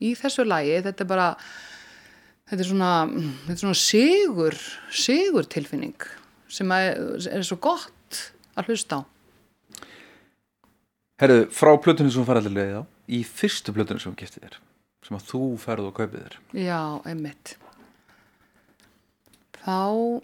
í 0.00 0.14
þessu 0.16 0.46
lagi, 0.46 0.78
þetta 0.86 1.04
er 1.04 1.10
bara, 1.10 1.26
þetta 2.48 2.64
er 2.64 2.70
svona, 2.70 2.92
þetta 3.42 3.56
er 3.56 3.62
svona 3.66 3.80
sigur, 3.82 4.56
sigur 5.02 5.48
tilfinning 5.52 6.08
sem 6.50 6.72
að, 6.72 7.02
er 7.28 7.44
svo 7.46 7.60
gott 7.60 8.22
að 8.56 8.72
hlusta 8.72 9.02
á. 9.04 9.08
Herðu, 11.20 11.42
frá 11.52 11.74
plötunum 11.84 12.14
sem 12.14 12.24
leiðið 12.24 12.80
á 12.80 12.84
í 13.10 13.22
fyrstu 13.26 13.72
plötunum 13.74 14.00
sem 14.02 14.12
þú 14.14 14.20
giftið 14.22 14.44
þér 14.46 14.58
sem 15.06 15.16
að 15.16 15.26
þú 15.30 15.40
ferð 15.62 15.86
og 15.90 15.94
kaupið 15.96 16.24
þér 16.26 16.34
Já, 16.60 16.80
einmitt. 17.08 17.54
Þá, 19.60 20.20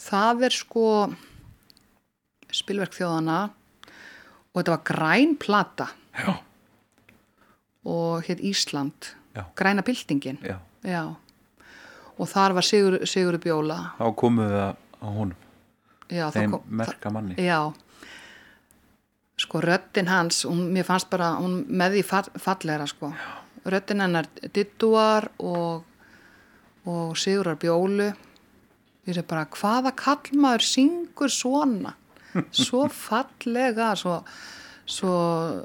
það 0.00 0.44
er 0.48 0.54
sko 0.56 0.84
spilverk 2.56 2.94
þjóðana 2.96 3.38
og 3.50 4.58
þetta 4.60 4.72
var 4.76 4.84
græn 4.88 5.34
plata 5.40 5.88
Já, 6.16 6.36
og 7.86 8.24
hétt 8.26 8.40
Ísland, 8.40 9.10
Já. 9.36 9.44
græna 9.58 9.82
byltingin. 9.84 10.38
já, 10.42 10.58
Já. 10.86 11.02
Og 12.18 12.28
þar 12.32 12.54
var 12.56 12.64
Sigur, 12.64 12.94
Sigur 13.04 13.36
Bjóla. 13.38 13.92
þá 13.98 14.06
komuð 14.16 14.54
það 14.54 14.76
á 14.96 15.06
honum 15.12 15.36
þeim 16.08 16.50
kom- 16.54 16.64
merka 16.70 17.10
manni 17.12 17.34
Já. 17.36 17.72
Sko 19.36 19.60
röddin 19.60 20.08
hans, 20.08 20.44
hún, 20.48 20.70
mér 20.72 20.86
fannst 20.88 21.10
bara, 21.12 21.34
hún 21.40 21.58
með 21.68 21.98
því 21.98 22.04
fall, 22.08 22.30
fallegra 22.40 22.86
sko. 22.88 23.10
Röddin 23.68 24.00
hennar 24.00 24.28
Dittuar 24.54 25.28
og, 25.44 25.84
og 26.88 27.16
Sigurar 27.20 27.58
Bjólu. 27.60 28.08
Ég 29.06 29.14
sé 29.18 29.22
bara, 29.28 29.44
hvaða 29.52 29.92
kallmaður 29.98 30.64
syngur 30.64 31.32
svona? 31.32 31.92
Svo 32.50 32.86
fallega, 33.06 33.92
svo, 34.00 34.22
svo, 34.88 35.12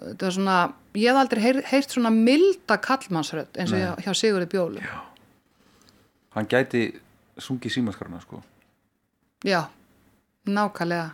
þetta 0.10 0.28
var 0.28 0.36
svona, 0.36 0.58
ég 1.00 1.08
hef 1.08 1.22
aldrei 1.24 1.46
heyr, 1.46 1.64
heyrt 1.72 1.96
svona 1.96 2.12
milda 2.14 2.78
kallmannsrödd 2.84 3.56
eins 3.62 3.72
og 3.72 3.82
hjá, 3.82 3.96
hjá 4.04 4.14
Sigurði 4.20 4.52
Bjólu. 4.52 4.84
Já. 4.84 5.00
Hann 6.36 6.48
gæti 6.48 6.86
sungið 7.42 7.74
símaskarna 7.76 8.22
sko 8.24 8.40
Já, 9.44 9.64
nákvæmlega. 10.46 11.10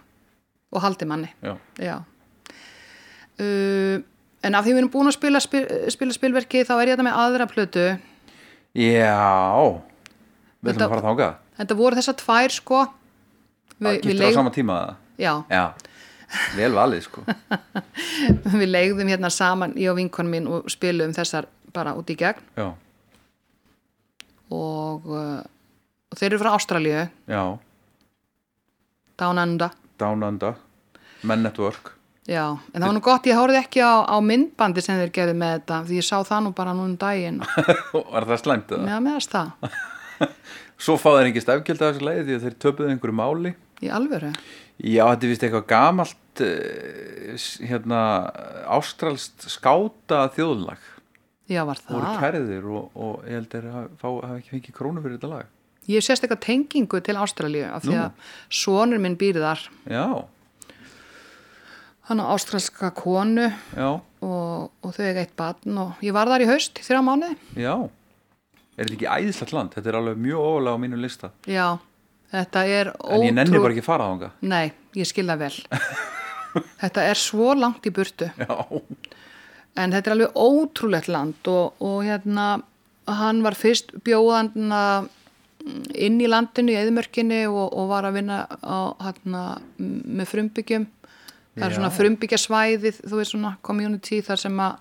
Og 0.76 0.82
haldi 0.84 1.06
manni. 1.08 1.30
Já, 1.42 1.56
Já. 1.80 2.02
Uh, 3.38 4.02
en 4.46 4.56
af 4.58 4.66
því 4.66 4.74
við 4.74 4.82
erum 4.82 4.94
búin 4.94 5.10
að 5.12 5.18
spila, 5.18 5.42
spil, 5.44 5.64
spila 5.94 6.16
spilverki 6.16 6.64
þá 6.66 6.74
er 6.78 6.90
ég 6.90 6.96
þetta 6.96 7.06
með 7.10 7.20
aðra 7.24 7.50
plötu. 7.52 7.88
já. 8.78 9.82
Við 10.58 10.74
ætlum 10.74 10.88
að 10.88 10.96
fara 10.96 11.06
þángað 11.06 11.36
Þetta 11.58 11.76
voru 11.78 11.98
þessar 11.98 12.16
tvær 12.22 12.54
sko. 12.54 12.80
Vi, 13.78 13.92
Giftur 13.98 14.14
á 14.14 14.22
leig, 14.22 14.34
sama 14.36 14.52
tíma 14.54 14.78
já, 15.22 15.34
Já, 15.50 15.64
vel 16.58 16.72
valið 16.74 17.04
sko. 17.06 17.24
Við 18.62 18.68
leigðum 18.70 19.10
hérna 19.10 19.30
saman, 19.34 19.76
ég 19.78 19.92
og 19.94 20.00
vinkon 20.00 20.30
mín 20.30 20.50
og 20.50 20.70
spilum 20.74 21.14
þessar 21.18 21.50
bara 21.74 21.94
út 21.98 22.10
í 22.10 22.18
gegn. 22.18 22.42
Já, 22.58 22.72
og, 24.54 25.06
uh, 25.10 25.42
og 26.10 26.18
þeir 26.18 26.32
eru 26.32 26.42
frá 26.42 26.54
Ástralíu, 26.56 27.06
já, 27.30 27.44
Down 29.18 29.42
Under. 29.42 29.74
Down 29.98 30.26
Under. 30.26 30.58
Men 31.26 31.42
Network 31.42 31.97
Já, 32.28 32.44
en 32.74 32.82
það 32.82 32.86
var 32.90 32.96
nú 32.98 33.02
gott, 33.06 33.28
ég 33.30 33.38
hórið 33.40 33.58
ekki 33.62 33.80
á, 33.80 34.04
á 34.04 34.18
myndbandi 34.20 34.82
sem 34.84 34.98
þeir 35.00 35.14
gerðu 35.16 35.36
með 35.40 35.54
þetta, 35.58 35.78
því 35.88 36.00
ég 36.02 36.08
sá 36.08 36.18
það 36.28 36.42
nú 36.44 36.52
bara 36.58 36.74
nú 36.76 36.84
um 36.90 36.96
daginn. 37.00 37.38
Var 38.14 38.28
það 38.28 38.42
slæmt 38.42 38.74
eða? 38.76 38.90
Já, 38.92 38.98
meðast 39.06 39.32
það, 39.36 39.78
Svo 40.88 40.98
fá 41.00 41.08
þeir 41.16 41.30
ekki 41.32 41.42
stefgjöld 41.46 41.82
af 41.82 41.94
þessu 41.96 42.06
leið 42.06 42.20
því 42.28 42.36
að 42.38 42.44
þeir 42.46 42.58
töpuðu 42.66 42.92
einhverju 42.94 43.16
máli 43.18 43.54
í 43.82 43.90
alvöru. 43.94 44.34
Já, 44.78 45.04
þetta 45.08 45.26
er 45.26 45.32
vist 45.32 45.46
eitthvað 45.48 45.66
gamalt 45.72 46.42
uh, 46.46 47.48
hérna 47.72 48.02
ástralst 48.78 49.48
skáta 49.50 50.28
þjóðlag 50.36 50.84
Já, 51.48 51.64
var 51.66 51.80
það. 51.80 51.94
voru 51.96 52.12
kærðir 52.22 52.68
og, 52.76 52.90
og 53.00 53.24
ég 53.26 53.40
held 53.40 53.56
hafa 53.72 53.84
fá- 54.02 54.26
hafa 54.28 54.38
ekki 54.42 54.54
fengið 54.58 54.76
krónu 54.78 55.04
fyrir 55.06 55.18
þetta 55.18 55.32
lag 55.32 55.54
Ég 55.88 56.02
hef 56.02 56.04
sérst 56.10 56.26
eitthvað 56.28 56.44
tengingu 56.44 57.00
til 57.00 57.16
Ástralíu 57.16 57.64
af 57.72 57.86
því 57.88 57.96
að 58.04 58.32
sonur 58.52 59.00
minn 59.00 59.14
býr 59.16 59.38
þar. 59.40 59.62
Já, 59.88 60.04
Hann 62.08 62.22
á 62.24 62.26
ástralska 62.32 62.90
konu 62.96 63.50
og, 64.24 64.70
og 64.82 64.94
þau 64.96 65.04
eiga 65.04 65.24
eitt 65.26 65.36
barn 65.40 65.78
og 65.82 66.04
ég 66.06 66.16
var 66.16 66.30
þar 66.32 66.46
í 66.46 66.50
haust 66.50 66.80
þrjá 66.86 67.02
mánuði. 67.04 67.36
já 67.60 67.74
Er 68.78 68.86
þetta 68.86 68.94
ekki 68.94 69.08
æðislegt 69.10 69.54
land? 69.58 69.72
Þetta 69.74 69.90
er 69.90 69.96
alveg 69.98 70.20
mjög 70.22 70.40
ofalega 70.46 70.78
á 70.78 70.84
mínu 70.84 71.00
lista 71.02 71.32
Já, 71.50 71.66
þetta 72.32 72.62
er 72.70 72.92
En 73.10 73.24
ég 73.26 73.34
nenni 73.34 73.60
bara 73.60 73.74
ekki 73.74 73.82
að 73.84 73.90
fara 73.90 74.10
þánga 74.12 74.30
Nei, 74.54 74.68
ég 74.96 75.10
skil 75.10 75.26
það 75.28 75.42
vel. 75.48 75.56
þetta 76.84 77.06
er 77.10 77.20
svo 77.22 77.52
langt 77.58 77.90
í 77.90 77.94
burtu. 77.94 78.30
Já, 78.38 78.56
En 79.78 79.94
þetta 79.94 80.10
er 80.10 80.16
alveg 80.16 80.38
ótrúlegt 80.42 81.10
land 81.14 81.50
og, 81.52 81.74
og 81.86 82.00
hérna, 82.06 82.46
hann 83.06 83.44
var 83.46 83.54
fyrst 83.58 83.92
bjóðan 84.06 84.54
inn 85.98 86.22
í 86.24 86.30
landinu 86.30 86.72
í 86.74 86.78
eðmörkinni 86.80 87.44
og, 87.50 87.74
og 87.78 87.90
var 87.92 88.08
að 88.08 88.16
vinna 88.22 88.40
á, 88.62 88.94
hérna, 89.04 89.42
með 89.78 90.32
frumbyggjum. 90.32 90.88
Það 91.58 91.68
er 91.68 91.78
svona 91.78 91.94
frumbyggjasvæðið, 91.98 93.00
þú 93.04 93.20
veist 93.20 93.34
svona 93.34 93.54
community 93.66 94.22
þar 94.26 94.42
sem 94.44 94.60
að 94.62 94.76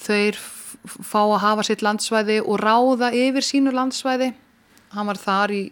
þeir 0.00 0.40
fá 0.86 1.20
að 1.22 1.40
hafa 1.44 1.64
sitt 1.66 1.84
landsvæði 1.84 2.40
og 2.44 2.60
ráða 2.60 3.10
yfir 3.16 3.44
sínu 3.44 3.72
landsvæði. 3.74 4.32
Hann 4.94 5.08
var 5.08 5.20
þar 5.20 5.54
í 5.56 5.62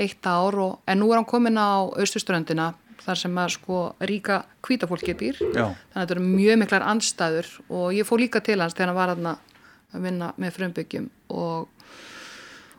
eitt 0.00 0.26
ár 0.26 0.56
og, 0.62 0.78
en 0.88 1.02
nú 1.02 1.10
er 1.12 1.20
hann 1.20 1.28
komin 1.28 1.58
á 1.58 1.84
austurströndina 1.90 2.72
þar 3.02 3.18
sem 3.18 3.38
að 3.42 3.52
sko 3.56 3.80
ríka 4.06 4.42
hvítafólki 4.64 5.14
býr 5.18 5.38
já, 5.40 5.66
þannig 5.66 5.94
að 5.94 6.00
þetta 6.00 6.14
eru 6.14 6.24
mjög 6.26 6.58
miklar 6.62 6.86
andstæður 6.86 7.50
og 7.68 7.86
ég 7.96 8.08
fór 8.08 8.22
líka 8.22 8.42
til 8.44 8.60
hans 8.62 8.76
þegar 8.78 8.92
hann 8.92 9.00
var 9.00 9.14
að 9.14 10.02
vinna 10.06 10.30
með 10.40 10.58
frumbyggjum 10.58 11.08
og, 11.34 11.88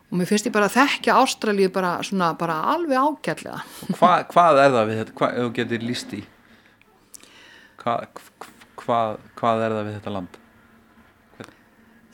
og 0.08 0.14
mér 0.18 0.30
finnst 0.30 0.48
ég 0.48 0.54
bara 0.54 0.70
að 0.70 0.78
þekkja 0.78 1.18
Ástralíu 1.20 1.70
bara, 1.74 1.96
svona, 2.06 2.32
bara 2.40 2.62
alveg 2.74 2.98
ágætlega 2.98 3.60
Hva, 3.98 4.14
hvað 4.32 4.62
er 4.64 4.76
það 4.78 4.88
við 4.90 5.02
þetta? 5.02 5.16
Hvað, 5.20 5.42
getur 5.60 5.86
líst 5.90 6.16
í? 6.16 6.22
Hva, 7.84 7.98
hvað, 8.80 9.18
hvað 9.36 9.62
er 9.66 9.76
það 9.76 9.86
við 9.86 9.96
þetta 9.98 10.16
land? 10.16 10.40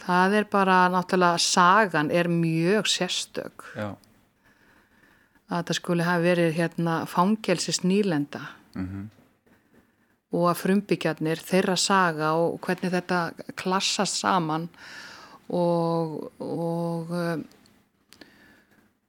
það 0.01 0.37
er 0.41 0.47
bara 0.51 0.77
náttúrulega 0.91 1.41
sagan 1.45 2.11
er 2.11 2.31
mjög 2.33 2.89
sérstök. 2.91 3.67
Já, 3.77 3.93
að 5.51 5.61
þetta 5.61 5.77
skuli 5.79 6.07
hafi 6.07 6.27
verið 6.27 6.57
hérna 6.57 6.97
fangelsis 7.11 7.83
nýlenda. 7.85 8.43
Og 10.31 10.45
að 10.47 10.61
frumbyggjarnir 10.61 11.41
þeirra 11.43 11.75
saga 11.81 12.35
og 12.39 12.61
hvernig 12.63 12.93
þetta 12.95 13.55
klassast 13.59 14.21
saman 14.23 14.69
og 15.51 16.31
og 16.39 17.11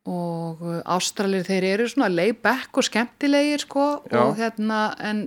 og 0.09 0.61
ástralir 0.89 1.43
þeir 1.45 1.65
eru 1.75 1.85
svona 1.91 2.07
layback 2.09 2.73
og 2.79 2.87
skemmtilegir 2.87 3.61
sko 3.61 3.83
Já. 4.09 4.17
og 4.23 4.31
hérna 4.39 4.79
en 4.97 5.19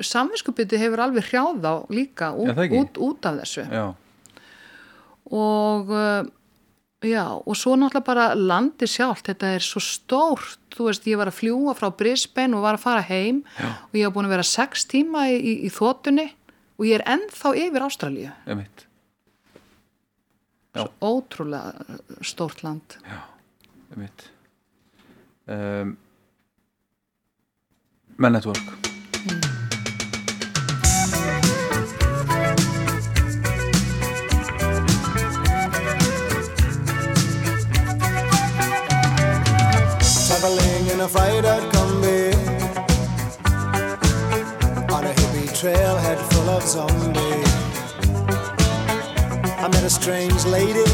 samvinskupiti 0.00 0.78
hefur 0.80 1.02
alveg 1.04 1.26
hrjáð 1.28 1.66
á 1.68 1.74
líka 1.92 2.30
Já, 2.32 2.38
út, 2.40 2.54
það 2.56 2.64
ekki. 2.64 2.80
út, 2.80 3.00
út 3.04 3.28
af 3.28 3.36
þessu 3.42 3.66
já, 3.68 3.84
og 5.28 5.92
uh, 5.92 6.24
já, 7.04 7.26
og 7.36 7.52
svo 7.60 7.76
náttúrulega 7.76 8.06
bara 8.08 8.26
landi 8.34 8.88
sjálft, 8.88 9.28
þetta 9.28 9.52
er 9.58 9.68
svo 9.68 9.84
stórt 9.84 10.56
þú 10.72 10.88
veist, 10.88 11.04
ég 11.10 11.20
var 11.20 11.28
að 11.28 11.38
fljúa 11.42 11.76
frá 11.76 11.90
Brisbane 11.92 12.56
og 12.56 12.64
var 12.64 12.78
að 12.80 12.84
fara 12.88 13.04
heim 13.04 13.42
Já. 13.60 13.68
og 13.92 13.94
ég 14.00 14.08
var 14.08 14.16
búin 14.16 14.30
að 14.30 14.36
vera 14.38 14.48
sex 14.56 14.88
tíma 14.88 15.28
í, 15.28 15.36
í, 15.36 15.54
í 15.68 15.70
þotunni 15.74 16.30
og 16.80 16.86
ég 16.88 16.96
er 17.02 17.04
ennþá 17.12 17.52
yfir 17.60 17.84
Ástralíu 17.84 18.32
ég 18.32 18.56
mitt 18.64 18.86
Já. 20.72 20.86
svo 20.86 20.88
ótrúlega 21.18 21.98
stórt 22.24 22.64
land 22.64 23.02
ég 23.04 23.26
mitt 23.98 24.30
um, 25.48 25.98
Men 28.16 28.32
Network 28.32 28.56
Traveling 40.26 40.86
in 40.92 41.00
a 41.00 41.08
freighter 41.08 41.58
combi 41.72 42.32
On 44.92 45.04
a 45.04 45.12
hippie 45.18 45.48
trailhead 45.58 46.18
full 46.32 46.48
of 46.50 46.62
zombies. 46.62 47.48
I 49.58 49.68
met 49.72 49.82
a 49.82 49.90
strange 49.90 50.44
lady, 50.44 50.86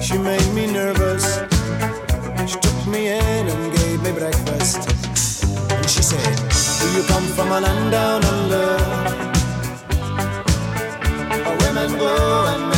she 0.00 0.16
made 0.18 0.54
me 0.54 0.72
nervous. 0.72 1.57
Me 2.90 3.08
in 3.08 3.48
and 3.48 3.76
gave 3.76 4.02
me 4.02 4.12
breakfast. 4.12 4.88
And 5.70 5.90
she 5.90 6.02
said, 6.02 6.36
Do 6.80 6.86
you 6.96 7.02
come 7.06 7.24
from 7.36 7.52
a 7.52 7.60
land 7.60 7.90
down 7.90 8.24
under? 8.24 8.78
Where 11.44 11.58
women 11.58 11.98
glow 11.98 12.46
and 12.46 12.77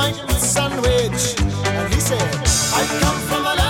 a 0.00 0.32
sandwich. 0.34 1.34
And 1.66 1.94
he 1.94 2.00
said, 2.00 2.22
I 2.72 2.86
come 3.00 3.20
from 3.28 3.46
a 3.46 3.54
land 3.54 3.67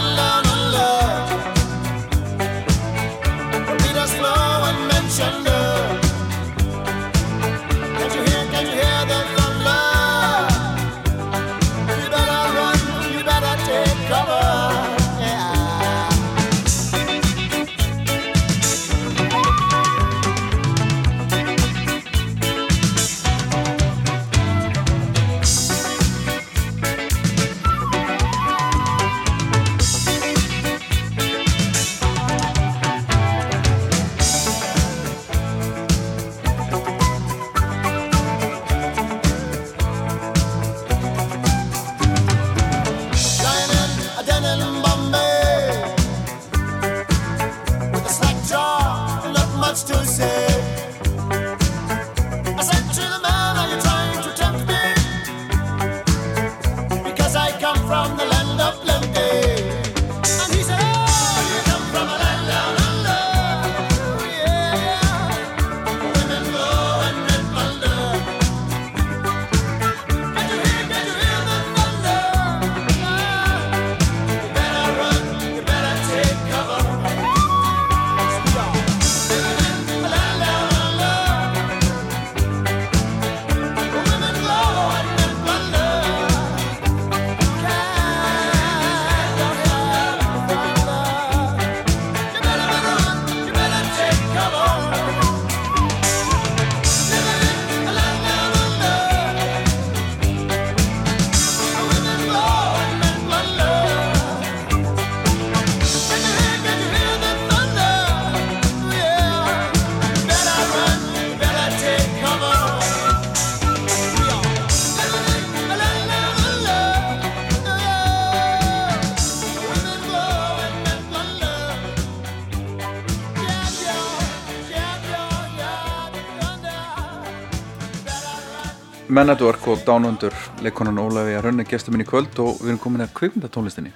run. 129.19 129.27
Men 129.27 129.27
Network 129.27 129.67
og 129.67 129.79
Dánundur 129.83 130.35
leikonan 130.63 130.99
Ólafi 130.99 131.33
að 131.35 131.49
raunni 131.49 131.65
gestur 131.67 131.91
minn 131.91 132.05
í 132.05 132.07
kvöld 132.07 132.39
og 132.39 132.61
við 132.61 132.69
erum 132.71 132.79
komin 132.79 133.03
að 133.03 133.17
kvikmyndatónlistinni. 133.19 133.91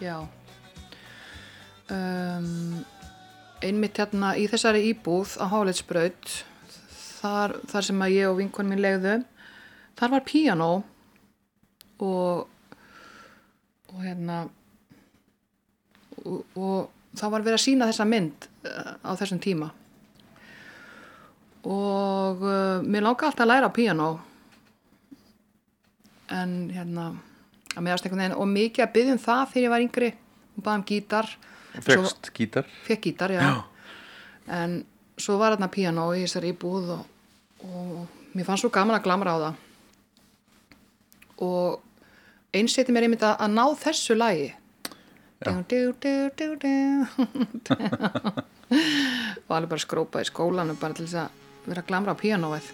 Já. 0.00 0.26
Um, 1.88 2.84
Einmitt 3.64 3.96
hérna 3.96 4.34
í 4.36 4.44
þessari 4.50 4.82
íbúð 4.90 5.38
á 5.40 5.48
Háleitsbraut 5.48 6.34
þar, 7.22 7.56
þar 7.64 7.88
sem 7.88 8.04
að 8.04 8.14
ég 8.18 8.28
og 8.28 8.36
vinkon 8.42 8.68
minn 8.68 8.84
legðu 8.84 9.16
þar 9.96 10.12
var 10.18 10.26
píanó 10.28 10.70
og 11.98 12.46
og 13.88 14.04
hérna 14.04 14.44
og, 16.26 16.44
og 16.60 17.16
þá 17.16 17.26
var 17.32 17.40
verið 17.40 17.56
að 17.56 17.64
sína 17.64 17.88
þessa 17.88 18.06
mynd 18.06 18.50
uh, 18.68 18.94
á 19.00 19.10
þessum 19.16 19.40
tíma. 19.40 19.72
Og 21.64 22.44
uh, 22.44 22.84
mér 22.84 23.08
langar 23.08 23.32
alltaf 23.32 23.48
að 23.48 23.54
læra 23.56 23.72
á 23.72 23.74
píanó 23.74 24.27
en 26.34 26.54
hérna 26.74 27.10
að 27.78 27.84
meðast 27.84 28.06
einhvern 28.06 28.22
veginn 28.24 28.38
og 28.38 28.50
mikið 28.50 28.84
að 28.84 28.92
byggja 28.96 29.14
um 29.14 29.22
það 29.22 29.42
þegar 29.52 29.64
ég 29.64 29.72
var 29.74 29.84
yngri. 29.84 30.10
Og 30.56 30.64
baða 30.66 30.78
um 30.80 30.84
gítar. 30.88 31.32
Fekst 31.78 32.30
gítar? 32.34 32.70
Fekk 32.86 33.02
gítar, 33.06 33.34
já. 33.34 33.42
en 34.48 34.80
svo 35.20 35.36
var 35.38 35.54
þarna 35.54 35.70
píanó 35.70 36.08
í 36.16 36.24
þessari 36.24 36.54
íbúð 36.54 36.94
og, 36.96 37.02
og 37.68 38.32
mér 38.34 38.48
fannst 38.48 38.64
svo 38.64 38.72
gaman 38.74 38.98
að 38.98 39.04
glamra 39.06 39.34
á 39.34 39.38
það. 39.44 39.60
Og 41.44 42.56
einseti 42.56 42.94
mér 42.94 43.06
einmitt 43.06 43.26
að, 43.26 43.44
ná 43.52 43.64
þessu 43.78 44.16
lagi. 44.18 44.50
Du, 45.38 45.92
du, 46.02 46.12
du, 46.34 46.72
og 49.46 49.52
alveg 49.54 49.70
bara 49.70 49.84
skrópa 49.84 50.24
í 50.24 50.26
skólanum 50.26 50.80
bara 50.80 50.96
til 50.98 51.06
þess 51.06 51.20
að 51.22 51.68
vera 51.68 51.84
að 51.84 51.90
glamra 51.92 52.16
á 52.16 52.18
píanóið. 52.18 52.72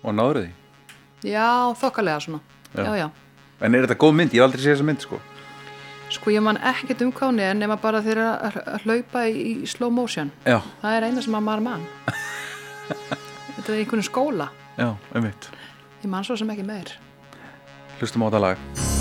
Og 0.00 0.16
náður 0.16 0.40
því? 0.40 0.50
Já, 1.28 1.48
þokkalega 1.80 2.24
svona 2.24 2.53
Já. 2.74 2.96
já. 2.98 3.06
En 3.60 3.74
er 3.74 3.86
þetta 3.86 3.98
góð 4.02 4.16
mynd? 4.18 4.34
Ég 4.34 4.42
hef 4.42 4.48
aldrei 4.48 4.64
séð 4.64 4.74
þessa 4.74 4.88
mynd 4.90 5.04
sko 5.04 5.20
Sko 6.14 6.30
ég 6.30 6.42
man 6.44 6.58
ekkert 6.60 7.02
um 7.02 7.12
hún 7.16 7.40
er 7.40 7.54
nema 7.56 7.76
bara 7.80 8.02
þeirra 8.04 8.34
að 8.50 8.84
hlaupa 8.84 9.24
í, 9.26 9.64
slow 9.66 9.90
motion. 9.90 10.30
Já, 10.44 10.60
Það 10.82 10.96
er 10.98 11.06
eina 11.08 11.22
sem 11.24 11.34
að 11.34 11.46
maður 11.48 11.64
mann. 11.64 11.86
Þetta 13.56 13.68
er 13.72 13.78
einhvern 13.80 14.04
skóla. 14.04 14.50
já, 14.76 14.90
einmitt 15.14 15.50
Ég 16.02 16.10
man 16.10 16.24
svo 16.26 16.36
sem 16.36 16.50
ekki 16.50 16.66
meir. 16.66 16.98
Hlustum 17.98 18.26
á 18.26 18.28
þetta 18.28 18.42
lag 18.44 18.93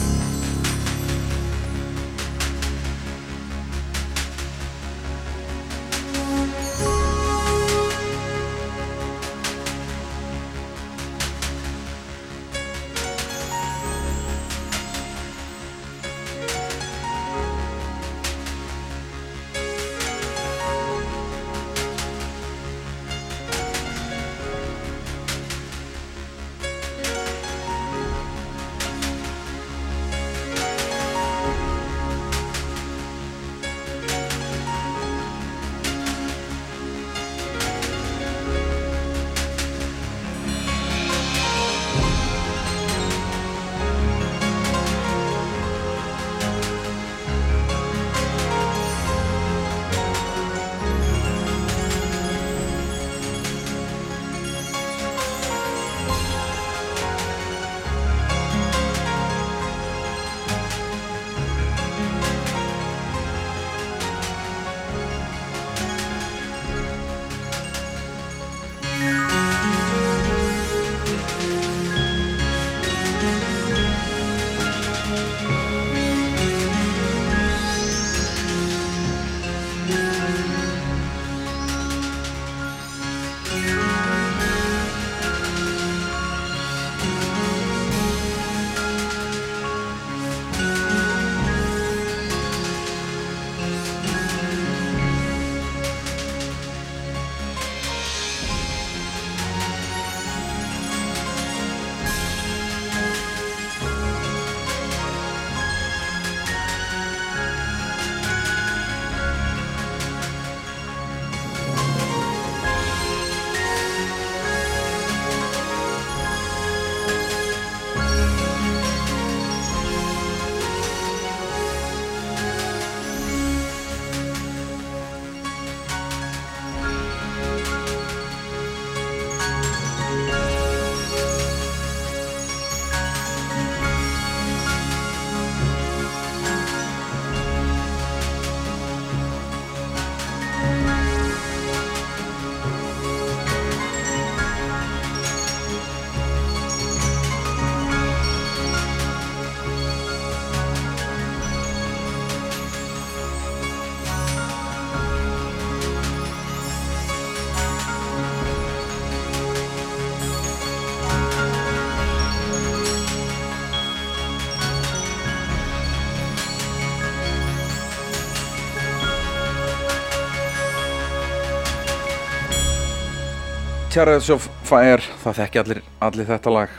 Chariots 173.93 174.25
of 174.33 174.47
Fire, 174.65 175.03
það 175.21 175.35
þekki 175.37 175.59
allir, 175.61 175.79
allir 176.01 176.25
þetta 176.25 176.49
lag. 176.49 176.71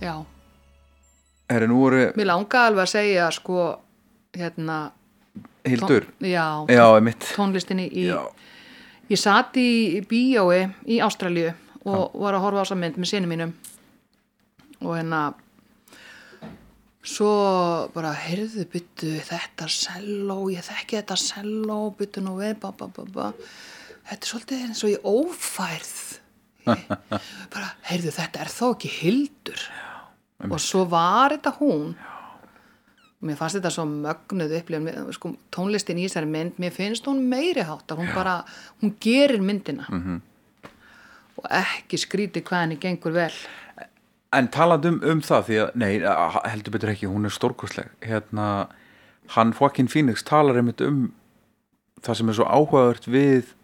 Já, 0.00 0.14
Herri, 1.52 1.66
voru 1.68 2.06
mér 2.16 2.28
langa 2.30 2.62
alveg 2.70 2.86
að 2.86 2.92
segja 2.94 3.26
sko, 3.36 3.66
hérna 4.32 4.78
Hildur. 5.68 6.06
já, 6.24 6.64
Já, 6.72 6.86
mitt 7.04 7.28
tónlistinni 7.34 7.90
í 7.92 8.06
Já, 8.06 8.22
ég 9.12 9.20
sat 9.20 9.60
í 9.60 10.00
bíói 10.08 10.62
í 10.88 11.02
Ástralíu 11.04 11.52
og 11.84 12.16
var 12.16 12.40
að 12.40 12.46
horfa 12.46 12.64
á 12.64 12.64
þessa 12.64 12.80
mynd 12.80 12.96
með 12.96 13.12
sinni 13.12 13.28
mínum. 13.28 13.52
Og 14.80 14.96
hérna 14.96 15.22
svo 17.04 17.30
bara 17.92 18.16
heyrðu 18.24 18.64
byttu 18.72 19.18
þetta 19.20 19.68
selló, 19.68 20.46
ég 20.48 20.64
þekki 20.64 21.02
þetta 21.02 21.20
selló 21.28 21.82
byttu 21.92 22.24
nú 22.24 22.38
við 22.40 22.56
ba, 22.64 22.72
ba, 22.72 22.88
ba, 22.88 23.04
ba. 23.04 23.32
þetta 24.08 24.22
er 24.22 24.32
svolítið 24.32 24.68
eins 24.70 24.86
og 24.86 24.96
ég 24.96 25.04
ófærð 25.04 25.97
bara 27.54 27.72
heyrðu 27.88 28.12
þetta 28.14 28.44
er 28.44 28.52
þó 28.52 28.64
ekki 28.70 28.92
hildur. 29.00 29.66
Og 30.48 30.60
svo 30.62 30.84
var 30.90 31.34
þetta 31.34 31.54
hún. 31.58 31.92
Mér 33.26 33.38
fannst 33.40 33.58
þetta 33.58 33.72
svo 33.74 33.84
mögnuð 33.90 34.54
upplifun. 34.60 35.12
Sko, 35.16 35.32
tónlistin 35.54 35.98
í 35.98 36.06
þessari 36.06 36.30
mynd 36.30 36.60
mér 36.62 36.74
finnst 36.74 37.08
hún 37.10 37.24
meiri 37.30 37.64
háttar. 37.66 37.98
Hún 37.98 38.12
bara, 38.14 38.42
hún 38.82 38.94
gerir 39.02 39.42
myndina. 39.42 39.86
-hmm. 39.90 40.20
og 41.38 41.46
ekki 41.50 41.98
skríti 41.98 42.42
hvað 42.42 42.60
henni 42.60 42.76
gengur 42.76 43.12
vel. 43.12 43.34
En 44.32 44.48
talandi 44.48 44.88
um, 44.88 45.20
það 45.22 45.44
því 45.46 45.58
að, 45.62 45.68
nei, 45.74 45.92
heldur 46.50 46.72
betur 46.72 46.90
ekki, 46.90 47.06
hún 47.06 47.24
er 47.24 47.30
stórkostleg. 47.30 47.88
Hérna, 48.02 48.68
hann 49.34 49.54
Joaquin 49.60 49.88
Phoenix 49.88 50.22
talar 50.22 50.56
einmitt 50.56 50.80
um 50.80 51.14
það 52.02 52.14
sem 52.14 52.28
er 52.28 52.36
svo 52.38 52.46
áhugavert 52.46 53.08
við 53.10 53.54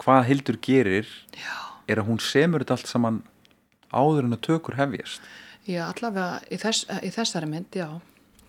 hvað 0.00 0.26
Hildur 0.30 0.58
gerir. 0.64 1.08
Já, 1.36 1.69
er 1.90 2.00
að 2.02 2.08
hún 2.10 2.20
semur 2.24 2.62
þetta 2.64 2.76
allt 2.78 2.90
saman 2.90 3.20
áður 3.90 4.28
en 4.28 4.36
að 4.36 4.44
tökur 4.48 4.78
hefjast 4.78 5.24
já 5.70 5.82
allavega 5.88 6.40
í, 6.50 6.56
þess, 6.62 6.86
í 7.04 7.10
þessari 7.14 7.48
mynd, 7.50 7.74
já 7.76 7.88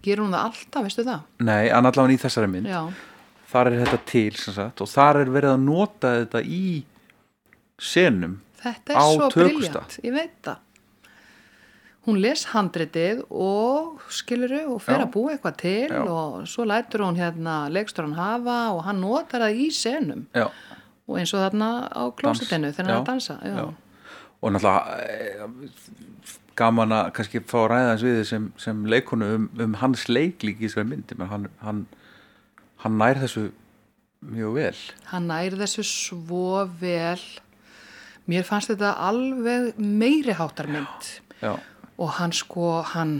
gerur 0.05 0.25
hún 0.25 0.33
það 0.33 0.45
alltaf, 0.49 0.85
veistu 0.87 1.03
það? 1.05 1.25
Nei, 1.45 1.69
en 1.69 1.85
allavega 1.89 2.15
í 2.15 2.21
þessari 2.23 2.49
mynd 2.55 2.69
Já, 2.71 2.81
þar 3.51 3.69
er 3.71 3.79
þetta 3.83 3.99
til 4.09 4.31
sem 4.39 4.55
sagt, 4.55 4.81
og 4.81 4.89
þar 4.89 5.19
er 5.25 5.33
verið 5.35 5.53
að 5.55 5.63
nota 5.67 6.13
þetta 6.21 6.41
í 6.47 6.63
senum 7.81 8.39
þetta 8.61 8.93
er 8.95 8.99
Á 9.01 9.05
svo 9.09 9.29
tökustað. 9.33 9.87
briljant 9.87 9.97
ég 10.07 10.15
veit 10.17 10.37
það 10.47 10.67
hún 12.07 12.17
les 12.17 12.43
handritið 12.49 13.19
og 13.29 14.01
skiluru 14.09 14.61
og 14.73 14.79
fer 14.81 14.97
Já. 14.97 15.03
að 15.05 15.11
búa 15.13 15.33
eitthvað 15.35 15.57
til 15.61 15.91
Já. 15.93 15.99
og 16.09 16.37
svo 16.49 16.65
lætur 16.65 17.03
hún 17.05 17.19
hérna 17.19 17.57
leikstur 17.69 18.07
hafa 18.17 18.55
og 18.73 18.81
hann 18.87 19.01
notar 19.03 19.43
það 19.45 19.59
í 19.61 19.67
senum 19.75 20.23
Já, 20.33 20.47
og 21.11 21.19
eins 21.21 21.33
og 21.35 21.43
þarna 21.43 21.69
á 21.91 22.03
klósitinu 22.17 22.71
þegar 22.75 22.95
hann 22.95 23.07
dansa 23.07 23.37
já. 23.43 23.55
já. 23.57 23.65
og 24.41 24.53
náttúrulega 24.55 24.97
eh, 25.05 25.47
gaman 26.61 26.95
að 26.95 27.11
kannski 27.17 27.43
fá 27.47 27.57
að 27.63 27.69
ræða 27.73 27.91
hans 27.93 28.05
við 28.05 28.21
sem, 28.29 28.49
sem 28.61 28.85
leikonu 28.89 29.31
um, 29.37 29.49
um 29.65 29.77
hans 29.81 30.07
leiklík 30.09 30.61
í 30.61 30.67
þessari 30.67 30.91
myndi 30.91 31.17
hann, 31.19 31.47
hann, 31.61 31.85
hann 32.83 32.99
nær 32.99 33.21
þessu 33.21 33.49
mjög 34.21 34.57
vel. 34.59 34.75
Hann 35.09 35.29
nær 35.31 35.55
þessu 35.57 35.85
svo 35.87 36.65
vel. 36.81 37.21
Mér 38.29 38.45
fannst 38.45 38.69
þetta 38.69 38.93
alveg 39.01 39.79
meiri 39.81 40.35
háttarmynd. 40.37 41.07
Já, 41.41 41.55
og 42.01 42.17
hann 42.17 42.33
sko 42.33 42.81
hann 42.93 43.19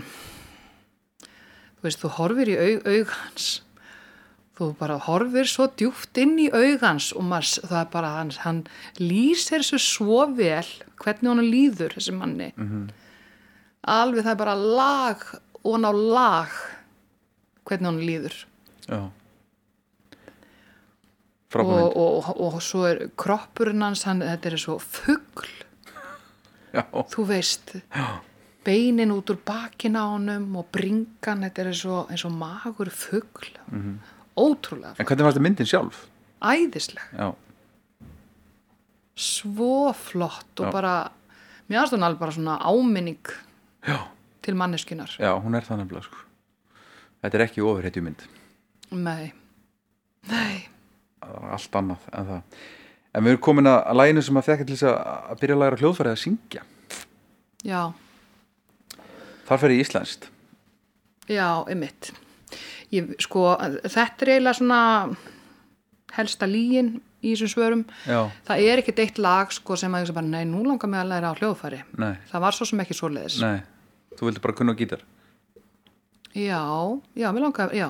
þú 1.81 1.87
veist, 1.87 2.01
þú 2.01 2.13
horfir 2.17 2.51
í 2.53 2.57
aug, 2.57 2.87
aug 2.87 3.13
hans 3.17 3.49
þú 4.59 4.71
bara 4.79 4.97
horfir 5.07 5.47
svo 5.49 5.67
djúft 5.79 6.17
inn 6.21 6.35
í 6.41 6.49
aug 6.51 6.83
hans 6.83 7.11
og 7.15 7.25
maður, 7.27 7.67
það 7.69 7.79
er 7.79 7.87
bara 7.93 8.11
hann, 8.17 8.33
hann 8.43 8.59
lýsir 8.99 9.63
þessu 9.63 9.79
svo 9.81 10.25
vel 10.37 10.67
hvernig 11.01 11.31
hann 11.31 11.45
líður 11.45 11.95
þessi 11.97 12.17
manni. 12.17 12.51
-hmm. 12.55 12.89
alveg 13.81 14.23
það 14.23 14.31
er 14.31 14.43
bara 14.43 14.55
lag 14.55 15.23
og 15.63 15.73
hann 15.73 15.89
á 15.89 15.93
lag 15.93 16.51
hvernig 17.65 17.87
hann 17.87 18.05
líður. 18.05 18.45
Já. 18.87 19.09
Og, 21.53 21.97
og, 21.97 21.97
og, 21.97 22.39
og 22.39 22.61
svo 22.63 22.85
er 22.87 23.09
kroppurinn 23.19 23.81
hans, 23.83 24.03
hann, 24.07 24.21
þetta 24.21 24.49
er 24.49 24.57
svo 24.57 24.77
fugl. 24.79 25.49
Já, 26.71 26.85
þú 27.11 27.25
veist 27.27 27.73
beinin 28.63 29.11
út 29.11 29.29
úr 29.33 29.39
bakin 29.45 29.97
á 29.99 30.07
honum 30.13 30.55
og 30.55 30.69
bringan, 30.71 31.43
þetta 31.43 31.61
er 31.61 31.71
eins 31.73 31.85
og, 31.85 32.11
eins 32.13 32.23
og 32.25 32.31
magur 32.31 32.91
fugl 32.93 33.49
ótrúlega, 34.37 34.95
en 34.97 35.05
hvernig 35.05 35.25
fannst 35.27 35.37
þið 35.39 35.45
myndin 35.47 35.69
sjálf? 35.69 36.03
æðisleg. 36.41 37.03
Já, 37.17 37.31
svo 39.15 39.91
flott 39.93 40.59
og 40.63 40.67
Já. 40.69 40.71
bara 40.73 40.93
mér 41.69 41.81
aðst 41.83 41.93
hún 41.95 42.05
alveg 42.07 42.19
bara 42.21 42.33
svona 42.35 42.55
áminning 42.63 43.19
já, 43.85 43.97
til 44.41 44.55
manneskunar 44.57 45.11
já 45.19 45.31
hún 45.37 45.55
er 45.55 45.65
það 45.67 45.81
nefnilega 45.83 46.07
sko. 46.07 46.21
Þetta 47.21 47.37
er 47.37 47.43
ekki 47.45 47.61
ofurhetju 47.61 48.01
mynd. 48.01 48.21
Nei, 48.97 49.31
nei. 50.31 50.63
Það 51.21 51.51
allt 51.53 51.75
annað 51.77 52.07
en 52.17 52.25
það. 52.31 52.41
En 53.13 53.23
við 53.27 53.33
erum 53.35 53.41
komin 53.45 53.69
að, 53.69 53.77
að 53.91 53.99
læginu 53.99 54.23
sem 54.25 54.39
að 54.41 54.47
fekk 54.47 54.63
til 54.65 54.77
þess 54.79 54.87
að, 54.89 55.35
byrja 55.43 55.55
að 55.57 55.61
læra 55.61 55.79
hljóðfærið 55.83 56.15
að 56.15 56.21
syngja. 56.23 56.63
Já, 57.67 57.81
Þar 59.51 59.59
fer 59.61 59.73
ég 59.75 59.81
íslenskt. 59.83 60.29
Já, 61.29 61.47
ymmit 61.69 62.09
ég, 62.95 63.15
sko, 63.23 63.45
þetta 63.85 64.25
er 64.25 64.33
eiginlega 64.35 64.57
svona 64.59 64.81
helsta 66.15 66.49
lígin 66.49 66.93
í 67.21 67.33
þessum 67.33 67.51
svörum. 67.53 67.83
Já, 68.09 68.25
það 68.47 68.67
er 68.67 68.81
ekki 68.81 68.95
eitt 69.03 69.21
lag 69.21 69.51
sko 69.55 69.77
sem 69.79 69.93
að 69.93 70.03
ég 70.03 70.09
hugsa 70.09 70.17
bara, 70.19 70.31
nei, 70.33 70.45
nú 70.49 70.63
langar 70.67 70.91
mig 70.91 71.01
að 71.01 71.11
læra 71.13 71.31
á 71.31 71.39
hljóðfæri. 71.39 71.81
Nei, 72.01 72.13
það 72.31 72.45
var 72.45 72.57
svo 72.57 72.69
sem 72.69 72.83
ekki 72.83 72.97
svoleiðis. 72.97 73.41
Nei. 73.43 73.59
Þú 74.19 74.27
vildi 74.27 74.43
bara 74.43 74.57
kunna 74.57 74.75
gítar? 74.77 75.03
Já, 76.35 76.63
já, 77.15 77.27
mér 77.31 77.45
langar, 77.45 77.73
já. 77.75 77.89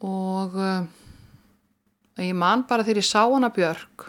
Og 0.00 0.54
uh, 0.56 0.86
ég 2.20 2.36
man 2.36 2.64
bara 2.68 2.84
þegar 2.84 3.02
ég 3.02 3.08
sá 3.08 3.20
hana 3.24 3.50
Björk 3.52 4.06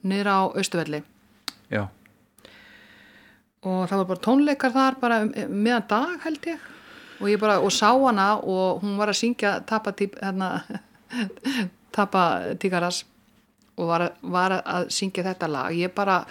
niður 0.00 0.30
á 0.32 0.38
Austuvelli 0.56 1.02
Já, 1.68 1.84
og 3.60 3.88
það 3.90 4.00
var 4.00 4.08
bara 4.08 4.24
tónleikar 4.24 4.74
þar 4.74 4.98
bara 5.00 5.18
um, 5.24 5.32
meðan 5.50 5.88
dag 5.90 6.14
held 6.24 6.46
ég. 6.48 6.68
Og 7.20 7.28
ég 7.28 7.40
bara, 7.40 7.58
og 7.60 7.72
sá 7.74 7.90
hana 7.92 8.30
og 8.38 8.80
hún 8.80 8.96
var 8.96 9.12
að 9.12 9.18
syngja 9.20 9.58
Tapa, 9.68 9.92
típ, 9.92 10.16
hérna, 10.22 10.62
tapa 11.96 12.22
Tíkaras 12.60 13.02
og 13.76 13.90
var, 13.90 14.06
var 14.22 14.56
að 14.60 14.88
syngja 14.94 15.26
þetta 15.26 15.50
lag. 15.50 15.76
Ég 15.76 15.92
bara 15.92 16.22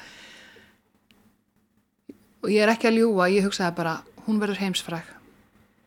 og 2.41 2.49
ég 2.49 2.63
er 2.63 2.73
ekki 2.73 2.89
að 2.89 3.01
ljúga, 3.01 3.29
ég 3.29 3.45
hugsaði 3.45 3.77
bara 3.77 3.99
hún 4.25 4.41
verður 4.41 4.63
heimsfræg. 4.63 5.13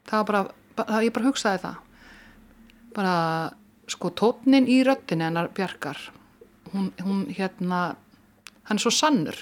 Það 0.07 0.23
var 0.23 0.31
bara, 0.31 0.45
bara 0.79 1.03
ég 1.03 1.15
bara 1.17 1.31
hugsaði 1.31 1.65
það. 1.65 1.83
Bara 2.93 3.17
sko 3.91 4.13
tónnin 4.15 4.69
í 4.71 4.83
röddinni 4.87 5.27
hennar 5.27 5.51
Bjarkar 5.55 5.99
hún, 6.73 6.93
hún 7.03 7.25
hérna 7.33 7.97
hann 8.69 8.79
er 8.79 8.83
svo 8.83 8.93
sannur 8.95 9.37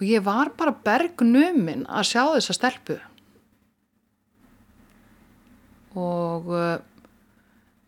og 0.00 0.06
ég 0.08 0.22
var 0.24 0.48
bara 0.56 0.72
bergnumin 0.72 1.84
að 1.84 2.06
sjá 2.08 2.22
þessa 2.32 2.56
stelpu. 2.56 2.96
Og 6.00 6.48
uh, 6.48 6.78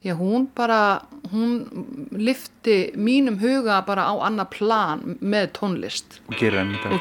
já, 0.04 0.12
hún 0.18 0.48
bara 0.52 1.06
hún 1.32 2.10
lifti 2.12 2.92
mínum 2.98 3.38
huga 3.40 3.80
bara 3.86 4.10
á 4.10 4.14
annað 4.28 4.50
plan 4.58 5.16
með 5.20 5.54
tónlist. 5.56 6.20
Og. 6.90 6.98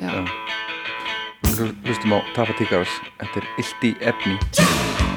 Já. 0.00 0.24
Við 1.60 1.76
hlustum 1.84 2.16
á 2.16 2.18
Tapa 2.32 2.56
Tíkavers 2.56 2.98
Þetta 3.20 3.42
er 3.42 3.48
í 3.84 3.94
efni 4.00 5.09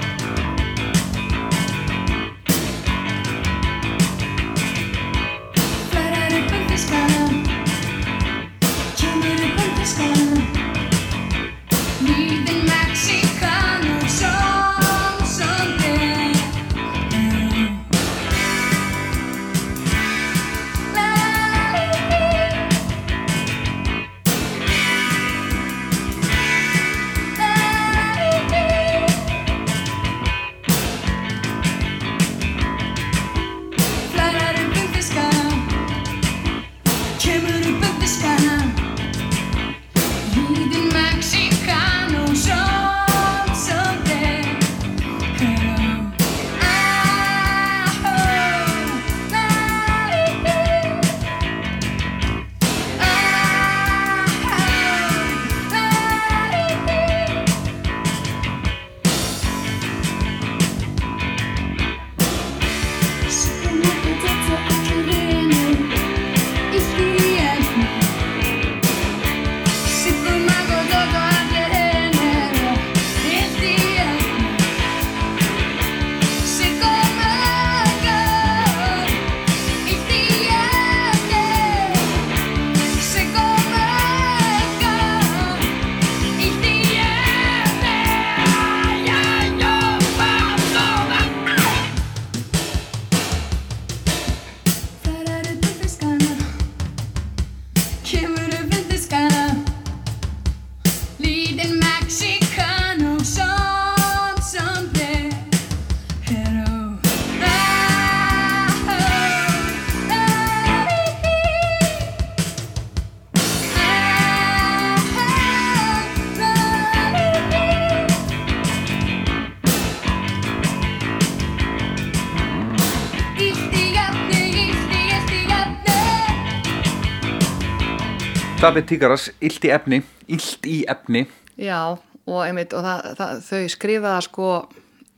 David 128.63 128.85
Tíkaras, 128.87 129.27
illt 129.43 129.65
í 129.67 129.71
efni 129.75 129.97
illt 130.31 130.67
í 130.69 130.77
efni. 130.89 131.25
Já, 131.59 131.97
og 132.23 132.39
einmitt, 132.45 132.73
og 132.75 132.85
það, 132.85 133.09
það, 133.17 133.41
þau 133.47 133.61
skrifaða 133.73 134.21
sko 134.23 134.51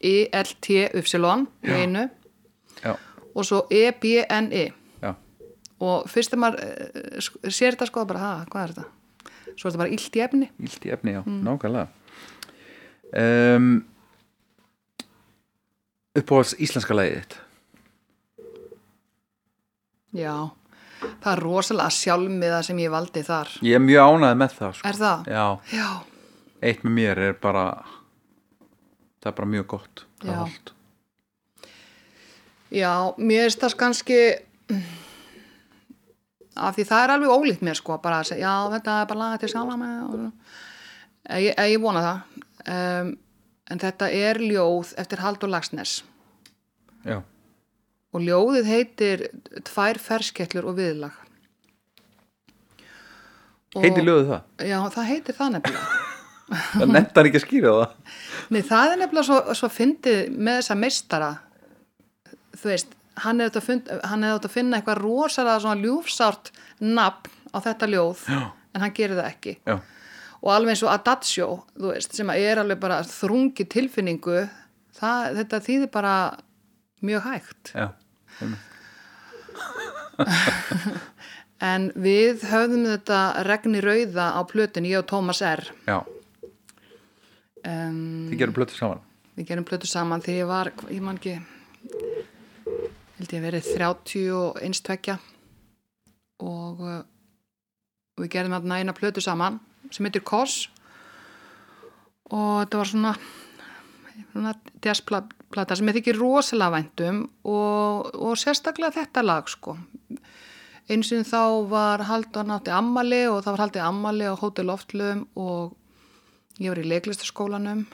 I-L-T-Y 0.06 1.04
í 1.06 1.76
einu. 1.76 2.08
Já, 2.82 2.96
og 3.36 3.46
svo 3.48 3.62
E-B-N-I 3.70 4.66
já, 5.04 5.12
og 5.78 6.10
fyrst 6.12 6.34
þegar 6.34 6.42
maður 6.42 6.66
eh, 6.66 7.30
sér 7.46 7.78
þetta 7.78 7.90
sko 7.92 8.06
bara, 8.10 8.24
ha, 8.24 8.34
hvað 8.50 8.64
er 8.64 8.76
þetta? 8.76 8.88
Svo 9.54 9.70
er 9.70 9.70
þetta 9.70 9.84
bara 9.84 9.96
illt 10.00 10.18
í 10.18 10.26
efni. 10.26 10.52
Illt 10.66 10.90
í 10.90 10.94
efni, 10.98 11.16
já, 11.16 11.22
nákvæmlega. 11.26 11.88
Um, 13.16 13.72
uppáhalds 16.18 16.58
íslenska 16.58 16.98
lagið 16.98 17.22
þitt? 17.22 17.42
Já, 20.16 20.34
það 21.02 21.32
er 21.34 21.44
rosalega 21.44 21.96
sjálfmiða 21.98 22.62
sem 22.68 22.80
ég 22.84 22.94
valdi 22.94 23.24
þar. 23.26 23.52
Ég 23.66 23.78
er 23.78 23.84
mjög 23.84 24.16
ánæði 24.16 24.40
með 24.42 24.58
það 24.60 24.78
sko. 24.80 24.90
Er 24.90 25.00
það? 25.02 25.30
já, 25.36 25.46
Já, 25.76 25.90
eitt 26.70 26.86
með 26.86 26.98
mér 27.00 27.24
er 27.30 27.38
bara 27.42 27.66
það 29.22 29.32
er 29.32 29.38
bara 29.40 29.52
mjög 29.56 29.68
gott 29.74 30.06
Já. 30.26 30.38
já, 32.74 32.94
mér 33.18 33.48
er 33.48 33.58
það 33.62 33.76
kannski 33.82 34.20
af 36.56 36.78
því 36.78 36.86
það 36.88 37.04
er 37.04 37.14
alveg 37.16 37.34
ólíkt 37.36 37.66
mér 37.66 37.78
sko 37.78 37.98
bara 38.02 38.22
að 38.22 38.32
segja, 38.32 38.48
já, 38.48 38.72
þetta 38.76 38.98
er 39.02 39.10
bara 39.12 39.22
laga 39.22 39.42
til 39.42 39.52
og... 39.60 40.26
ég, 41.42 41.54
ég 41.58 41.82
vona 41.84 42.04
það. 42.06 42.44
Um, 42.66 43.12
en 43.70 43.82
þetta 43.82 44.10
er 44.14 44.40
ljóð 44.42 44.94
eftir 45.02 45.22
Haldur 45.22 45.52
Lagsnes 45.52 46.00
já, 47.06 47.20
og 48.16 48.24
ljóðið 48.24 48.70
heitir 48.72 49.24
Tvær 49.68 50.00
ferskettlur 50.00 50.70
og 50.72 50.78
viðlag. 50.80 51.16
Og- 53.76 53.84
heiti 53.84 54.04
löðu 54.06 54.28
það? 54.32 54.44
Já, 54.70 54.78
það 54.96 55.10
heitir 55.12 55.36
það 55.40 55.56
nefnilega. 55.58 55.96
Það 56.46 56.92
nefndan 56.94 57.26
ekki 57.26 57.40
að 57.40 57.42
skýra 57.42 57.72
það. 57.74 57.94
Nei, 58.54 58.60
það 58.68 58.92
er 58.92 59.00
nefnilega 59.02 59.26
svo, 59.26 59.38
svo 59.58 59.68
fyndið 59.74 60.20
með 60.46 60.60
þessa 60.60 60.76
meistara. 60.78 61.30
Þú 62.54 62.70
veist, 62.70 62.92
hann 63.24 63.42
hefði 63.42 63.72
átt 64.30 64.46
að 64.46 64.54
finna 64.54 64.78
eitthvað 64.78 65.00
rosalega 65.02 65.64
svona 65.64 65.82
ljúfsárt 65.82 66.52
nafn 66.86 67.34
á 67.50 67.58
þetta 67.66 67.90
ljóð 67.90 68.22
Já. 68.30 68.40
en 68.78 68.86
hann 68.86 68.94
gerir 68.94 69.18
það 69.18 69.32
ekki. 69.32 69.56
Já, 69.66 69.80
og 70.46 70.52
alveg 70.54 70.76
eins 70.76 70.84
og 70.86 70.94
Adagio, 70.94 71.50
þú 71.74 71.92
veist, 71.96 72.14
sem 72.22 72.30
er 72.36 72.62
alveg 72.62 72.80
bara 72.86 73.02
þrungi 73.10 73.66
tilfinningu 73.74 74.38
það, 75.00 75.42
þetta 75.42 75.62
þýðir 75.66 75.92
bara 75.98 76.16
mjög 77.10 77.26
hægt. 77.32 77.74
Já, 77.74 77.88
en 81.70 81.90
við 81.96 82.44
höfðum 82.50 82.86
þetta 82.90 83.20
regni 83.48 83.82
rauða 83.84 84.26
á 84.36 84.42
plötin, 84.50 84.88
ég 84.90 85.02
og 85.02 85.08
Tómas 85.10 85.42
R. 85.46 85.64
Já. 85.88 86.00
Um, 87.66 88.30
þið 88.30 88.40
gerum 88.44 88.58
plötu 88.58 88.78
saman? 88.78 89.02
Við 89.36 89.50
gerum 89.50 89.68
plötu 89.68 89.88
saman 89.90 90.24
þegar 90.24 90.40
ég 90.40 90.50
var, 90.52 90.72
ég 90.92 91.02
man 91.04 91.18
ekki 91.20 91.40
held 93.16 93.32
ég 93.32 93.40
að 93.40 93.48
verið 93.48 93.72
30 93.72 94.28
og 94.36 94.60
einstvekja 94.62 95.16
og 96.44 96.84
uh, 96.84 97.02
við 98.20 98.32
gerðum 98.36 98.58
þarna 98.58 98.80
eina 98.82 98.96
plötu 98.96 99.24
saman 99.24 99.60
sem 99.90 100.06
heitir 100.08 100.24
Koss 100.28 100.68
og 102.30 102.66
þetta 102.66 102.80
var 102.82 102.92
svona 102.92 103.14
svona 104.32 104.54
jazzplata 104.84 105.45
sem 105.56 105.90
ég 105.90 105.98
þykir 106.00 106.20
rosalega 106.20 106.74
væntum 106.76 107.22
og, 107.48 108.12
og 108.14 108.36
sérstaklega 108.40 108.98
þetta 109.00 109.24
lag 109.24 109.48
sko. 109.50 109.78
Eins 110.92 111.10
og 111.16 111.26
þá 111.26 111.44
var 111.72 112.04
haldið 112.06 112.50
nátti 112.52 112.74
ammali 112.76 113.24
og 113.32 113.40
það 113.42 113.56
var 113.56 113.64
haldið 113.66 113.86
ammali 113.88 114.28
á 114.30 114.36
Hótel 114.38 114.68
Loftlum 114.70 115.24
og 115.34 115.74
ég 116.62 116.70
var 116.70 116.82
í 116.82 116.90
leiklistaskólanum 116.92 117.86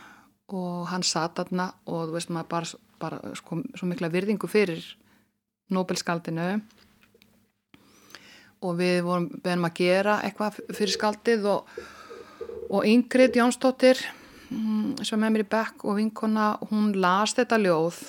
og 0.51 0.89
hann 0.91 1.05
satt 1.07 1.39
þarna 1.39 1.71
og 1.85 2.09
þú 2.09 2.17
veist 2.17 2.33
maður 2.33 2.49
bara, 2.51 2.81
bara 2.99 3.35
sko, 3.39 3.61
svo 3.77 3.87
mikla 3.87 4.11
virðingu 4.11 4.49
fyrir 4.51 4.83
Nobelskaldinu 5.71 6.49
og 8.61 8.77
við 8.77 8.99
vorum 9.05 9.29
beðum 9.41 9.69
að 9.69 9.77
gera 9.79 10.17
eitthvað 10.25 10.59
fyrir 10.75 10.93
skaldið 10.97 11.47
og, 11.49 11.69
og 12.69 12.89
Ingrid 12.89 13.39
Jónsdóttir 13.39 14.01
sem 15.07 15.23
er 15.23 15.31
mér 15.31 15.45
í 15.45 15.51
bekk 15.51 15.85
og 15.87 15.97
vinkona 15.99 16.53
hún 16.71 16.91
las 16.99 17.35
þetta 17.37 17.59
ljóð 17.61 17.99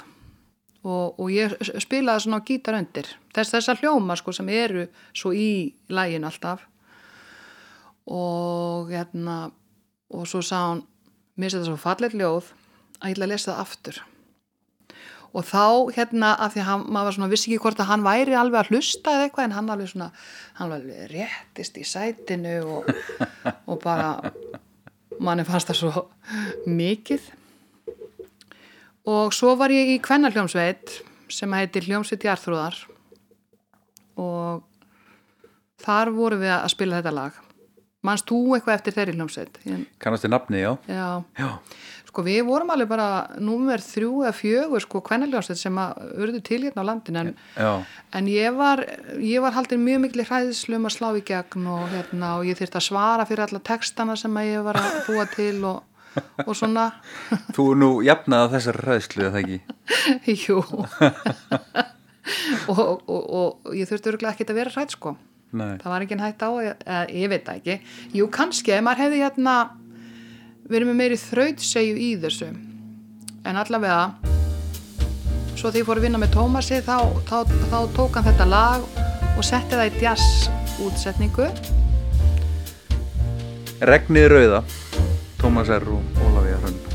og, 0.83 1.19
og 1.21 1.29
ég 1.31 1.55
spilaði 1.63 2.25
svona 2.25 2.41
á 2.43 2.47
gítar 2.47 2.79
undir. 2.79 3.09
Þess 3.35 3.55
þessar 3.55 3.83
hljóma 3.83 4.17
sko 4.19 4.35
sem 4.35 4.49
eru 4.51 4.87
svo 5.15 5.33
í 5.37 5.75
lægin 5.93 6.27
alltaf. 6.27 6.65
Og 8.11 8.91
hérna 8.91 9.53
og 10.13 10.25
svo 10.29 10.43
sá 10.43 10.73
hún 10.73 10.83
mér 11.39 11.55
þetta 11.55 11.71
svo 11.71 11.79
fallet 11.81 12.17
ljóð 12.17 12.51
að 13.01 13.13
ég 13.13 13.15
ætla 13.15 13.29
að 13.29 13.33
lesa 13.35 13.53
það 13.53 13.63
aftur. 13.63 14.03
Og 15.33 15.47
þá 15.49 15.65
hérna 15.97 16.35
af 16.45 16.53
því 16.53 16.65
að 16.67 16.83
maður 16.93 17.17
svona 17.17 17.31
vissi 17.33 17.49
ekki 17.49 17.63
hvort 17.65 17.81
að 17.81 17.89
hann 17.89 18.05
væri 18.05 18.35
alveg 18.37 18.67
að 18.67 18.75
hlusta 18.75 19.15
eða 19.15 19.29
eitthvað 19.29 19.47
en 19.47 19.55
hann 19.57 19.71
alveg 19.73 19.93
svona 19.95 20.11
hann 20.59 20.75
alveg 20.75 21.07
réttist 21.15 21.79
í 21.81 21.87
sætinu 21.89 22.59
og, 22.67 22.91
og 23.71 23.81
bara 23.81 24.19
manni 25.21 25.45
fannst 25.49 25.71
það 25.71 25.81
svo 25.81 26.05
mikið. 26.67 27.31
Og 29.13 29.33
svo 29.35 29.57
var 29.59 29.73
ég 29.75 29.97
í 29.97 30.03
kvennarhljómsveit 30.03 31.01
sem 31.33 31.55
heitir 31.57 31.89
Hljómsveit 31.89 32.25
Jarþrúðar. 32.29 32.77
Og 34.21 34.63
þar 35.83 36.13
vorum 36.15 36.43
við 36.45 36.55
að 36.55 36.69
spila 36.75 37.01
þetta 37.01 37.17
lag. 37.17 37.41
Manst 38.03 38.27
þú 38.27 38.57
eitthvað 38.57 38.77
eftir 38.79 38.95
þeirri 38.97 39.15
hljómsveit? 39.15 39.59
Kannast 40.03 40.25
þið 40.25 40.33
nafni, 40.33 40.63
já? 40.63 40.73
Já, 40.91 41.09
já, 41.39 41.51
sko 42.13 42.23
við 42.27 42.43
vorum 42.45 42.71
alveg 42.75 42.91
bara 42.91 43.07
númer 43.41 43.81
þrjú 43.81 44.27
eða 44.27 44.33
fjögur 44.37 44.85
sko 44.85 45.01
kvennarljómsveit 45.07 45.61
sem 45.63 45.79
að 45.81 46.03
urðu 46.21 46.43
til 46.45 46.59
hérna 46.67 46.85
á 46.85 46.89
landin 46.91 47.21
en, 47.23 47.31
en 48.13 48.29
ég 48.29 48.53
var, 48.59 48.83
ég 49.17 49.41
var 49.41 49.57
haldin 49.57 49.81
mjög 49.81 50.03
miklu 50.05 50.27
hræðslu 50.29 50.77
um 50.77 50.91
að 50.91 50.97
slá 50.99 51.09
í 51.17 51.23
gegn 51.25 51.71
og, 51.73 51.87
hérna, 51.95 52.35
og 52.37 52.51
ég 52.51 52.59
þyrfti 52.61 52.79
að 52.83 52.87
svara 52.91 53.27
fyrir 53.31 53.47
alla 53.47 53.63
textana 53.65 54.19
sem 54.21 54.37
að 54.37 54.51
ég 54.51 54.69
var 54.69 54.81
að 54.83 55.01
búa 55.09 55.27
til 55.33 55.57
og, 55.71 55.81
og 56.45 56.53
svona. 56.59 56.91
Þú 57.57 57.69
er 57.73 57.81
nú 57.81 57.91
jafnað 58.05 58.45
að 58.45 58.55
þessar 58.59 58.81
ræðslu 58.91 59.27
eða 59.31 59.43
ekki? 59.43 59.61
Jú. 60.45 60.61
Og, 62.71 62.79
og, 63.11 63.23
og, 63.35 63.73
ég 63.75 63.89
þurfti 63.91 64.13
örgulega 64.13 64.37
ekki 64.37 64.45
að 64.47 64.59
vera 64.61 64.71
hrætt 64.71 64.93
sko. 64.95 65.17
Nei. 65.53 65.75
það 65.83 65.91
var 65.91 66.05
engin 66.05 66.23
hægt 66.23 66.45
á, 66.47 66.51
ég, 66.65 66.85
ég 67.19 67.33
veit 67.33 67.43
það 67.45 67.57
ekki. 67.59 67.75
Jú 68.17 68.29
kannski, 68.33 68.73
ef 68.77 68.85
maður 68.87 69.03
hefði 69.03 69.19
hérna 69.25 69.57
verið 70.71 70.91
með 70.91 71.01
meiri 71.01 71.19
þrautsegju 71.21 71.97
í 71.99 72.11
þessu. 72.23 72.53
En 73.49 73.59
allavega 73.59 74.33
svo 75.57 75.71
því 75.71 75.83
ég 75.83 75.87
fór 75.87 76.01
að 76.01 76.07
vinna 76.07 76.21
með 76.23 76.35
Tómasi 76.37 76.81
þá, 76.83 76.97
þá, 77.29 77.37
þá 77.71 77.79
tók 77.97 78.17
hann 78.19 78.27
þetta 78.27 78.47
lag 78.51 78.87
og 79.37 79.45
setti 79.47 79.79
það 79.79 79.89
í 79.89 80.03
jazz 80.03 80.49
útsetningu 80.83 81.51
Regnið 83.83 84.31
rauða 84.33 84.63
Tómas 85.43 85.71
R. 85.75 85.87
og 85.91 86.25
Ólafía 86.27 86.59
Hrönn 86.63 86.92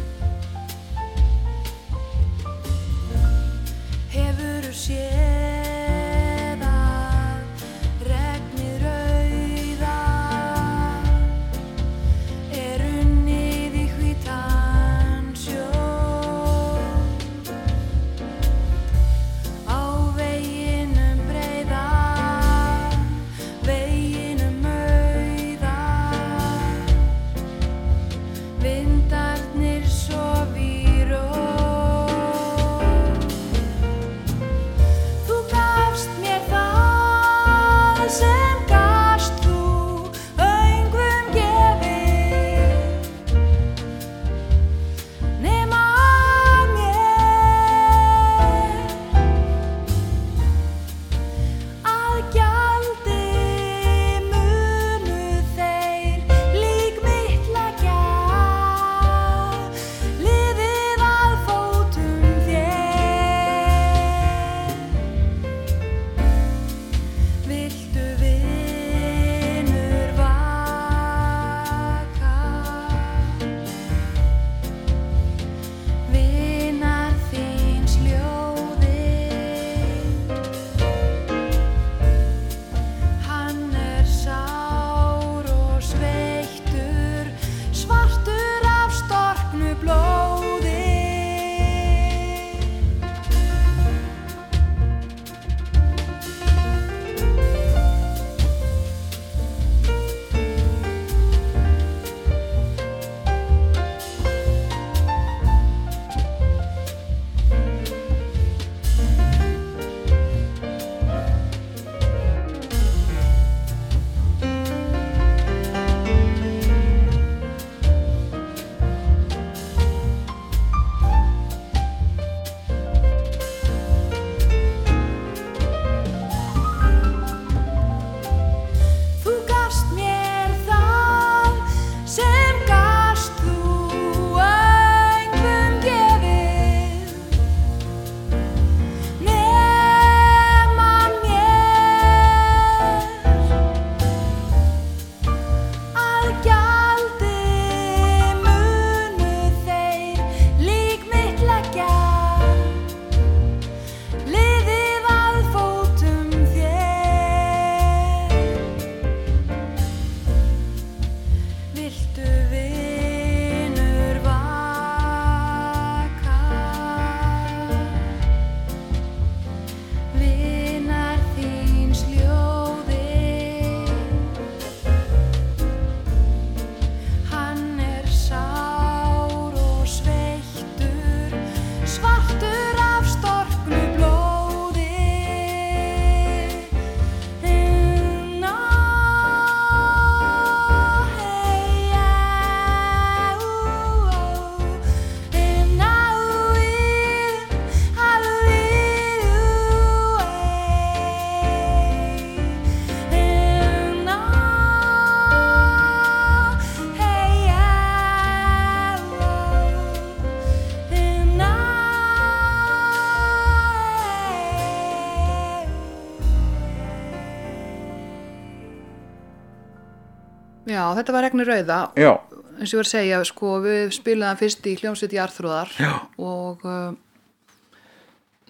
þetta 220.97 221.13
var 221.15 221.25
Regnir 221.27 221.47
Rauða 221.49 221.79
Já, 221.99 222.11
eins 222.57 222.71
og 222.71 222.77
ég 222.77 222.79
var 222.79 222.87
að 222.87 222.93
segja, 222.93 223.19
sko, 223.27 223.51
við 223.65 223.91
spilaðum 223.97 224.39
fyrst 224.39 224.67
í 224.69 224.75
hljómsveit 224.79 225.13
í 225.15 225.19
Arþrúðar 225.23 225.73
Já. 225.81 225.91
og, 226.17 226.63
uh, 226.65 226.91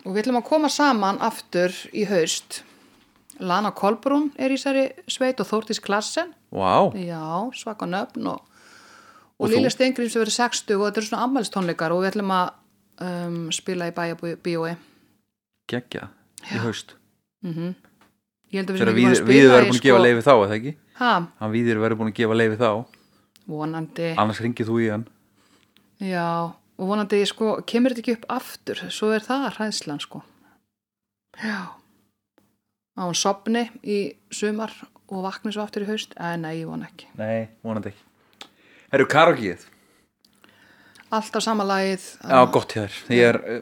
og 0.05 0.09
við 0.13 0.21
ætlum 0.23 0.39
að 0.41 0.47
koma 0.49 0.69
saman 0.71 1.17
aftur 1.23 1.73
í 1.93 2.05
haust. 2.09 2.61
Lana 3.39 3.69
Kolbrún 3.75 4.31
er 4.41 4.49
í 4.49 4.57
þessari 4.57 4.87
sveit 5.11 5.41
og 5.43 5.49
Þórtís 5.49 5.81
Klassen, 5.83 6.31
vá, 6.49 6.89
já, 6.97 7.21
svaka 7.53 7.85
nöfn 7.85 8.31
og, 8.31 8.39
og, 8.41 9.43
Og 9.43 9.51
þú? 9.51 9.57
Lilja 9.57 9.69
Steingrim 9.75 10.09
sem 10.09 10.23
verið 10.23 10.37
60 10.39 10.79
og 10.79 10.87
þetta 10.87 11.01
eru 11.03 11.09
svona 11.11 11.25
ammælistónleikar 11.27 11.93
og 11.93 12.01
við 12.01 12.09
ætlum 12.15 12.31
að 12.33 12.47
um, 13.05 13.35
spila 13.53 13.91
í 13.91 13.93
bæjabíói. 13.93 14.71
geggja 15.69 16.07
í 16.49 16.63
haust 16.63 16.95
Ég 17.45 18.61
held 18.63 18.71
að 18.71 18.77
við 18.77 18.81
ekki 18.81 18.87
búin 18.87 18.89
að 18.89 18.97
við 18.97 19.19
spila 19.19 19.37
í, 19.37 19.67
búin 19.67 19.77
að 19.77 19.85
gefa 19.85 20.01
leifi 20.01 20.23
þá, 20.25 20.33
eða 20.33 20.55
ekki? 20.57 20.73
Ha, 20.97 21.11
Hann 21.39 21.53
Víðir 21.53 21.77
verður 21.81 21.99
búin 22.01 22.11
að 22.11 22.17
gefa 22.17 22.37
leifi 22.37 22.57
þá 22.59 22.69
vonandi. 23.47 24.09
annars 24.17 24.41
ringið 24.43 24.69
þú 24.71 24.79
í 24.81 24.87
hann 24.91 25.05
Já, 26.01 26.25
og 26.77 26.89
vonandi, 26.91 27.23
sko, 27.25 27.55
kemur 27.65 27.93
þetta 27.93 28.03
ekki 28.03 28.15
upp 28.19 28.25
aftur, 28.37 28.81
svo 28.93 29.09
er 29.15 29.23
það 29.25 29.47
hræðslan, 29.55 30.01
sko. 30.03 30.19
Já. 31.41 31.73
Á 32.97 33.01
hún 33.05 33.17
sopni 33.17 33.63
í 33.81 33.97
sumar 34.33 34.73
og 35.07 35.23
vakni 35.25 35.53
svo 35.53 35.63
aftur 35.65 35.85
í 35.85 35.89
haust, 35.89 36.13
en 36.21 36.45
nei, 36.45 36.59
ég 36.59 36.69
vona 36.69 36.89
ekki. 36.89 37.09
Nei, 37.17 37.47
vonandi 37.65 37.93
ekki 37.93 38.51
Herru, 38.93 39.07
karaokeið 39.09 39.65
Alltaf 41.07 41.43
sama 41.45 41.63
lagið. 41.63 42.03
Já, 42.19 42.39
gott 42.51 42.73
er, 42.75 42.91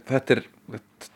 þetta, 0.09 0.39
er, 0.39 0.39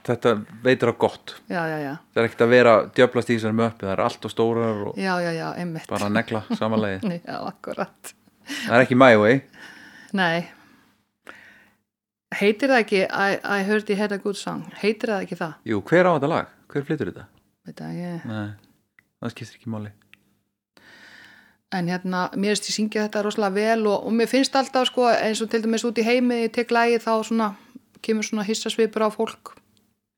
þetta 0.07 0.34
veitur 0.64 0.91
á 0.91 0.95
gott 0.99 1.34
Já, 1.49 1.61
já, 1.70 1.78
já, 1.84 1.91
Það 2.14 2.22
er 2.22 2.28
ekkert 2.30 2.45
að 2.45 2.53
vera 2.53 2.76
djöflast 2.98 3.32
í 3.32 3.38
þessar 3.38 3.57
möppi 3.60 3.86
Það 3.88 3.94
er 3.95 4.03
allt 4.06 4.28
og 4.30 4.34
stórar 4.34 4.84
og 4.90 5.02
bara 5.90 6.07
að 6.07 6.16
negla 6.16 6.44
samanlegið 6.53 7.18
Já, 7.30 7.36
akkurat. 7.40 8.14
Það 8.49 8.78
er 8.78 8.86
ekki 8.86 8.99
my 8.99 9.11
way 9.22 9.41
Nei. 10.18 10.48
Heitir 12.40 12.70
það 12.72 12.84
ekki, 12.84 13.03
I, 13.06 13.38
I 13.41 13.66
heard 13.66 13.90
you 13.90 13.98
had 13.98 14.14
a 14.14 14.20
good 14.22 14.38
song, 14.38 14.64
heitir 14.82 15.10
það 15.14 15.26
ekki 15.26 15.38
það? 15.40 15.56
Jú, 15.70 15.80
hver 15.90 16.10
á 16.10 16.11
þetta 16.16 16.30
lag? 16.30 16.52
Hver 16.70 16.86
flytur 16.86 17.10
þetta? 17.10 17.26
Veit 17.66 17.82
það 17.82 17.95
ekki. 17.98 18.30
Nei, 18.30 19.02
það 19.22 19.34
skiptir 19.34 19.57
ekki 19.60 19.74
máli 19.74 19.94
En 21.70 21.86
hérna, 21.86 22.24
mér 22.34 22.56
finnst 22.56 22.70
ég 22.72 22.74
syngja 22.80 23.03
þetta 23.06 23.22
rosalega 23.22 23.53
vel 23.53 23.84
og, 23.91 24.07
og 24.10 24.14
mér 24.18 24.30
finnst 24.30 24.56
alltaf 24.57 24.88
sko 24.90 25.06
eins 25.11 25.41
og 25.45 25.52
til 25.52 25.61
dæmis 25.61 25.86
út 25.86 25.99
í 26.02 26.06
heimi 26.06 26.40
ég 26.48 26.53
tek 26.56 26.72
lægi 26.74 26.98
þá 27.03 27.11
svona 27.28 27.49
kemur 28.02 28.26
svona 28.26 28.45
hissasvipur 28.48 29.06
á 29.06 29.10
fólk. 29.14 29.52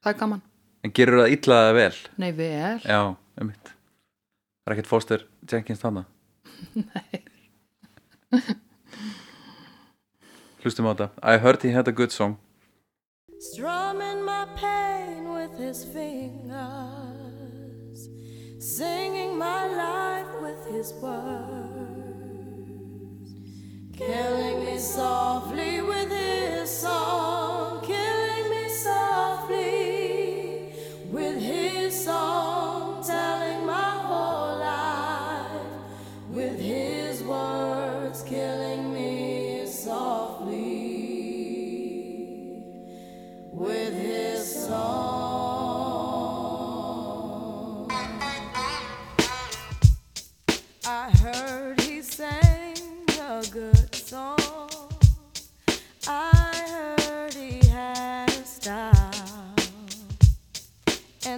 Það 0.02 0.12
er 0.14 0.18
gaman. 0.20 0.42
En 0.82 0.94
gerur 0.98 1.22
það 1.22 1.34
illa 1.36 1.58
eða 1.66 1.74
vel? 1.78 1.98
Nei, 2.18 2.32
vel. 2.38 2.80
Já, 2.86 3.02
einmitt 3.38 3.68
Það 4.62 4.70
er 4.70 4.74
ekkert 4.76 4.90
Foster 4.90 5.20
Jenkins 5.52 5.82
þarna 5.82 6.04
Nei 6.96 7.20
Hlustum 10.62 10.88
á 10.90 10.94
þetta 10.94 11.08
I 11.22 11.38
heard 11.42 11.62
he 11.66 11.72
had 11.76 11.88
a 11.90 11.94
good 11.94 12.14
song 12.14 12.38
strumming 13.42 14.24
my 14.24 14.46
pain 14.56 15.34
with 15.34 15.58
his 15.58 15.84
fingers, 15.84 16.50
singing 18.60 19.36
my 19.36 19.66
life 19.66 20.30
with 20.44 20.64
his 20.70 20.94
words, 21.02 22.22
killing 23.98 24.64
me 24.64 24.78
softly 24.78 25.82
with 25.82 26.12
his 26.12 26.70
song, 26.70 27.82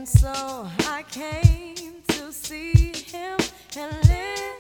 And 0.04 0.10
so 0.10 0.68
I 0.88 1.04
came 1.12 2.02
to 2.08 2.34
see 2.34 2.94
him 2.94 3.38
and 3.78 3.92
listen 4.08 4.53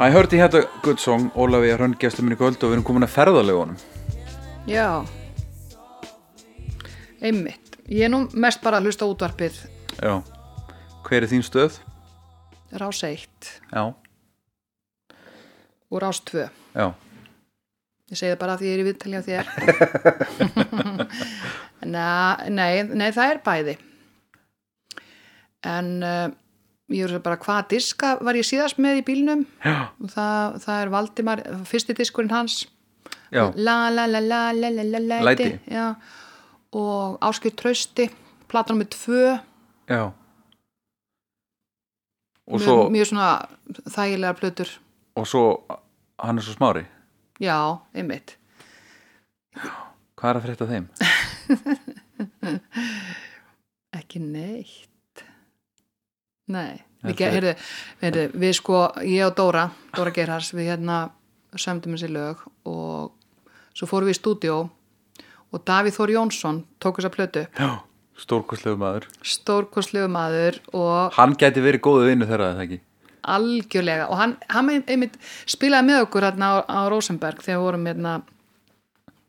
I 0.00 0.10
heard 0.10 0.30
he 0.30 0.38
had 0.38 0.54
a 0.54 0.62
good 0.82 1.00
song 1.02 1.24
Ólafi 1.34 1.72
að 1.74 1.80
rönngjastum 1.82 2.28
minni 2.28 2.36
kvöld 2.38 2.60
og 2.62 2.70
við 2.70 2.76
erum 2.76 2.84
komin 2.86 3.06
að 3.06 3.16
ferðalegunum 3.16 3.78
Já. 4.68 5.02
Einmitt. 7.18 7.78
Ég 7.90 8.04
er 8.06 8.12
nú 8.12 8.20
mest 8.36 8.60
bara 8.62 8.78
að 8.78 8.86
hlusta 8.90 9.08
útvarpið. 9.08 9.56
Já, 9.98 10.20
hver 11.08 11.24
er 11.24 11.30
þín 11.32 11.42
stöð? 11.46 11.80
Rás 12.78 13.00
1 13.08 13.50
Já, 13.72 13.82
og 15.88 16.02
Rás 16.04 16.20
2 16.30 16.44
já, 16.76 16.86
Ég 18.12 18.20
segi 18.20 18.30
það 18.34 18.40
bara 18.44 18.54
af 18.54 18.60
því 18.60 18.68
ég 18.68 18.76
er 18.76 18.82
í 18.82 18.86
viðtali 18.86 19.18
á 19.18 19.22
þér. 19.26 19.44
Nei, 21.96 22.50
nei, 22.52 22.72
nei, 22.92 23.08
það 23.16 23.32
er 23.32 23.40
bæði. 23.48 23.74
En 25.66 25.90
uh, 26.04 26.28
ég 26.92 27.10
er 27.10 27.20
bara 27.24 27.38
hvað 27.40 27.68
diska 27.74 28.14
var 28.24 28.34
ég 28.38 28.46
síðast 28.46 28.78
með 28.80 29.00
í 29.02 29.06
bílnum? 29.06 29.42
Það, 29.62 30.58
það 30.64 30.82
er 30.82 30.92
Valdimar 30.94 31.42
fyrsti 31.68 31.96
diskurinn 31.98 32.32
hans. 32.32 32.62
Já, 33.32 33.50
La 33.56 33.90
la 33.92 34.06
la 34.08 34.20
la 34.24 34.40
la 34.56 34.70
la 34.72 34.84
la 34.84 35.00
la 35.04 35.18
Læti. 35.26 35.50
Já, 35.68 35.86
og 36.72 37.18
Áskir 37.24 37.52
Trausti 37.56 38.08
platan 38.48 38.78
með 38.80 38.88
tvö. 38.96 39.24
Já. 39.88 40.04
Og 42.48 42.56
mjög, 42.56 42.64
svo, 42.64 42.76
mjög 42.88 43.06
svona 43.10 43.30
þægilega 43.92 44.34
plötur. 44.40 44.68
Og 45.20 45.26
svo 45.28 45.42
hann 46.24 46.40
er 46.40 46.44
svo 46.46 46.54
smári. 46.56 46.84
Já, 47.38 47.58
einmitt. 47.92 48.38
Hvað 50.18 50.30
er 50.30 50.36
að 50.40 50.44
frétta 50.46 50.70
þeim? 50.72 50.86
ekki 53.98 54.18
neitt 54.22 54.88
nei. 56.48 56.80
Er- 57.06 57.14
heyrðu, 57.14 57.52
heyrðu, 58.02 58.24
við 58.42 58.54
sko, 58.58 58.78
ég 59.06 59.22
og 59.28 59.36
Dóra 59.38 59.68
Dóra 59.94 60.10
Gerhars, 60.10 60.50
við 60.56 60.72
hérna 60.72 60.96
sömdum 61.54 61.94
þessi 61.94 62.08
lög 62.10 62.40
og 62.66 63.12
svo 63.78 63.86
fórum 63.86 64.08
við 64.10 64.16
í 64.16 64.18
stúdíó 64.18 64.56
og 65.52 65.62
Davíð 65.64 65.94
Þór 65.94 66.12
Jónsson 66.16 66.58
tók 66.82 66.98
þessa 66.98 67.12
plötu. 67.14 67.44
Já, 67.54 67.78
stórkostlegu 68.18 68.76
maður. 68.82 69.06
Stórkostlegu 69.22 70.10
maður 70.10 70.58
og 70.74 71.14
Hann 71.16 71.36
gæti 71.38 71.62
verið 71.64 71.84
góðu 71.86 72.10
vinnu 72.10 72.26
þeirra, 72.28 72.50
eða 72.56 72.66
ekki? 72.66 72.80
algjörlega. 73.28 74.08
Og 74.08 74.16
hann, 74.16 74.36
hann 74.48 74.70
einmitt 74.88 75.16
spilaði 75.46 75.90
með 75.90 76.02
okkur 76.06 76.24
hérna 76.26 76.48
á, 76.48 76.56
á 76.64 76.80
Rosenberg 76.88 77.42
þegar 77.44 77.58
við 77.58 77.64
vorum 77.66 77.86
hérna 77.90 78.12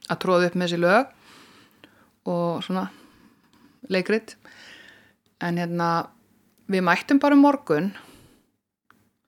að 0.10 0.20
tróða 0.24 0.50
upp 0.50 0.56
með 0.56 0.68
þessi 0.70 0.80
lög 0.80 1.10
og 2.30 2.64
svona 2.66 2.86
leikrit. 3.90 4.36
En 5.44 5.60
hérna 5.60 5.90
við 6.70 6.86
mættum 6.86 7.20
bara 7.22 7.36
um 7.38 7.44
morgun 7.44 7.90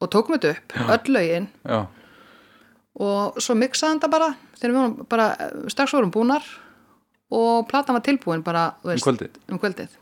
og 0.02 0.10
tókum 0.14 0.38
þetta 0.38 0.54
upp, 0.56 0.78
öll 0.96 1.16
lögin. 1.18 1.50
Já, 1.66 1.82
og 3.02 3.42
svo 3.42 3.56
miksaði 3.56 3.94
hann 3.94 4.02
það 4.04 4.14
bara 4.16 4.30
þegar 4.60 4.72
við 4.72 4.80
vorum 4.80 5.10
bara, 5.10 5.28
strax 5.72 5.94
vorum 5.96 6.14
búnar 6.14 6.48
og 7.32 7.68
platan 7.70 7.96
var 7.98 8.04
tilbúin 8.06 8.44
bara 8.44 8.66
þú 8.84 8.96
um 8.96 9.04
kvöldið, 9.06 9.38
um 9.50 9.62
kvöldið. 9.62 10.00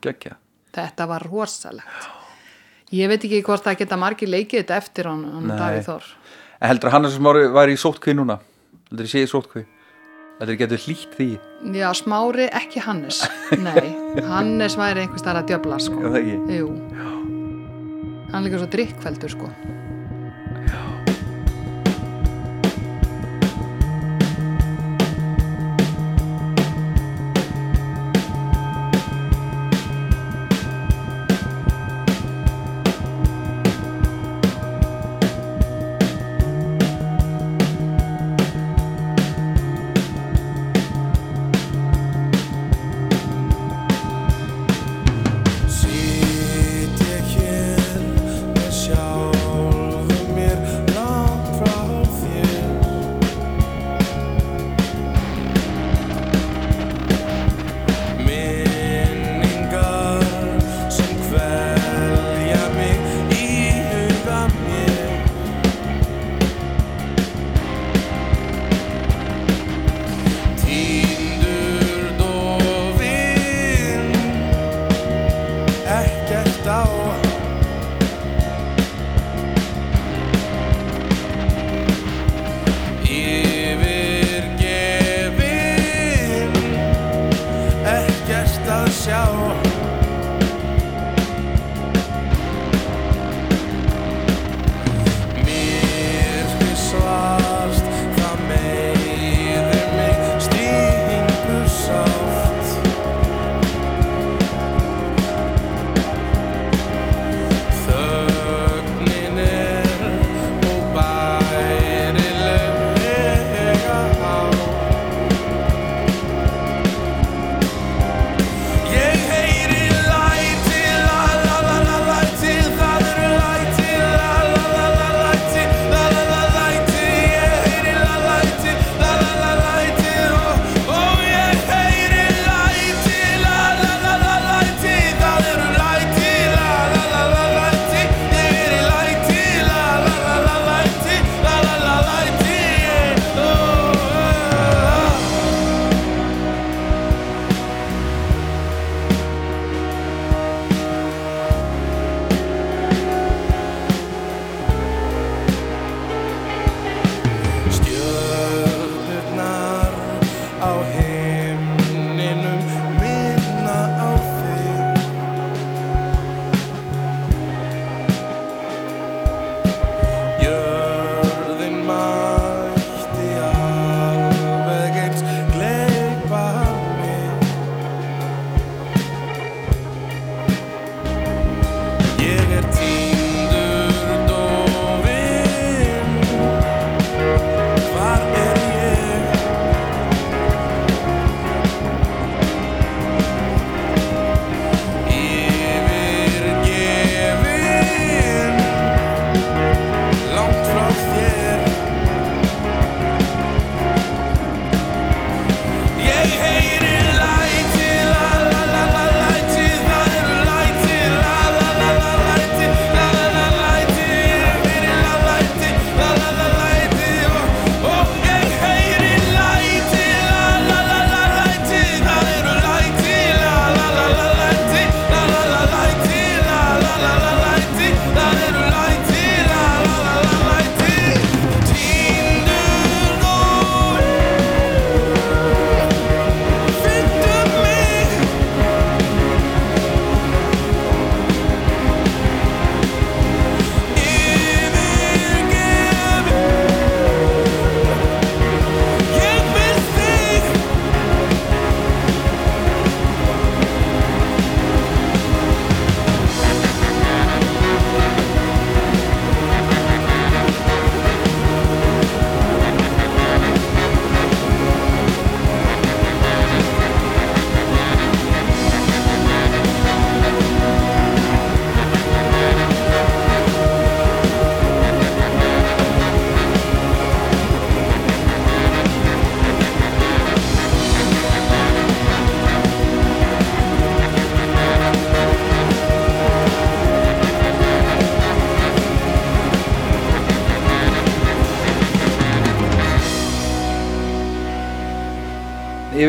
Þetta 0.75 1.09
var 1.09 1.25
rosalegt. 1.29 2.07
Ég 2.93 3.09
veit 3.09 3.21
ekki 3.21 3.43
hvort 3.45 3.65
það 3.65 3.83
geta 3.83 3.97
margir 4.01 4.29
leikið 4.29 4.63
þetta 4.63 4.77
eftir 4.81 5.09
hann. 5.09 5.49
Davíð 5.49 5.83
Þór. 5.85 6.07
Heldur 6.65 6.89
að 6.89 6.95
hann 6.95 7.05
er 7.05 7.13
sem 7.13 7.27
ári 7.29 7.43
var 7.53 7.69
í 7.69 7.75
sótkví 7.77 8.15
núna? 8.17 8.39
Heldur 8.89 9.05
ég 9.05 9.11
sé 9.13 9.21
í 9.23 9.29
sótkví? 9.29 9.65
Heldur 10.39 10.55
ég 10.55 10.61
getur 10.61 10.79
hlýtt 10.79 11.15
því? 11.19 11.25
Já, 11.75 11.89
Smári, 11.99 12.45
ekki 12.55 12.79
Hannes 12.85 13.17
Nei, 13.65 13.89
Hannes 14.29 14.77
væri 14.79 15.03
einhvers 15.03 15.25
þar 15.25 15.41
að 15.41 15.49
djöfla 15.51 15.79
sko. 15.83 15.99
Já, 15.99 16.13
það 16.13 16.19
ekki 16.21 16.59
Jú 16.59 16.69
Hann 18.29 18.43
er 18.43 18.45
líka 18.45 18.59
svo 18.61 18.69
drikkveldur 18.71 19.31
sko. 19.33 19.47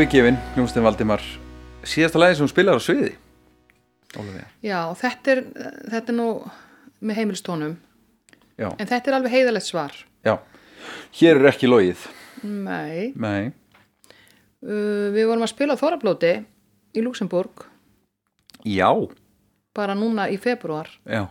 Yfirgefin, 0.01 0.37
Hljómsveitinn 0.55 0.85
Valdimar. 0.87 1.23
Síðasta 1.85 2.21
lagi 2.21 2.37
sem 2.39 2.45
hún 2.47 2.51
spilar 2.53 2.79
á 2.79 2.83
sviði 2.83 3.11
Ólafía? 4.17 4.47
Já, 4.65 4.79
þetta 4.99 5.33
er, 5.35 5.41
þetta 5.93 6.13
er 6.13 6.17
nú 6.17 6.29
með 7.01 7.19
heimilstónum, 7.21 7.75
Já, 8.61 8.69
en 8.77 8.89
þetta 8.89 9.11
er 9.11 9.17
alveg 9.19 9.35
heiðalegt 9.35 9.69
svar. 9.69 9.95
já. 10.25 10.35
Hér 11.21 11.37
er 11.41 11.49
ekki 11.51 11.69
logið. 11.69 12.07
Nei, 12.45 13.13
Nei, 13.21 13.53
uh, 14.65 15.07
við 15.13 15.27
vorum 15.29 15.45
að 15.45 15.53
spila 15.53 15.77
á 15.77 15.81
Þorablóti 15.81 16.33
í 16.97 17.03
Luxemburg 17.05 17.67
já, 18.65 18.89
bara 19.77 19.95
núna 19.95 20.29
í 20.33 20.39
februar, 20.41 20.89
já. 21.05 21.27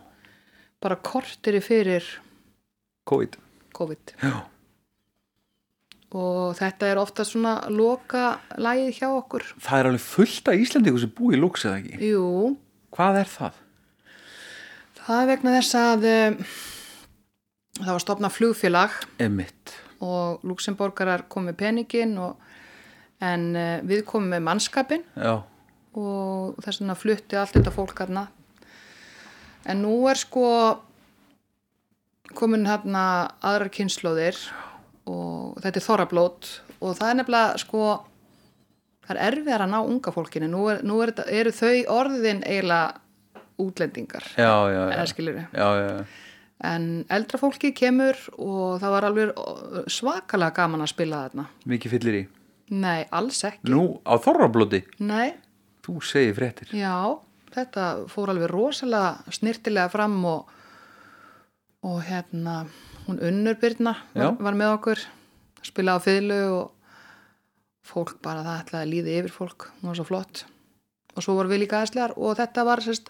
Bara 0.80 0.96
kortiri 0.96 1.60
fyrir 1.62 2.06
COVID. 3.10 3.36
COVID. 3.76 4.14
Já, 4.22 4.46
Og 6.10 6.56
þetta 6.57 6.88
er 6.90 6.98
ofta 6.98 7.22
svona 7.27 7.52
loka 7.69 8.40
lagið 8.57 8.95
hjá 8.98 9.07
okkur. 9.14 9.44
það 9.61 9.80
er 9.80 9.90
alveg 9.91 10.02
fullt 10.02 10.48
af 10.49 10.61
Íslandingu 10.64 10.99
sem 11.03 11.11
búi 11.14 11.36
í 11.38 11.40
Lux 11.41 11.65
eða 11.69 11.81
ekki? 11.84 11.99
Jú, 12.10 12.56
Hvað 12.95 13.19
er 13.22 13.30
það? 13.30 13.60
það 15.06 15.22
er 15.22 15.27
vegna 15.30 15.53
þess 15.60 15.76
að 15.77 16.07
um, 16.10 16.40
það 17.80 17.91
var 17.94 18.03
stopnað 18.03 18.34
flugfélag. 18.40 18.98
Emmitt 19.22 19.76
og 20.02 20.41
Luxemborgarar 20.48 21.26
kom 21.30 21.45
með 21.49 21.57
peningin 21.60 22.18
og, 22.23 22.38
en 23.22 23.45
uh, 23.53 23.80
við 23.86 24.02
komum 24.07 24.30
með 24.34 24.45
mannskapin 24.48 25.03
Já, 25.14 25.41
og 25.94 26.57
þess 26.64 26.81
vegna 26.81 26.95
flutti 26.98 27.38
allt 27.38 27.53
þetta 27.57 27.73
fólk 27.76 27.99
hérna. 28.02 28.26
En 29.69 29.81
nú 29.86 29.94
er 30.10 30.18
sko 30.18 30.45
komin 32.38 32.65
hérna 32.69 33.03
aðrar 33.45 33.69
kynnslóðir 33.73 34.38
og 35.10 35.60
þetta 35.64 35.81
er 35.81 35.86
þorrablót 35.86 36.53
og 36.80 36.95
það 36.99 37.10
er 37.10 37.19
nefnilega 37.19 37.60
sko 37.64 37.84
það 39.07 39.11
er 39.15 39.22
erfiðar 39.27 39.65
að 39.65 39.73
ná 39.73 39.77
unga 39.81 40.14
fólkinu. 40.15 40.49
Nú, 40.52 40.64
er, 40.72 40.81
nú 40.86 41.02
er, 41.03 41.14
eru 41.41 41.53
þau 41.56 41.76
orðin 41.98 42.41
eiginlega 42.45 42.99
útlendingar? 43.60 44.30
Já, 44.40 44.53
já, 44.72 44.81
já. 45.84 46.06
en 46.69 46.88
eldra 47.11 47.41
fólki 47.41 47.73
kemur 47.76 48.19
og 48.38 48.80
það 48.80 48.95
var 48.95 49.10
alveg 49.10 49.44
svakalega 49.91 50.56
gaman 50.61 50.86
að 50.86 50.94
spila 50.94 51.26
þarna. 51.26 51.49
Mikið 51.73 51.95
fyllir 51.98 52.19
í? 52.22 52.26
Nei, 52.69 53.07
alls 53.10 53.41
ekki. 53.48 53.65
Nú, 53.73 53.98
á 54.06 54.14
Þorrablóti? 54.22 54.84
Nei, 55.02 55.34
Þú 55.90 55.99
segir 56.06 56.36
fréttir. 56.38 56.69
Já, 56.77 57.18
þetta 57.56 57.86
fór 58.11 58.30
alveg 58.34 58.52
rosalega 58.52 59.34
snirtilega 59.34 59.90
fram 59.90 60.19
og, 60.30 60.52
og 61.88 62.03
hérna, 62.06 62.61
hún 63.10 63.22
Unnur 63.26 63.57
Byrna 63.61 63.95
var, 64.14 64.38
var 64.40 64.57
með 64.57 64.76
okkur, 64.77 65.03
spilaði 65.65 66.02
á 66.02 66.06
fiðlu 66.06 66.40
og 66.56 66.95
fólk 67.90 68.18
bara 68.23 68.45
það 68.45 68.64
ætlaði 68.64 68.86
að 68.86 68.91
líði 68.94 69.19
yfir 69.19 69.36
fólk, 69.36 69.69
hún 69.80 69.91
var 69.91 69.99
svo 69.99 70.07
flott. 70.07 70.44
Og 71.18 71.26
svo 71.26 71.36
voru 71.36 71.52
við 71.52 71.65
líka 71.65 71.80
aðeinslegar 71.80 72.14
og 72.15 72.38
þetta 72.38 72.68
var 72.68 72.84
sérst 72.86 73.10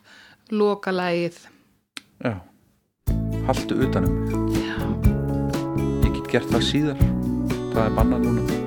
lokalægið. 0.50 1.44
Já 2.24 2.40
Haltu 3.50 3.80
utanum 3.82 4.14
Já. 4.54 4.78
Ég 6.06 6.14
get 6.20 6.32
gert 6.36 6.54
það 6.54 6.66
síðar 6.70 7.04
Það 7.74 7.84
er 7.88 7.96
bannað 7.98 8.26
núna 8.28 8.59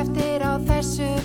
eftir 0.00 0.40
á 0.40 0.56
þessu 0.64 1.19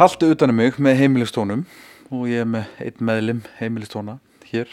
haltu 0.00 0.30
utan 0.32 0.48
um 0.48 0.56
mig 0.56 0.78
með 0.80 0.94
heimilistónum 0.96 1.66
og 2.08 2.22
ég 2.30 2.40
er 2.40 2.46
með 2.48 2.68
einn 2.80 3.02
meðlim 3.04 3.40
heimilistóna 3.58 4.14
hér. 4.48 4.70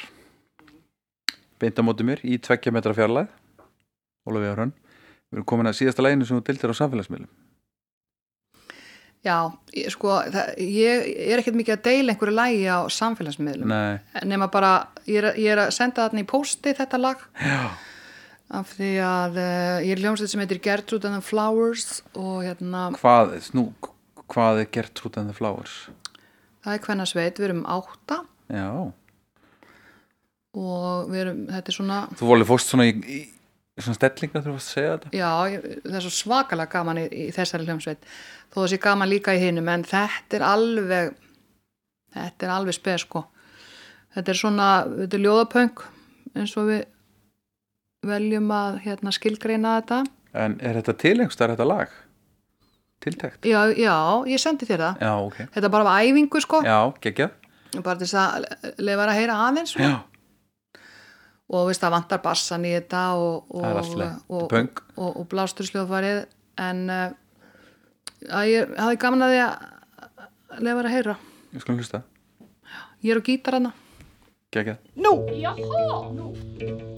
Beint 1.60 1.76
á 1.76 1.84
móti 1.84 2.06
mér 2.08 2.22
í 2.24 2.38
tveggja 2.40 2.72
metra 2.72 2.94
fjarlæð 2.96 3.28
Ólafía 4.24 4.54
Hrönn. 4.56 4.72
Við 5.28 5.42
erum 5.42 5.48
komin 5.50 5.68
að 5.68 5.76
síðasta 5.82 6.06
læginu 6.06 6.28
sem 6.30 6.40
þú 6.40 6.46
dildir 6.48 6.72
á 6.72 6.80
samfélagsmiðlum. 6.80 7.32
Já, 9.28 9.36
ég, 9.76 9.90
sko, 9.92 10.14
það, 10.32 10.54
ég 10.64 11.12
er 11.26 11.42
ekkert 11.42 11.60
mikið 11.60 11.76
að 11.76 11.84
deila 11.90 12.16
einhverju 12.16 12.38
lægi 12.38 12.64
á 12.72 12.80
samfélagsmiðlum. 13.02 13.74
Nei, 13.74 14.24
nema 14.32 14.48
bara, 14.54 14.72
ég 15.10 15.20
er, 15.20 15.30
ég 15.36 15.52
er 15.58 15.64
að 15.66 15.74
senda 15.76 16.06
þarna 16.06 16.24
í 16.24 16.30
posti 16.30 16.76
þetta 16.78 17.02
lag. 17.04 17.28
Já, 17.44 17.68
af 18.62 18.72
því 18.78 18.94
að 19.04 19.44
uh, 19.44 19.76
ég 19.84 19.92
er 19.98 20.06
hljómsveit 20.06 20.32
sem 20.32 20.46
heitir 20.46 20.64
Gertrude 20.64 21.12
and 21.12 21.20
the 21.20 21.28
Flowers 21.34 22.00
og 22.16 22.46
hérna, 22.48 22.88
hvað, 22.96 23.36
snú, 23.50 23.68
hvað 24.32 24.64
er 24.64 24.72
gert 24.78 25.04
út 25.08 25.20
en 25.20 25.32
the 25.32 25.36
flowers? 25.36 25.76
Það 26.66 26.74
er 26.74 26.86
hvenna 26.88 27.06
sveit, 27.08 27.40
við 27.40 27.50
erum 27.50 27.66
átta. 27.72 28.22
Já, 28.52 28.70
og 30.58 31.10
við 31.12 31.24
erum, 31.24 31.42
þetta 31.52 31.72
er 31.72 31.76
svona 31.76 31.98
þú 32.18 32.30
volið 32.32 32.50
fórst 32.50 32.72
svona 32.72 32.88
í, 32.88 32.94
í 33.78 33.84
svona 33.84 33.98
stellinga 34.00 34.42
þú 34.42 34.56
varst 34.56 34.72
að 34.72 34.74
segja 34.78 34.94
þetta? 34.96 35.12
Já, 35.20 35.32
ég, 35.54 35.66
það 35.84 35.98
er 36.00 36.06
svo 36.06 36.14
svakalega 36.16 36.74
gaman 36.74 37.02
í, 37.02 37.06
í 37.12 37.26
þessari 37.36 37.68
hljómsveit. 37.68 38.08
Þó 38.56 38.60
sé 38.72 38.80
gaman 38.82 39.12
líka 39.12 39.36
í 39.38 39.42
hinum 39.44 39.70
en 39.74 39.86
þetta 39.88 40.40
er 40.40 40.46
alveg 40.48 41.16
þetta 42.16 42.48
er 42.48 42.54
alveg 42.56 42.78
spes 42.78 43.06
sko. 43.06 43.26
Þetta 44.16 44.34
er 44.34 44.40
svona, 44.40 44.70
þetta 45.04 45.20
er 45.20 45.26
ljóðapöng 45.28 45.84
eins 46.38 46.56
og 46.58 46.72
við 46.72 46.86
veljum 48.08 48.52
að 48.54 48.82
hérna 48.86 49.14
skilgreina 49.14 49.78
þetta. 49.80 50.04
En 50.38 50.58
er 50.64 50.80
þetta 50.80 50.98
tilengstar 51.04 51.54
þetta 51.54 51.68
lag? 51.68 51.94
Tiltækt? 53.04 53.46
já, 53.46 53.60
já, 53.78 53.96
ég 54.26 54.42
sendi 54.42 54.66
þér 54.66 54.84
það. 54.84 55.02
Já, 55.06 55.12
ok. 55.22 55.38
Þetta 55.54 55.68
er 55.68 55.74
bara 55.74 55.92
af 55.94 56.08
æfingu 56.08 56.42
sko. 56.42 56.62
Já, 56.66 56.80
geggjað. 57.04 57.32
Bara 57.78 58.00
til 58.00 58.08
þess 58.08 58.18
að 58.22 58.48
lefa 58.82 59.06
að 59.06 59.20
heyra 59.20 59.40
aðeins 59.48 59.74
sko. 59.76 59.86
Já, 59.86 59.98
og 61.54 61.70
veist 61.70 61.84
það 61.84 61.96
vantar 61.96 62.24
bassan 62.26 62.66
í 62.68 62.74
þetta 62.74 63.04
og, 63.22 63.48
og, 63.54 63.64
er 63.70 63.80
og, 63.80 64.42
er 64.42 64.52
punk. 64.52 64.84
og, 64.98 65.10
og 65.22 65.30
blástursljóðfarið 65.32 66.24
en 66.66 66.84
uh, 66.92 67.10
að 68.34 68.52
ég 68.52 68.78
hafði 68.82 69.02
gaman 69.06 69.28
að 69.28 69.36
því 69.36 69.42
að 69.46 70.64
lefa 70.68 70.86
að 70.86 70.94
heyra. 70.96 71.18
Ég 71.54 71.64
skulum 71.64 71.82
hlusta. 71.84 72.04
Ég 73.06 73.14
er 73.14 73.22
á 73.22 73.28
gítar 73.30 73.60
hana 73.60 73.76
Geggjað. 74.56 74.78
Aldrei 75.06 76.97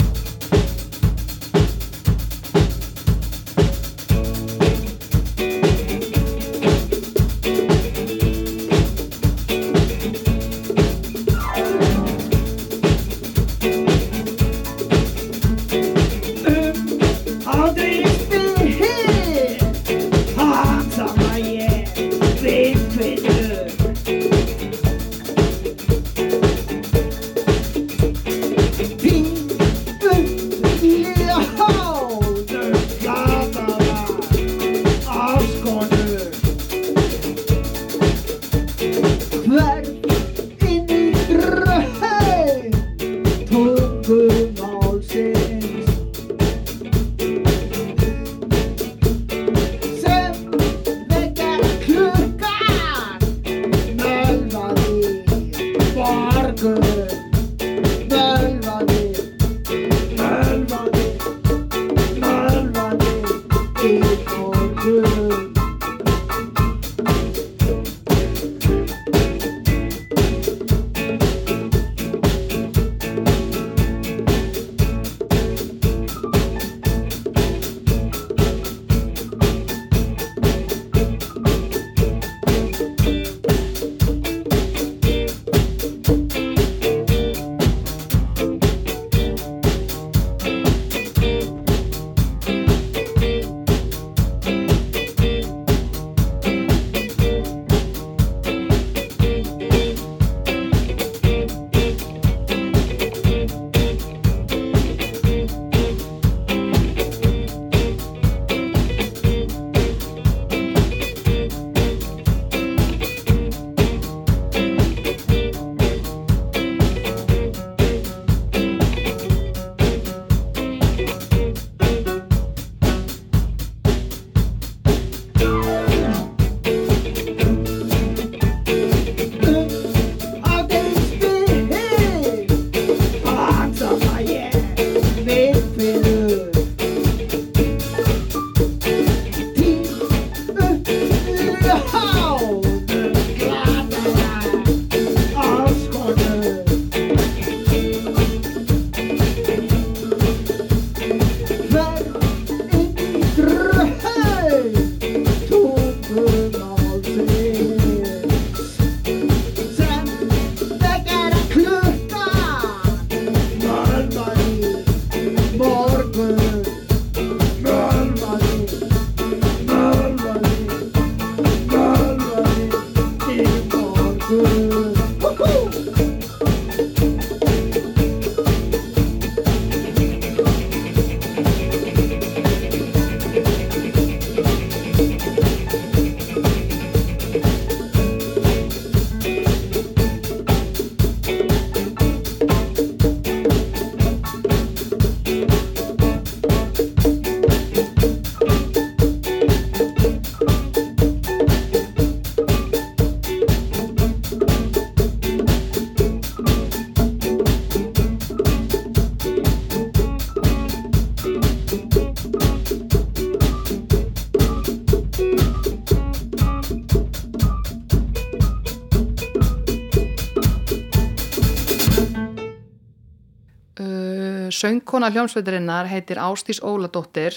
söngkona 224.60 225.10
hljómsveiturinnar 225.14 225.88
heitir 225.88 226.20
Ástís 226.20 226.60
Óladóttir 226.64 227.36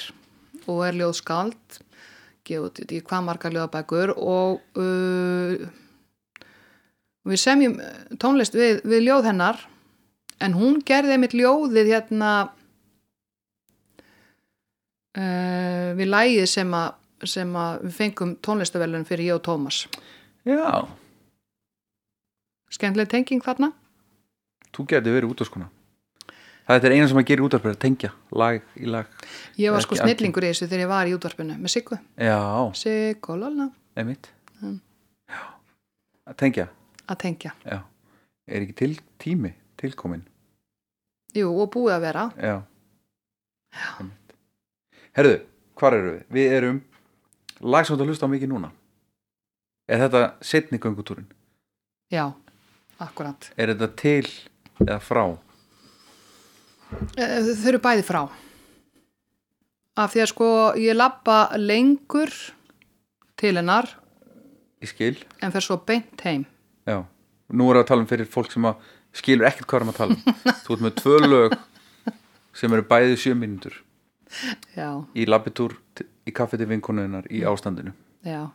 og 0.66 0.82
er 0.86 0.96
ljóðskald 0.98 1.78
gefið 2.46 2.64
út 2.66 2.80
í 2.82 3.00
hvað 3.06 3.26
margar 3.26 3.54
ljóðabækur 3.54 4.14
og 4.16 4.78
uh, 4.78 5.52
við 7.28 7.38
semjum 7.38 7.76
tónlist 8.22 8.56
við, 8.58 8.82
við 8.82 9.06
ljóð 9.06 9.28
hennar. 9.30 9.60
En 10.42 10.56
hún 10.58 10.80
gerði 10.82 11.14
einmitt 11.14 11.36
ljóðið 11.38 11.92
hérna 11.92 12.30
uh, 15.14 15.92
við 15.98 16.10
lægið 16.10 16.50
sem 16.50 16.74
að 16.74 16.98
sem 17.30 17.52
að 17.54 17.84
við 17.84 17.92
fengum 17.94 18.32
tónlistavelun 18.42 19.06
fyrir 19.06 19.28
ég 19.28 19.36
og 19.36 19.44
Tómas. 19.46 19.84
Já, 20.42 20.90
skemmtileg 22.74 23.12
tenging 23.12 23.44
þarna. 23.44 23.68
Þú 24.74 24.88
geti 24.90 25.14
verið 25.14 25.30
út 25.30 25.44
á 25.44 25.46
skona 25.46 25.68
Það 26.72 26.86
er 26.88 26.94
eina 26.96 27.08
sem 27.10 27.18
að 27.20 27.26
gera 27.28 27.44
út 27.44 27.54
að 27.58 27.78
tengja 27.82 28.10
lag 28.32 28.62
í 28.80 28.86
lag. 28.88 29.06
Ég 29.60 29.74
var 29.74 29.84
sko 29.84 29.98
snillingur 29.98 30.46
í 30.46 30.52
þessu 30.52 30.68
þegar 30.70 30.84
ég 30.86 30.90
var 30.92 31.10
í 31.10 31.14
útvarpinu 31.16 31.56
með 31.60 31.74
Siggu, 31.74 31.98
Já, 32.16 32.72
Siggu, 32.74 33.38
Mm. 34.62 34.78
Já, 35.28 35.40
að 36.30 36.36
tengja? 36.38 36.68
Að 37.10 37.18
tengja, 37.18 37.50
Já, 37.66 37.80
er 38.46 38.62
ekki 38.62 38.74
til 38.78 38.92
tími 39.18 39.50
tilkomin 39.76 40.22
jú 41.34 41.50
og 41.50 41.70
búið 41.74 41.96
að 41.96 42.04
vera. 42.06 42.24
Já, 42.38 42.62
Einmitt. 43.98 44.34
Herðu, 45.16 45.34
hvar 45.80 45.96
eru 45.96 46.12
við? 46.12 46.22
Við 46.36 46.56
erum 46.58 46.80
lag 47.60 47.86
sem 47.88 47.96
þú 47.98 48.06
hlusta 48.06 48.28
á 48.28 48.32
mikið 48.32 48.52
núna. 48.52 48.70
Er 49.88 49.98
þetta 50.04 50.22
setni 50.44 50.78
göngutúrin? 50.78 51.26
já, 52.12 52.32
akkurat 53.00 53.50
Er 53.56 53.72
þetta 53.72 53.88
til 53.96 54.28
eða 54.84 55.00
frá? 55.00 55.24
Eh, 57.16 57.38
þau 57.58 57.68
eru 57.72 57.80
bæði 57.82 58.04
frá. 58.06 58.22
Af 60.00 60.14
því 60.14 60.22
að 60.24 60.30
sko 60.30 60.48
ég 60.80 60.96
labba 60.96 61.38
lengur 61.60 62.32
til 63.36 63.54
hennar 63.58 63.90
Í 64.82 64.88
skil? 64.88 65.16
en 65.44 65.52
fer 65.52 65.60
svo 65.64 65.76
beint 65.86 66.20
heim. 66.24 66.46
Já, 66.88 67.02
nú 67.52 67.68
erum 67.68 67.76
við 67.76 67.82
að 67.84 67.90
tala 67.90 68.04
um 68.04 68.08
fyrir 68.10 68.26
fólk 68.30 68.50
sem 68.54 68.64
að 68.70 68.80
skilur 69.12 69.46
ekkert 69.50 69.68
hvað 69.68 69.80
erum 69.82 69.92
að 69.92 69.98
tala 70.00 70.16
um. 70.16 70.40
Þú 70.64 70.74
ert 70.76 70.84
með 70.86 70.96
tvö 71.02 71.18
lög 71.28 71.56
sem 72.56 72.72
eru 72.72 72.86
bæði 72.88 73.18
sjö 73.20 73.34
mínútur. 73.38 73.76
Já, 74.76 74.88
í 75.14 75.26
labbitúr 75.28 75.76
í 76.26 76.32
kaffi 76.32 76.56
til 76.56 76.70
vinkonuðinnar 76.70 77.28
í 77.28 77.42
ástandinu. 77.44 77.92
Já, 78.24 78.46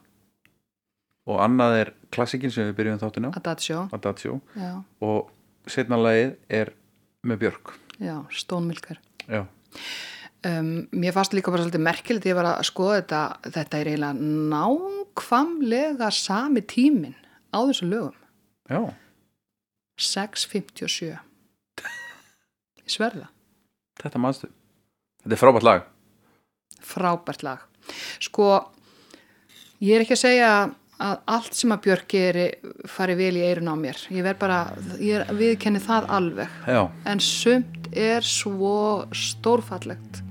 og 1.27 1.41
annað 1.43 1.75
er 1.83 1.89
klassikin 2.15 2.49
sem 2.53 2.69
við 2.71 2.77
byrjum 2.79 3.01
þáttina 3.03 3.31
Adagio. 3.37 3.85
Adagio. 3.93 4.39
Já, 4.57 4.71
og 5.05 5.29
setna 5.69 5.99
lagið 6.01 6.33
er 6.49 6.73
með 7.27 7.43
Björk 7.45 7.75
já, 8.03 8.15
Stónmilkar 8.31 8.99
Já, 9.27 9.45
um, 10.45 10.87
mér 10.91 11.15
fannst 11.15 11.35
líka 11.35 11.51
bara 11.51 11.65
svolítið 11.65 11.85
merkilegt 11.87 12.29
ég 12.29 12.37
var 12.37 12.51
að 12.53 12.67
skoða 12.69 12.99
þetta 13.01 13.21
þetta 13.57 13.79
er 13.79 13.91
eiginlega 13.91 14.29
nákvamlega 14.53 16.11
sami 16.15 16.63
tímin 16.63 17.15
á 17.51 17.59
þessu 17.63 17.89
lögum. 17.89 18.15
Já, 18.67 18.81
6.57 19.97 21.15
ég 22.87 22.91
sverða 22.91 23.29
þetta 24.01 24.21
manstu. 24.21 24.49
Þetta 25.23 25.35
er 25.35 25.41
frábært 25.41 25.65
lag. 25.67 25.87
Frábært 26.85 27.45
lag. 27.45 27.63
Sko 28.23 28.51
ég 29.83 29.97
er 29.97 30.05
ekki 30.05 30.15
að 30.17 30.23
segja 30.23 30.51
að 30.97 31.19
allt 31.29 31.57
sem 31.57 31.73
að 31.73 31.81
Björk 31.85 32.07
geri 32.09 32.45
fari 32.89 33.15
vel 33.17 33.35
í 33.37 33.43
eirun 33.45 33.69
á 33.69 33.75
mér. 33.77 33.99
Ég 34.13 34.25
verð 34.25 34.39
bara, 34.41 34.59
ég 35.01 35.29
viðkenni 35.37 35.81
það 35.83 36.07
alveg. 36.17 36.55
Já, 36.65 36.81
en 37.05 37.21
sumt 37.21 37.76
er 37.91 38.21
svo 38.25 39.05
stórfallegt. 39.15 40.23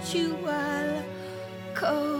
sensual 0.08 1.02
cold. 1.74 2.17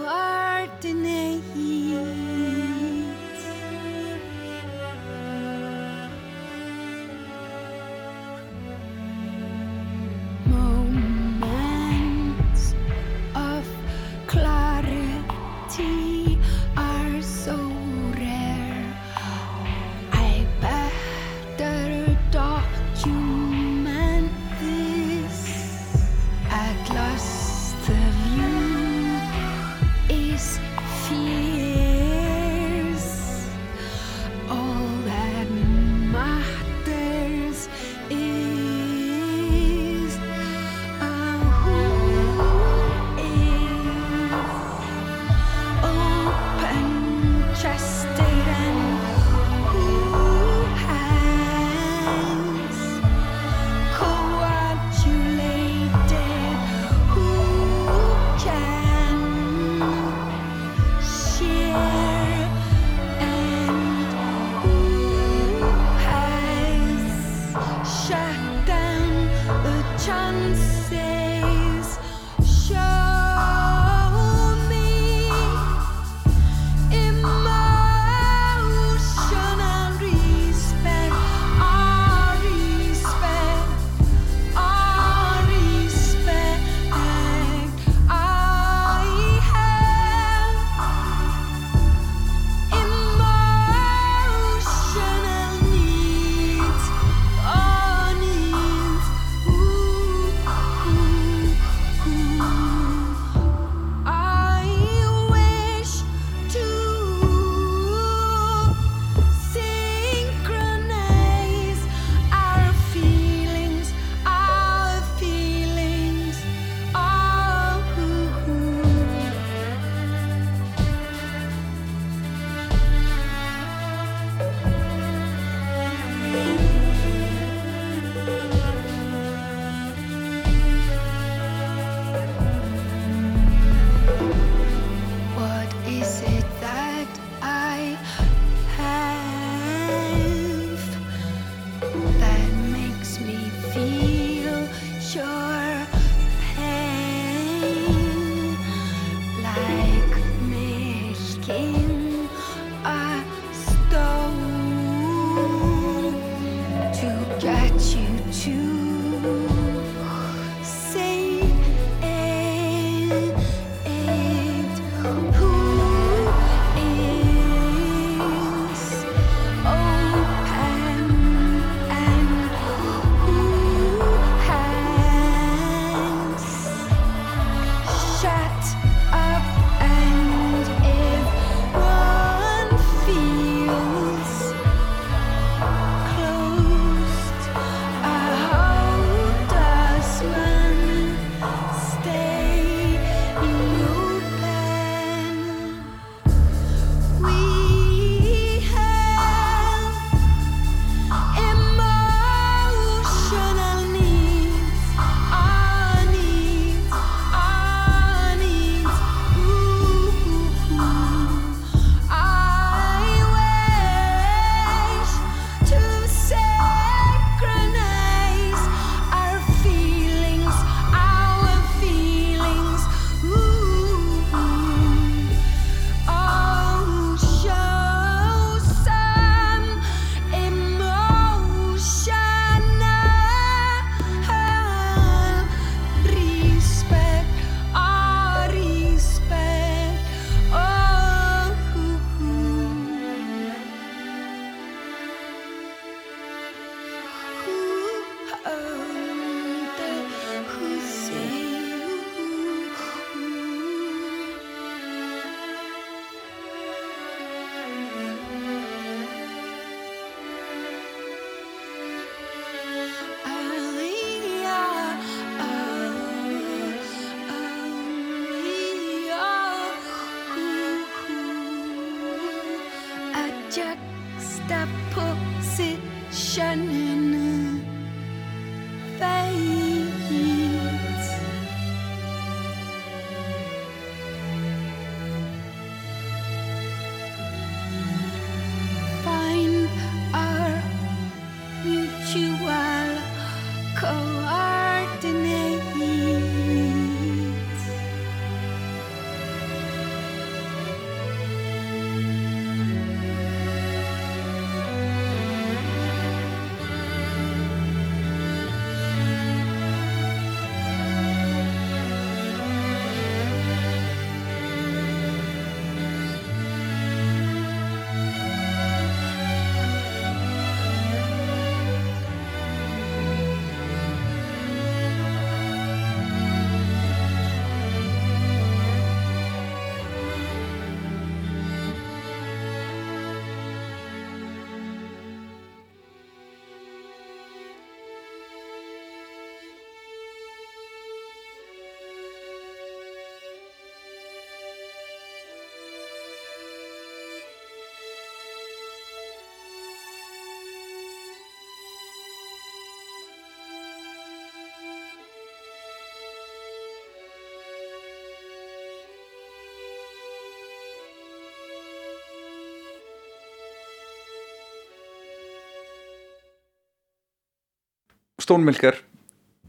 Stónmilkar, 368.29 368.77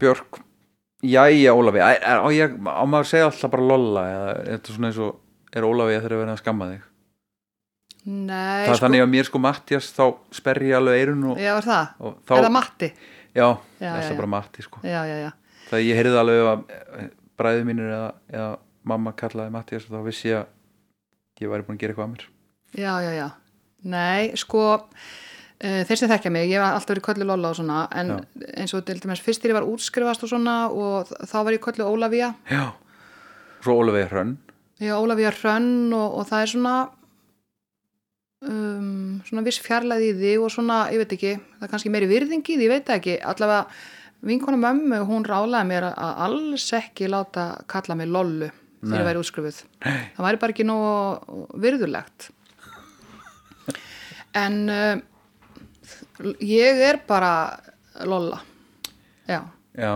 Björk 0.01 0.41
Jæja 1.05 1.53
Ólafi, 1.57 1.81
á, 1.81 2.21
ég, 2.33 2.53
á 2.61 2.83
maður 2.85 3.05
að 3.05 3.09
segja 3.09 3.27
alltaf 3.31 3.51
bara 3.55 3.65
lolla 3.71 4.01
eða 4.11 4.31
er 4.41 4.49
þetta 4.59 4.73
svona 4.75 4.89
eins 4.91 4.99
og 5.01 5.55
er 5.57 5.65
Ólafi 5.65 5.95
að 5.97 6.03
þeirra 6.05 6.19
verið 6.21 6.33
að 6.35 6.41
skamma 6.43 6.67
þig 6.71 6.87
Nei, 8.01 8.65
það 8.65 8.71
er 8.73 8.79
þannig 8.81 9.03
að 9.03 9.09
mér 9.13 9.27
sko 9.27 9.39
Mattias 9.41 9.87
þá 9.93 10.03
sperri 10.33 10.71
ég 10.71 10.77
alveg 10.79 11.01
eirun 11.03 11.25
og, 11.31 11.41
Já, 11.41 11.51
er 11.59 11.65
það? 11.67 11.89
og 12.01 12.15
þá, 12.25 12.31
Er 12.39 12.45
það 12.47 12.53
Matti? 12.55 12.89
já, 13.37 13.47
það 13.77 13.97
er 13.99 14.07
já. 14.07 14.15
bara 14.17 14.29
Matti 14.33 14.65
sko 14.65 14.81
Já, 14.85 15.01
já, 15.05 15.17
já. 15.21 15.29
það 15.69 15.83
ég 15.85 15.99
heyrði 15.99 16.21
alveg 16.21 16.49
að 16.51 16.63
bræði 17.41 17.67
mínir 17.69 17.91
eða, 17.93 18.07
eða 18.33 18.47
mamma 18.93 19.13
kallaði 19.21 19.53
Mattias 19.53 19.85
og 19.85 19.93
þá 19.93 20.01
vissi 20.09 20.31
ég 20.31 20.39
að 20.41 21.45
ég 21.45 21.53
væri 21.53 21.67
búin 21.67 21.77
að 21.77 21.83
gera 21.83 21.93
eitthvað 21.93 22.07
að 22.09 22.15
mér 22.15 22.25
Já, 22.81 22.93
já, 23.05 23.11
já. 23.19 23.27
Nei, 23.91 24.31
sko, 24.37 24.65
þeir 25.61 25.99
sem 25.99 26.09
þekkja 26.09 26.31
mig, 26.33 26.49
ég 26.49 26.61
var 26.61 26.75
alltaf 26.75 26.95
verið 26.95 27.05
köllu 27.05 27.27
Lolla 27.29 27.51
og 27.51 27.57
svona, 27.59 27.83
en 27.93 28.15
eins 28.57 28.73
og 28.73 28.85
til 28.87 28.97
dæmis 29.01 29.21
fyrst 29.21 29.43
þegar 29.43 29.53
ég 29.53 29.59
var 29.59 29.67
útskrifast 29.69 30.25
og 30.25 30.31
svona 30.31 30.55
og 30.73 31.11
þá 31.29 31.35
var 31.37 31.53
ég 31.53 31.61
köllu 31.61 31.85
Ólafía, 31.85 32.31
já, 32.49 32.71
svo 33.61 33.77
Ólafi 33.83 34.07
Hrönn. 34.09 34.35
Já, 34.81 34.95
Ólafía 34.97 35.33
Hrönn 35.35 35.93
og, 35.93 36.17
og 36.17 36.27
það 36.31 36.45
er 36.45 36.51
svona, 36.55 36.75
um, 38.49 39.21
svona 39.27 39.45
viss 39.45 39.61
fjarlæði 39.61 40.09
í 40.09 40.15
því 40.17 40.35
og 40.41 40.53
svona, 40.55 40.83
ég 40.93 41.03
veit 41.03 41.13
ekki, 41.17 41.35
það 41.59 41.67
er 41.67 41.73
kannski 41.75 41.93
meiri 41.93 42.09
virðingi 42.09 42.55
í 42.55 42.57
því, 42.57 42.65
ég 42.65 42.73
veit 42.73 42.95
ekki, 42.97 43.19
allavega 43.21 43.67
vinkona 44.25 44.57
mömmu, 44.61 45.03
hún 45.09 45.25
rálaði 45.25 45.69
mér 45.69 45.91
að 45.91 46.25
alls 46.25 46.67
ekki 46.77 47.09
láta 47.09 47.51
kalla 47.69 47.97
mig 47.97 48.09
Lollu 48.09 48.49
þegar 48.81 49.01
ég 49.01 49.07
væri 49.11 49.21
útskrifuð. 49.21 49.61
Það 50.15 50.25
væri 50.25 50.41
bara 50.41 50.53
ekki 50.55 50.65
nógu 50.65 51.45
virðulegt. 51.61 52.31
En 54.37 54.57
uh, 54.71 55.01
ég 56.45 56.81
er 56.89 57.01
bara 57.07 57.31
Lolla. 58.07 58.41
Já, 59.27 59.41
já, 59.77 59.93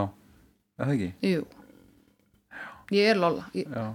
er 0.79 0.85
það 0.89 0.95
ekki 0.95 1.31
jú. 1.33 1.45
Ég 2.93 3.11
er 3.13 3.19
Lolla. 3.19 3.45
Ég, 3.57 3.69
já, 3.71 3.85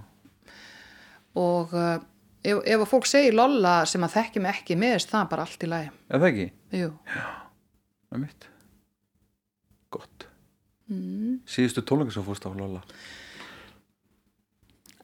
og 1.41 1.73
uh, 1.77 1.95
ef, 2.43 2.61
ef 2.65 2.83
fólk 2.91 3.07
segir 3.09 3.35
Lolla 3.37 3.81
sem 3.89 4.03
að 4.05 4.15
þekki 4.17 4.43
mig 4.43 4.57
ekki 4.61 4.77
með 4.79 5.05
það 5.11 5.29
bara 5.31 5.45
allt 5.47 5.63
í 5.65 5.69
lagi. 5.71 5.91
er 6.09 6.19
það 6.23 6.29
ekki, 6.31 6.47
Jú. 6.81 6.89
það 7.13 8.17
er 8.17 8.23
mitt 8.25 8.47
gott 9.91 10.27
mm. 10.91 11.39
síðustu 11.47 11.83
tónleika 11.87 12.15
svo 12.15 12.23
fórst 12.27 12.47
á 12.47 12.51
Lolla 12.51 12.81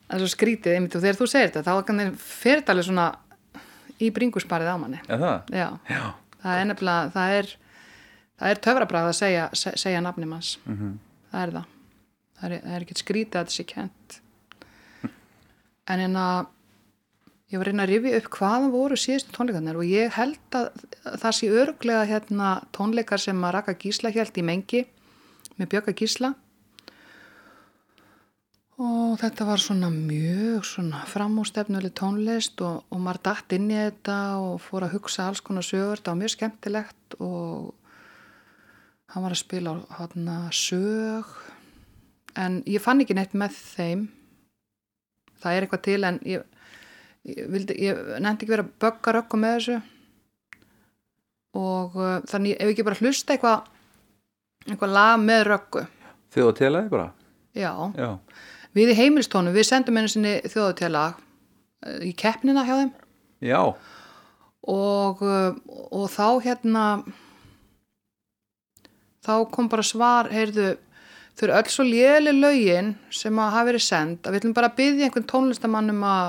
það 0.08 0.16
er 0.18 0.24
svo 0.24 0.32
skrítið 0.32 0.76
einmitt 0.78 0.95
og 0.98 1.04
þegar 1.04 1.20
þú 1.22 1.30
segir 1.32 1.52
þetta 1.52 1.66
þá 1.68 1.74
er 1.78 2.62
þetta 2.62 2.76
alveg 2.76 2.88
svona 2.88 3.08
í 3.98 4.12
bringusparið 4.14 4.70
á 4.72 4.76
manni 4.80 4.99
Er 5.08 5.22
það? 5.24 5.54
já, 5.56 5.68
Já. 5.90 6.04
Það 6.43 6.59
er 6.61 6.65
nefnilega 6.72 7.11
það 7.15 7.34
er, 7.39 7.49
það 8.39 8.49
er 8.53 8.61
töfrabræð 8.68 9.09
að 9.11 9.18
segja, 9.22 9.47
se- 9.53 9.76
segja 9.77 10.01
nafni 10.05 10.26
manns. 10.30 10.57
Mhm. 10.65 10.93
það 11.31 11.41
er 11.47 11.51
það. 11.57 11.65
Það 12.38 12.51
er, 12.51 12.61
er 12.76 12.84
ekkert 12.85 13.01
skrítið 13.01 13.39
að 13.41 13.49
sé 13.55 13.64
kent 13.65 14.19
en 15.88 15.99
en 16.03 16.15
að 16.19 16.47
ég 17.51 17.57
var 17.61 17.69
reyna 17.69 17.85
að 17.88 17.91
rifja 17.93 18.18
upp 18.19 18.30
hvaðan 18.38 18.72
voru 18.73 18.97
síðustu 18.99 19.31
tónleikarnir 19.38 19.77
og 19.80 19.88
ég 19.88 20.11
held 20.18 20.57
að 20.59 20.65
það 21.22 21.35
sé 21.38 21.47
örglega 21.61 22.03
hérna 22.09 22.49
tónleikar 22.76 23.22
sem 23.23 23.39
að 23.47 23.53
Raka 23.55 23.73
Gísla 23.80 24.11
held 24.11 24.35
í 24.38 24.43
mengi 24.43 24.81
með 25.57 25.69
Bjögga 25.72 25.93
Gísla 25.97 26.34
og 28.78 29.16
þetta 29.22 29.45
var 29.48 29.62
svona 29.62 29.90
mjög 29.94 30.66
svona 30.68 30.99
framústefnuleg 31.10 31.94
tónlist 31.98 32.62
og, 32.62 32.84
og 32.94 33.02
maður 33.02 33.22
datt 33.30 33.56
inn 33.58 33.72
í 33.74 33.78
þetta 33.80 34.18
og 34.44 34.60
fór 34.62 34.86
að 34.86 34.94
hugsa 34.98 35.26
alls 35.28 35.41
konar 35.41 35.66
sögur, 35.66 35.98
þetta 35.98 36.14
var 36.14 36.20
mjög 36.22 36.34
skemmtilegt 36.36 37.18
og 37.24 37.74
hann 39.14 39.24
var 39.26 39.34
að 39.34 39.41
spila 39.41 39.74
hana 39.98 40.38
sög. 40.54 41.30
En 42.38 42.60
ég 42.70 42.84
fann 42.84 43.02
ekki 43.02 43.16
neitt 43.18 43.34
með 43.34 43.56
þeim. 43.58 44.04
Það 45.41 45.56
er 45.56 45.66
eitthvað 45.66 45.84
til 45.88 45.99
en 46.06 46.20
ég, 46.28 46.44
ég, 47.26 47.40
vildi, 47.54 47.78
ég 47.88 48.02
nefndi 48.22 48.45
ekki 48.45 48.52
vera 48.52 48.66
að 48.68 48.76
bögga 48.84 49.14
rökkum 49.16 49.41
með 49.41 49.56
þessu. 49.58 49.78
Og 51.58 51.95
uh, 51.98 52.20
þannig 52.30 52.60
ef 52.62 52.74
ekki 52.76 52.86
bara 52.86 52.99
hlusta 53.02 53.34
eitthvað 53.34 53.74
eitthvað 54.68 54.94
lag 54.94 55.16
með 55.24 55.44
rökku 55.48 55.84
Þið 56.36 56.44
og 56.44 56.56
telaði 56.60 56.90
bara? 56.91 57.08
já, 57.56 57.72
Já. 57.98 58.10
Við 58.78 58.94
í 58.94 58.98
heimilstónu 59.02 59.54
við 59.56 59.70
sendum 59.70 59.99
einu 59.99 60.12
sinni 60.12 60.34
þjóðutjálag 60.45 61.22
í 62.06 62.12
keppnina 62.18 62.66
hjá 62.68 62.76
þeim. 62.82 62.91
Já. 63.45 63.62
og, 64.68 65.22
uh, 65.22 65.54
og 65.94 66.08
þá 66.10 66.41
hérna 66.41 66.84
þá 69.28 69.36
kom 69.54 69.68
bara 69.70 69.86
svar 69.86 70.32
heyrðu, 70.34 70.72
þau 71.38 71.44
eru 71.45 71.58
öll 71.60 71.72
svo 71.72 71.86
léli 71.86 72.34
lögin 72.34 72.95
sem 73.14 73.38
að 73.38 73.54
hafa 73.54 73.70
verið 73.70 73.86
send 73.86 74.18
að 74.24 74.34
við 74.34 74.41
ætlum 74.41 74.58
bara 74.58 74.72
að 74.72 74.78
byggja 74.82 75.08
einhvern 75.08 75.30
tónlistamann 75.30 75.94
um 75.94 76.04
að, 76.10 76.28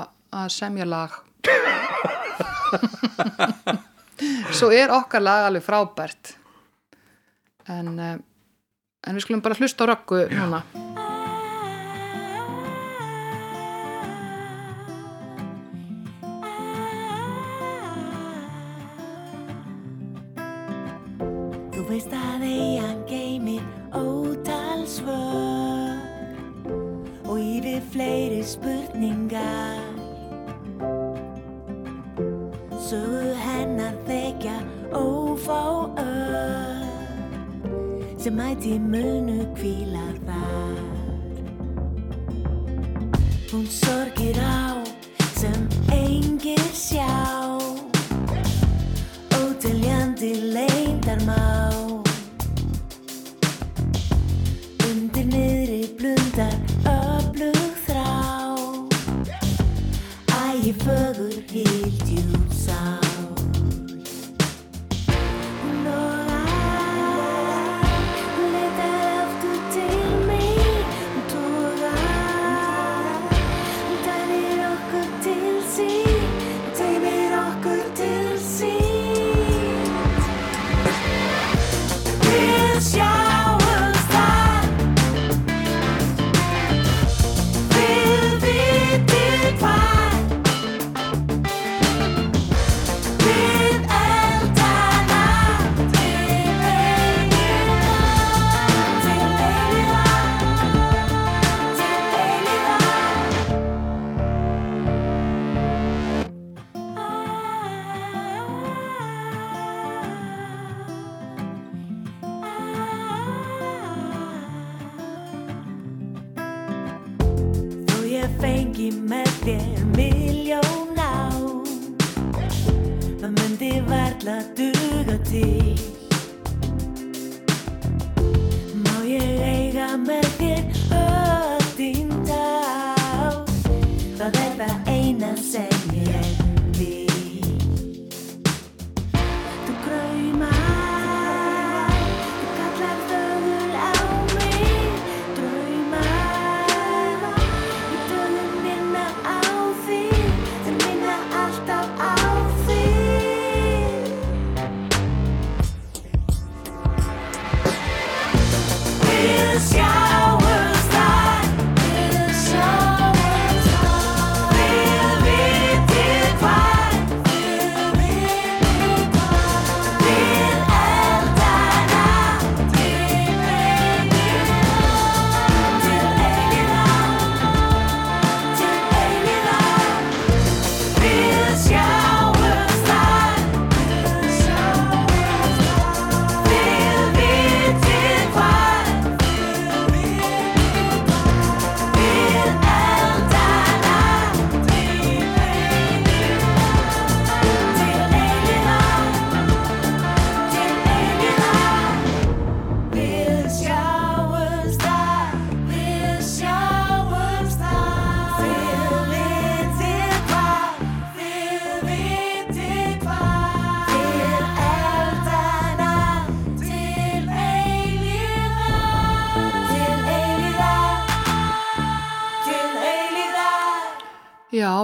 semja 0.53 0.85
lag. 0.85 1.17
Svo 4.53 4.69
er 4.75 4.91
okkar 4.93 5.23
lag 5.23 5.47
alveg 5.47 5.63
frábært. 5.65 6.35
En 7.71 7.95
uh, 7.95 8.17
en 9.07 9.15
við 9.15 9.25
skulum 9.25 9.43
bara 9.43 9.59
hlusta 9.59 9.87
á 9.87 9.89
röggu 9.93 10.25
núna 10.35 10.63
spurningar. 28.49 29.77
Sögu 32.89 33.33
hennar 33.37 33.93
þekja 34.07 34.55
ófá 34.97 35.61
ör 36.01 36.81
sem 38.17 38.33
mæti 38.33 38.79
munu 38.81 39.45
kvílar 39.53 40.15
þar. 40.25 40.81
Hún 43.51 43.65
sorgir 43.69 44.41
á 44.41 44.81
sem 45.37 45.61
engir 45.93 46.65
sjá. 46.73 47.13
Óteljandi 49.37 50.33
leyndarmá 50.55 51.68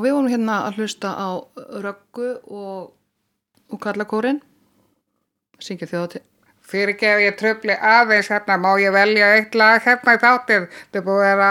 við 0.04 0.14
vorum 0.14 0.30
hérna 0.30 0.62
að 0.68 0.80
hlusta 0.82 1.16
á 1.18 1.30
Röggu 1.86 2.32
og, 2.46 2.94
og 3.72 3.82
Karlakórin 3.82 4.42
syngja 5.64 5.90
þjóðatíð 5.90 6.26
Fyrirgef 6.66 7.20
ég 7.22 7.36
tröfli 7.38 7.76
aðeins 7.78 8.32
hérna, 8.34 8.56
má 8.58 8.72
ég 8.82 8.94
velja 8.94 9.28
eitt 9.36 9.54
lag 9.58 9.84
hérna 9.86 10.16
í 10.16 10.22
þáttið. 10.24 10.64
Þetta 10.74 10.98
er 10.98 11.04
búið 11.06 11.26
að 11.28 11.28
vera, 11.30 11.50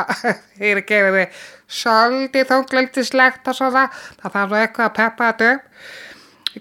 fyrirgefi 0.59 1.13
þið, 1.17 1.45
svolítið 1.81 2.49
þunglöldislegt 2.49 3.51
og 3.53 3.59
svona. 3.61 3.85
Það 4.23 4.35
þarf 4.37 4.57
eitthvað 4.59 4.89
að 4.89 4.97
peppa 4.99 5.29
þetta 5.31 5.53
upp. 5.53 5.87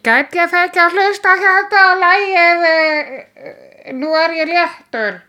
Gæti 0.06 0.42
ég 0.42 0.54
fekk 0.54 0.80
að 0.84 0.98
hlusta 1.00 1.34
hérna 1.42 1.82
á 1.82 1.92
lagið, 2.04 2.64
eh, 2.70 3.92
nú 3.98 4.14
er 4.22 4.38
ég 4.38 4.54
léttur. 4.54 5.20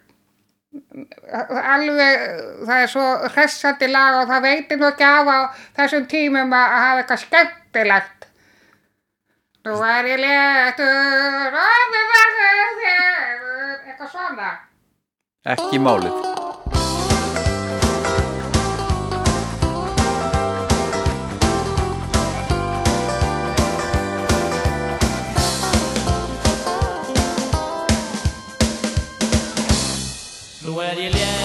Alveg, 0.74 2.24
það 2.66 2.80
er 2.80 2.90
svo 2.90 3.04
hressandi 3.34 3.88
lag 3.90 4.20
og 4.22 4.30
það 4.32 4.46
veitir 4.48 4.80
nú 4.80 4.88
ekki 4.88 5.06
af 5.06 5.30
á 5.30 5.38
þessum 5.78 6.08
tímum 6.10 6.56
að 6.58 6.74
hafa 6.74 7.02
eitthvað 7.02 7.22
skemmtilegt. 7.24 8.28
Nú 9.64 9.78
er 9.88 10.10
ég 10.10 10.20
léttur, 10.20 11.58
orðið 11.62 12.12
verður 12.16 12.76
þér, 12.82 13.48
eitthvað 13.86 14.12
svona. 14.12 14.52
Ekki 15.54 15.80
málið 15.80 16.62
Nú 30.74 30.80
er 30.82 30.98
ég 30.98 31.43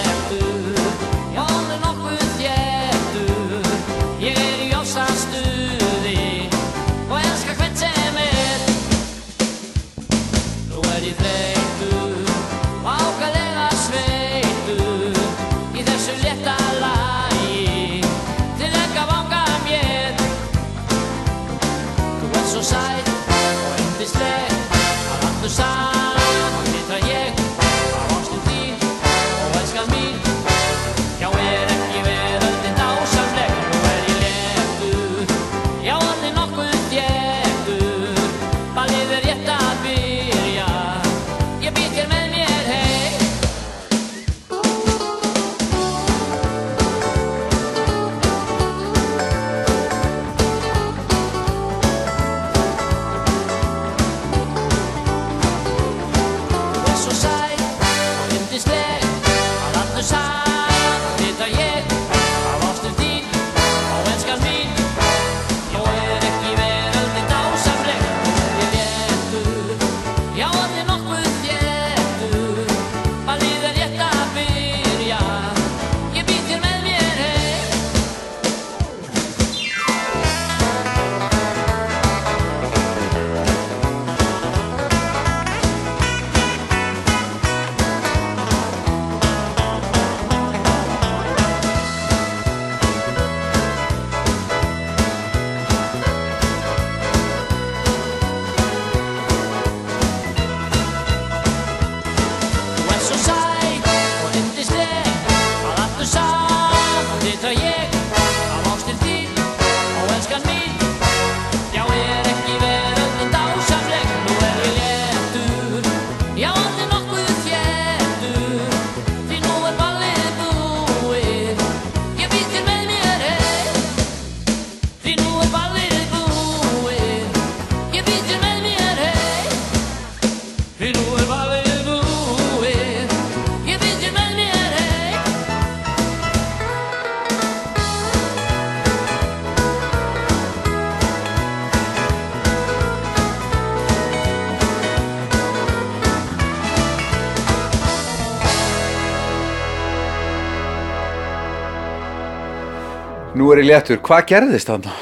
Er 153.60 153.64
ég 153.66 153.74
léttur, 153.74 153.98
hvað 154.00 154.22
gerðist 154.24 154.70
þarna? 154.70 154.92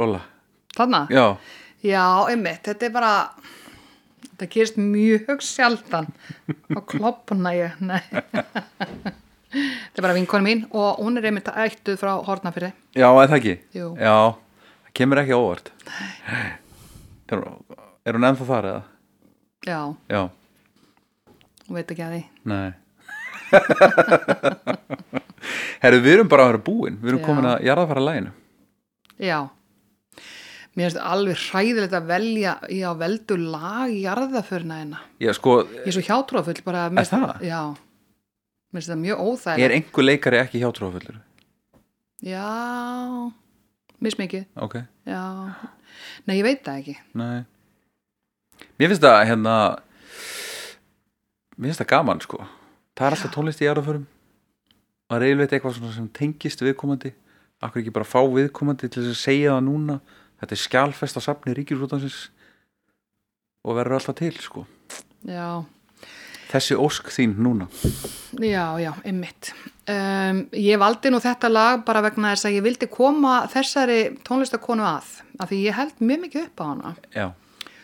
Lola, 0.00 0.22
Þarna? 0.72 1.00
já 1.12 1.24
Já, 1.84 2.04
einmitt, 2.32 2.62
þetta 2.64 2.86
er 2.86 2.92
bara 2.94 3.10
þetta 4.22 4.48
gerist 4.54 4.78
mjög 4.80 5.42
sjaldan 5.44 6.08
á 6.72 6.80
kloppuna 6.88 7.52
ég 7.52 7.74
nei 7.84 8.00
þetta 8.08 10.00
er 10.00 10.00
bara 10.06 10.16
vinkonu 10.16 10.46
mín 10.48 10.64
og 10.72 10.96
hún 11.02 11.20
er 11.20 11.28
einmitt 11.28 11.52
ættuð 11.52 12.00
frá 12.00 12.14
Hortnafyrði 12.24 12.72
Já, 12.96 13.04
það 13.12 13.36
ekki? 13.36 13.54
Jú. 13.76 13.90
Já, 14.00 14.16
það 14.88 14.96
kemur 15.02 15.20
ekki 15.26 15.36
óvart 15.36 15.68
Er, 17.28 17.44
er 18.08 18.16
hún 18.16 18.28
ennþá 18.32 18.48
þar 18.48 18.70
eða? 18.72 18.82
já, 19.68 19.80
Já, 20.08 20.22
hún 21.68 21.76
veit 21.82 21.92
ekki 21.92 22.08
að 22.08 22.16
því 22.16 22.24
nei 22.48 22.70
Herru, 25.82 26.00
við 26.02 26.12
erum 26.18 26.28
bara 26.30 26.44
að 26.46 26.50
vera 26.52 26.64
búin. 26.66 26.96
Við 27.00 27.12
erum 27.12 27.22
Já. 27.22 27.26
komin 27.28 27.48
að 27.52 27.62
jarðafara 27.68 28.02
læginu 28.08 28.32
já. 29.18 29.38
Mér 30.78 30.92
finnst 30.92 31.00
alveg 31.02 31.40
hræðilegt 31.48 31.94
að 31.98 32.04
velja 32.06 32.52
í 32.70 32.76
að 32.86 33.00
veldu 33.00 33.34
lag 33.50 33.90
í 33.90 33.96
jarðaförna 34.04 34.76
hérna. 34.78 34.98
Já, 35.18 35.32
sko, 35.34 35.56
ég 35.74 35.88
er 35.90 35.94
svo 35.96 36.04
hjátrúafull 36.06 36.60
bara 36.66 36.84
mér 36.92 37.00
Er 37.02 37.08
finnst- 37.08 37.18
það? 37.18 37.42
já, 37.48 37.62
mér 38.70 38.78
finnst 38.78 38.90
þetta 38.92 39.00
mjög 39.02 39.16
er 39.16 39.24
óþægilegt 39.32 39.74
einhver 39.78 40.06
leikari 40.06 40.38
ekki 40.44 40.60
hjátrófullur? 40.62 41.16
já, 42.22 42.46
mismikið. 44.06 44.44
Ok, 44.62 44.74
já, 45.06 45.24
nei 46.30 46.36
ég 46.38 46.46
veit 46.46 46.62
það 46.62 46.78
ekki. 46.84 46.94
Nei. 47.18 47.40
Mér 48.78 48.92
finnst 48.92 49.02
það, 49.02 49.18
hérna 49.32 49.56
Mér 51.58 51.72
finnst 51.72 51.82
það 51.82 51.90
gaman, 51.96 52.20
sko 52.22 52.38
Það 52.98 53.06
er 53.06 53.14
alltaf 53.14 53.34
tónlist 53.34 53.62
í 53.62 53.66
jarðaförum 53.68 54.06
og 55.08 55.20
reyðilveit 55.22 55.52
eitthvað 55.54 55.76
svona 55.78 55.94
sem 55.94 56.08
tengist 56.18 56.62
viðkomandi. 56.64 57.12
Akkur 57.62 57.82
ekki 57.82 57.94
bara 57.94 58.06
fá 58.08 58.18
viðkomandi 58.26 58.90
til 58.90 59.04
þess 59.04 59.14
að 59.14 59.20
segja 59.22 59.54
það 59.54 59.64
núna? 59.68 59.98
Þetta 60.42 60.54
er 60.56 60.62
skjálfest 60.64 61.18
á 61.18 61.20
safni 61.22 61.54
ríkisútansins 61.56 62.18
og 63.66 63.78
verður 63.78 63.98
alltaf 63.98 64.18
til, 64.18 64.34
sko. 64.42 64.66
Já, 65.26 65.62
Þessi 66.48 66.76
ósk 66.80 67.10
þín 67.12 67.34
núna. 67.44 67.66
Já, 68.40 68.78
já, 68.80 68.90
einmitt. 69.04 69.50
Um, 69.84 70.38
ég 70.56 70.78
valdi 70.80 71.10
nú 71.12 71.18
þetta 71.20 71.50
lag 71.52 71.82
bara 71.84 72.00
vegna 72.06 72.30
þess 72.32 72.48
að 72.48 72.54
ég 72.56 72.64
vildi 72.64 72.88
koma 72.88 73.34
þessari 73.52 73.98
tónlistakonu 74.24 74.86
að, 74.88 75.10
af 75.44 75.50
því 75.50 75.58
ég 75.66 75.76
held 75.76 76.00
mjög 76.00 76.22
mikið 76.24 76.46
upp 76.46 76.62
á 76.64 76.64
hana. 76.70 76.94
Já, 77.12 77.26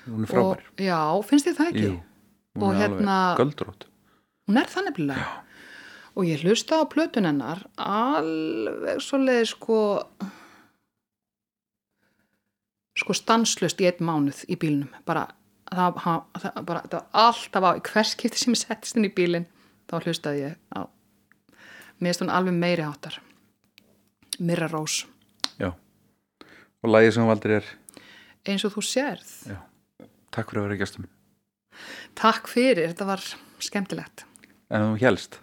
hún 0.09 0.25
er 0.25 0.33
frábær. 0.33 0.65
Og, 0.65 0.81
já, 0.87 1.01
finnst 1.29 1.51
þið 1.51 1.59
það 1.61 1.71
ekki? 1.75 1.85
Jú, 1.91 1.99
hún 2.57 2.65
Og 2.65 2.73
er 2.73 2.81
hérna- 2.87 3.19
alveg 3.35 3.43
göldrótt 3.45 3.87
Hún 4.49 4.61
er 4.61 4.71
þannig 4.71 4.97
blíða. 4.99 5.27
Og 6.15 6.29
ég 6.29 6.45
hlusta 6.45 6.79
á 6.79 6.87
plötun 6.87 7.27
hennar 7.27 7.65
alveg 7.81 9.01
svoleiði 9.03 9.49
sko, 9.51 9.79
sko 13.03 13.17
stanslust 13.19 13.81
í 13.83 13.89
einn 13.91 14.05
mánuð 14.07 14.45
í 14.47 14.59
bílnum. 14.61 14.93
Bara, 15.09 15.27
það, 15.73 16.03
það, 16.05 16.61
bara, 16.69 16.85
það 16.87 16.99
var 17.01 17.25
alltaf 17.25 17.67
á 17.67 17.71
í 17.75 17.87
hvers 17.89 18.15
skipti 18.15 18.43
sem 18.45 18.55
ég 18.55 18.63
settist 18.63 19.01
inn 19.01 19.09
í 19.09 19.15
bílinn 19.17 19.49
þá 19.91 19.97
hlustaði 20.05 20.45
ég 20.45 20.61
á 20.71 20.87
mér 22.05 22.21
hún 22.21 22.33
alveg 22.33 22.57
meiri 22.57 22.85
áttar 22.85 23.21
Mirra 24.39 24.67
Rós. 24.69 25.05
Já. 25.61 25.71
Og 26.83 26.91
lagið 26.91 27.15
sem 27.15 27.23
þú 27.23 27.31
valdir 27.31 27.57
er? 27.61 27.69
Eins 28.51 28.65
og 28.67 28.75
þú 28.75 28.83
sérð. 28.83 29.31
Já. 29.47 29.59
Takk 30.35 30.51
fyrir 30.51 30.61
að 30.61 30.67
vera 30.67 30.79
gestum. 30.81 31.07
Takk 32.19 32.51
fyrir, 32.51 32.91
þetta 32.91 33.07
var 33.09 33.23
skemmtilegt 33.63 34.27
En 34.75 34.91
þú 34.91 35.01
helst 35.05 35.41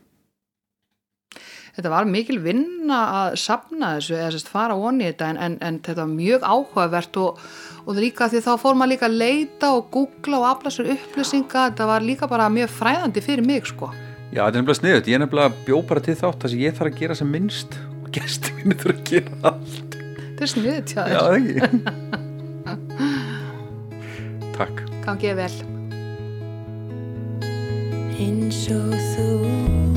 þetta 1.76 1.92
var 1.92 2.08
mikil 2.10 2.40
vinna 2.44 3.00
að 3.22 3.36
sapna 3.42 3.96
þessu 3.98 4.16
eða 4.18 4.32
sérst 4.36 4.52
fara 4.52 4.76
onni 4.76 5.06
í 5.06 5.12
þetta 5.12 5.30
en, 5.32 5.40
en, 5.46 5.58
en 5.64 5.80
þetta 5.84 6.04
var 6.04 6.12
mjög 6.12 6.46
áhugavert 6.46 7.20
og, 7.22 7.42
og 7.86 8.00
líka 8.00 8.28
því 8.32 8.44
þá 8.46 8.52
fór 8.62 8.78
maður 8.78 8.94
líka 8.94 9.08
að 9.08 9.20
leita 9.22 9.72
og 9.78 9.90
googla 9.94 10.42
og 10.42 10.48
afla 10.52 10.74
sér 10.74 10.92
upplýsinga 10.96 11.68
þetta 11.72 11.90
var 11.90 12.06
líka 12.06 12.30
bara 12.32 12.50
mjög 12.52 12.70
fræðandi 12.76 13.24
fyrir 13.26 13.48
mig 13.48 13.70
sko. 13.72 13.92
Já, 14.32 14.46
þetta 14.46 14.52
er 14.52 14.62
nefnilega 14.62 14.80
sniðut, 14.80 15.10
ég 15.12 15.18
er 15.18 15.24
nefnilega 15.26 15.66
bjó 15.68 15.82
bara 15.88 16.06
til 16.06 16.16
þátt 16.20 16.40
þar 16.44 16.54
sem 16.54 16.64
ég 16.64 16.78
þarf 16.78 16.92
að 16.92 17.02
gera 17.02 17.20
sem 17.20 17.34
minnst. 17.36 17.72
Og 18.00 18.08
gestur 18.16 18.56
minni 18.60 18.80
þurfa 18.80 18.96
að 18.96 19.04
gera 19.12 19.34
allt. 19.52 20.00
Þetta 20.40 20.44
er 20.46 20.50
hjá 20.88 21.04
Já, 21.12 21.20
þér, 21.20 21.26
það 21.28 21.36
ekki? 21.42 21.56
Takk. 24.62 24.76
Gangið 25.04 25.40
vel 25.42 25.81
eins 28.22 28.68
og 28.70 28.94
þú 29.14 29.91